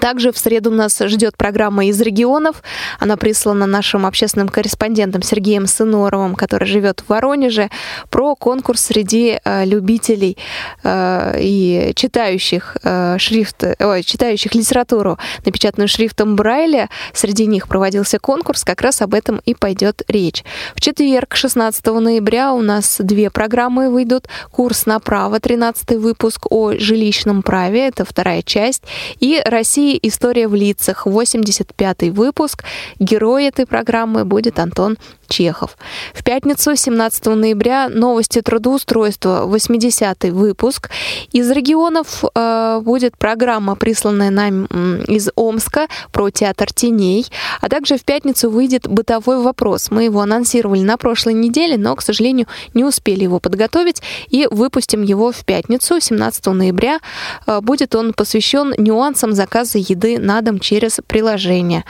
Также 0.00 0.32
в 0.32 0.38
среду 0.38 0.70
нас 0.70 0.98
ждет 0.98 1.36
программа 1.36 1.86
из 1.86 2.00
регионов. 2.00 2.62
Она 2.98 3.16
прислана 3.16 3.66
нашим 3.66 4.06
общественным 4.06 4.48
корреспондентом 4.48 5.22
Сергеем 5.22 5.66
Сыноровым, 5.66 6.34
который 6.34 6.66
живет 6.66 7.00
в 7.00 7.10
Воронеже, 7.10 7.70
про 8.10 8.34
конкурс 8.34 8.80
среди 8.80 9.38
э, 9.44 9.64
любителей 9.64 10.36
э, 10.82 11.38
и 11.40 11.92
читающих 11.94 12.76
э, 12.82 13.16
шрифт, 13.18 13.64
ой, 13.78 14.02
читающих 14.02 14.54
литературу, 14.54 15.18
напечатанную 15.44 15.88
шрифтом 15.88 16.36
Брайля. 16.36 16.88
Среди 17.12 17.46
них 17.46 17.68
проводился 17.68 18.18
конкурс, 18.18 18.64
как 18.64 18.80
раз 18.80 19.02
об 19.02 19.14
этом 19.14 19.40
и 19.44 19.54
пойдет 19.54 20.02
речь. 20.08 20.44
В 20.74 20.80
четверг, 20.80 21.36
16 21.36 21.84
ноября, 21.86 22.52
у 22.52 22.62
нас 22.62 22.96
две 23.00 23.30
программы 23.30 23.90
выйдут. 23.90 24.28
Курс 24.50 24.86
направо, 24.86 25.40
13 25.40 25.92
выпуск 25.98 26.46
о 26.50 26.72
жилищном 26.72 27.42
праве, 27.42 27.88
это 27.88 28.04
вторая 28.04 28.42
часть, 28.42 28.82
и 29.20 29.42
Россия 29.44 29.83
России 29.84 29.98
«История 30.02 30.48
в 30.48 30.54
лицах», 30.54 31.06
85-й 31.06 32.10
выпуск. 32.10 32.64
Герой 32.98 33.44
этой 33.44 33.66
программы 33.66 34.24
будет 34.24 34.58
Антон 34.58 34.96
Чехов. 35.28 35.76
В 36.14 36.22
пятницу, 36.22 36.74
17 36.76 37.26
ноября, 37.26 37.88
новости 37.88 38.40
трудоустройства, 38.40 39.46
80-й 39.46 40.30
выпуск. 40.30 40.90
Из 41.32 41.50
регионов 41.50 42.24
э, 42.34 42.80
будет 42.82 43.16
программа, 43.16 43.76
присланная 43.76 44.30
нам 44.30 44.66
из 45.06 45.30
Омска 45.34 45.88
про 46.12 46.30
театр 46.30 46.72
теней. 46.72 47.26
А 47.60 47.68
также 47.68 47.96
в 47.96 48.04
пятницу 48.04 48.50
выйдет 48.50 48.88
бытовой 48.88 49.42
вопрос. 49.42 49.90
Мы 49.90 50.04
его 50.04 50.20
анонсировали 50.20 50.82
на 50.82 50.96
прошлой 50.96 51.34
неделе, 51.34 51.76
но, 51.76 51.94
к 51.96 52.02
сожалению, 52.02 52.46
не 52.74 52.84
успели 52.84 53.24
его 53.24 53.40
подготовить 53.40 54.02
и 54.28 54.46
выпустим 54.50 55.02
его 55.02 55.32
в 55.32 55.44
пятницу, 55.44 56.00
17 56.00 56.46
ноября. 56.46 57.00
Э, 57.46 57.60
будет 57.60 57.94
он 57.94 58.12
посвящен 58.12 58.74
нюансам 58.78 59.32
заказа 59.32 59.78
еды 59.78 60.18
на 60.18 60.40
дом 60.40 60.58
через 60.58 61.00
приложение. 61.06 61.84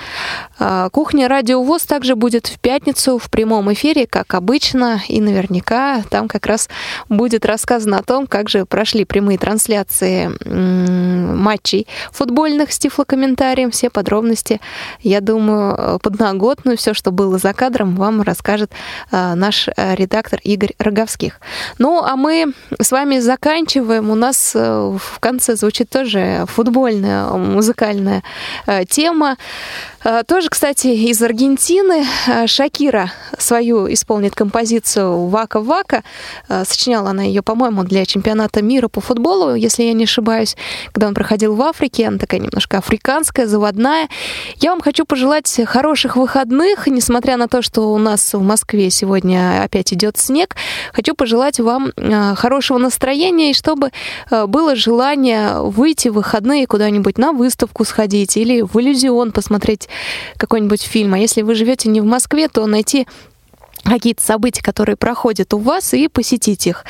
Э, 0.58 0.88
кухня 0.92 1.28
Радио 1.28 1.62
ВОЗ 1.62 1.82
также 1.82 2.14
будет 2.16 2.46
в 2.46 2.58
пятницу 2.58 3.18
в 3.24 3.30
прямом 3.30 3.72
эфире, 3.72 4.06
как 4.06 4.34
обычно, 4.34 5.00
и 5.08 5.20
наверняка 5.20 6.02
там 6.10 6.28
как 6.28 6.46
раз 6.46 6.68
будет 7.08 7.46
рассказано 7.46 7.98
о 7.98 8.02
том, 8.02 8.26
как 8.26 8.50
же 8.50 8.66
прошли 8.66 9.04
прямые 9.04 9.38
трансляции 9.38 10.30
матчей 11.34 11.86
футбольных 12.12 12.72
с 12.72 12.78
тифлокомментарием. 12.78 13.70
Все 13.70 13.88
подробности, 13.88 14.60
я 15.00 15.20
думаю, 15.20 15.98
подноготную, 16.00 16.76
все, 16.76 16.92
что 16.92 17.10
было 17.10 17.38
за 17.38 17.54
кадром, 17.54 17.96
вам 17.96 18.20
расскажет 18.22 18.70
э, 19.10 19.34
наш 19.34 19.68
э, 19.68 19.94
редактор 19.94 20.40
Игорь 20.42 20.74
Роговских. 20.78 21.40
Ну, 21.78 22.02
а 22.02 22.16
мы 22.16 22.52
с 22.78 22.92
вами 22.92 23.20
заканчиваем. 23.20 24.10
У 24.10 24.14
нас 24.14 24.52
э, 24.54 24.60
в 24.60 25.20
конце 25.20 25.56
звучит 25.56 25.88
тоже 25.88 26.44
футбольная 26.46 27.28
музыкальная 27.28 28.22
тема. 28.88 29.36
Тоже, 30.26 30.50
кстати, 30.50 30.88
из 30.88 31.22
Аргентины. 31.22 32.04
Шакира 32.46 33.10
свою 33.38 33.90
исполнит 33.90 34.34
композицию 34.34 35.28
«Вака 35.28 35.60
Вака». 35.60 36.02
Сочиняла 36.64 37.10
она 37.10 37.22
ее, 37.22 37.42
по-моему, 37.42 37.84
для 37.84 38.04
чемпионата 38.04 38.60
мира 38.60 38.88
по 38.88 39.00
футболу, 39.00 39.54
если 39.54 39.84
я 39.84 39.94
не 39.94 40.04
ошибаюсь, 40.04 40.56
когда 40.92 41.08
он 41.08 41.14
проходил 41.14 41.54
в 41.54 41.62
Африке. 41.62 42.06
Она 42.06 42.18
такая 42.18 42.40
немножко 42.40 42.78
африканская, 42.78 43.46
заводная. 43.46 44.08
Я 44.56 44.70
вам 44.70 44.82
хочу 44.82 45.06
пожелать 45.06 45.60
хороших 45.64 46.16
выходных, 46.16 46.86
несмотря 46.86 47.38
на 47.38 47.48
то, 47.48 47.62
что 47.62 47.92
у 47.92 47.98
нас 47.98 48.34
в 48.34 48.42
Москве 48.42 48.90
сегодня 48.90 49.62
опять 49.62 49.94
идет 49.94 50.18
снег. 50.18 50.54
Хочу 50.92 51.14
пожелать 51.14 51.60
вам 51.60 51.92
хорошего 52.36 52.76
настроения 52.76 53.52
и 53.52 53.54
чтобы 53.54 53.90
было 54.30 54.76
желание 54.76 55.62
выйти 55.62 56.08
в 56.08 56.14
выходные 56.14 56.66
куда-нибудь 56.66 57.16
на 57.16 57.32
выставку 57.32 57.84
сходить 57.84 58.36
или 58.36 58.60
в 58.60 58.78
иллюзион 58.78 59.32
посмотреть 59.32 59.88
какой-нибудь 60.36 60.82
фильм. 60.82 61.14
А 61.14 61.18
если 61.18 61.42
вы 61.42 61.54
живете 61.54 61.88
не 61.88 62.00
в 62.00 62.04
Москве, 62.04 62.48
то 62.48 62.66
найти 62.66 63.06
какие-то 63.84 64.22
события, 64.22 64.62
которые 64.62 64.96
проходят 64.96 65.52
у 65.54 65.58
вас, 65.58 65.94
и 65.94 66.08
посетить 66.08 66.66
их. 66.66 66.84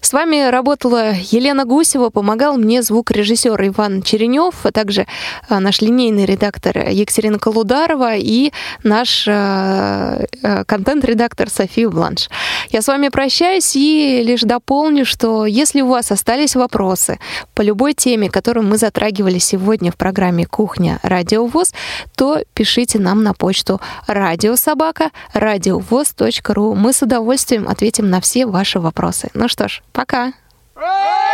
С 0.00 0.12
вами 0.12 0.50
работала 0.50 1.12
Елена 1.12 1.64
Гусева, 1.64 2.10
помогал 2.10 2.56
мне 2.56 2.82
звукорежиссер 2.82 3.66
Иван 3.68 4.02
Черенев, 4.02 4.54
а 4.64 4.72
также 4.72 5.06
а, 5.48 5.60
наш 5.60 5.80
линейный 5.80 6.26
редактор 6.26 6.88
Екатерина 6.88 7.38
Колударова 7.38 8.16
и 8.16 8.52
наш 8.82 9.24
э, 9.26 10.26
э, 10.42 10.64
контент-редактор 10.64 11.48
София 11.48 11.88
Бланш. 11.88 12.28
Я 12.70 12.82
с 12.82 12.88
вами 12.88 13.08
прощаюсь 13.08 13.74
и 13.76 14.22
лишь 14.22 14.42
дополню, 14.42 15.06
что 15.06 15.46
если 15.46 15.80
у 15.80 15.88
вас 15.88 16.10
остались 16.12 16.56
вопросы 16.56 17.18
по 17.54 17.62
любой 17.62 17.94
теме, 17.94 18.28
которую 18.28 18.66
мы 18.66 18.76
затрагивали 18.76 19.38
сегодня 19.38 19.90
в 19.90 19.96
программе 19.96 20.46
«Кухня. 20.46 20.98
Радио 21.02 21.46
ВОЗ», 21.46 21.72
то 22.16 22.42
пишите 22.54 22.98
нам 22.98 23.22
на 23.22 23.32
почту 23.34 23.80
радиособака 24.06 25.10
радиовоз.ру 25.32 26.33
Мы 26.74 26.92
с 26.92 27.02
удовольствием 27.02 27.68
ответим 27.68 28.10
на 28.10 28.20
все 28.20 28.46
ваши 28.46 28.80
вопросы. 28.80 29.30
Ну 29.34 29.48
что 29.48 29.68
ж, 29.68 29.82
пока! 29.92 30.32
You're 30.76 31.33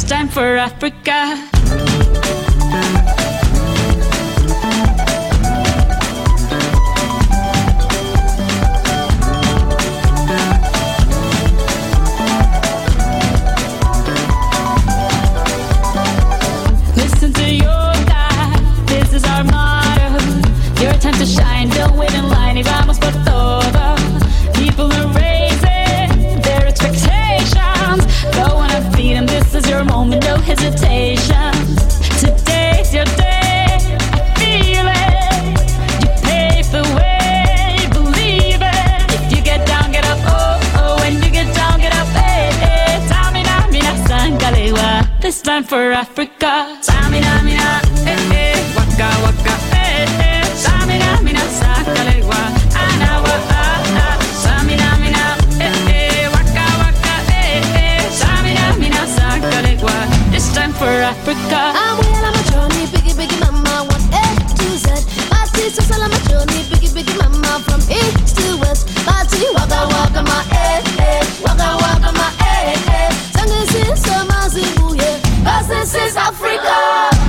this 0.00 0.08
time 0.08 0.28
for 0.28 0.56
Africa. 0.56 1.36
Listen 16.96 17.32
to 17.32 17.50
your 17.50 17.66
God, 17.66 18.86
this 18.86 19.12
is 19.12 19.24
our 19.24 19.44
motto. 19.44 20.82
Your 20.82 20.92
time 20.94 21.14
to 21.14 21.26
shine, 21.26 21.68
don't 21.70 21.96
wait 21.96 22.12
in 22.14 22.28
line 22.28 22.39
your 29.80 29.88
moment, 29.88 30.22
no 30.24 30.36
hesitation. 30.36 31.52
Today's 32.20 32.92
your 32.92 33.06
day, 33.16 33.78
I 34.12 34.20
feel 34.40 34.86
it. 35.08 35.40
You 36.02 36.08
pave 36.22 36.68
the 36.70 36.84
way, 36.96 37.88
believe 37.90 38.60
it. 38.60 39.14
If 39.16 39.32
you 39.32 39.42
get 39.42 39.66
down, 39.66 39.90
get 39.92 40.04
up, 40.04 40.18
oh, 40.26 40.60
oh. 40.76 40.96
When 41.00 41.14
you 41.22 41.30
get 41.30 41.54
down, 41.54 41.80
get 41.80 41.94
up, 41.94 42.08
eh, 42.14 42.52
eh. 42.62 43.08
Tamina, 43.08 43.56
mina, 43.72 43.94
sangalewa. 44.06 45.20
This 45.20 45.40
time 45.40 45.64
for 45.64 45.92
Africa. 45.92 46.76
My 65.88 66.18
journey, 66.28 66.62
biggie, 66.68 66.92
biggie, 66.92 67.16
mama, 67.18 67.62
from 67.64 67.80
east 67.90 68.36
to 68.36 68.56
west. 68.58 68.86
T, 69.30 69.46
waka, 69.54 69.86
waka, 69.88 70.22
my 70.22 70.44
eh, 70.52 70.82
eh, 70.98 71.24
waka, 71.42 71.76
waka, 71.80 72.12
my 72.12 72.32
eh, 72.40 72.74
eh. 72.88 73.10
This 75.90 75.94
is 75.94 76.16
Africa. 76.16 77.19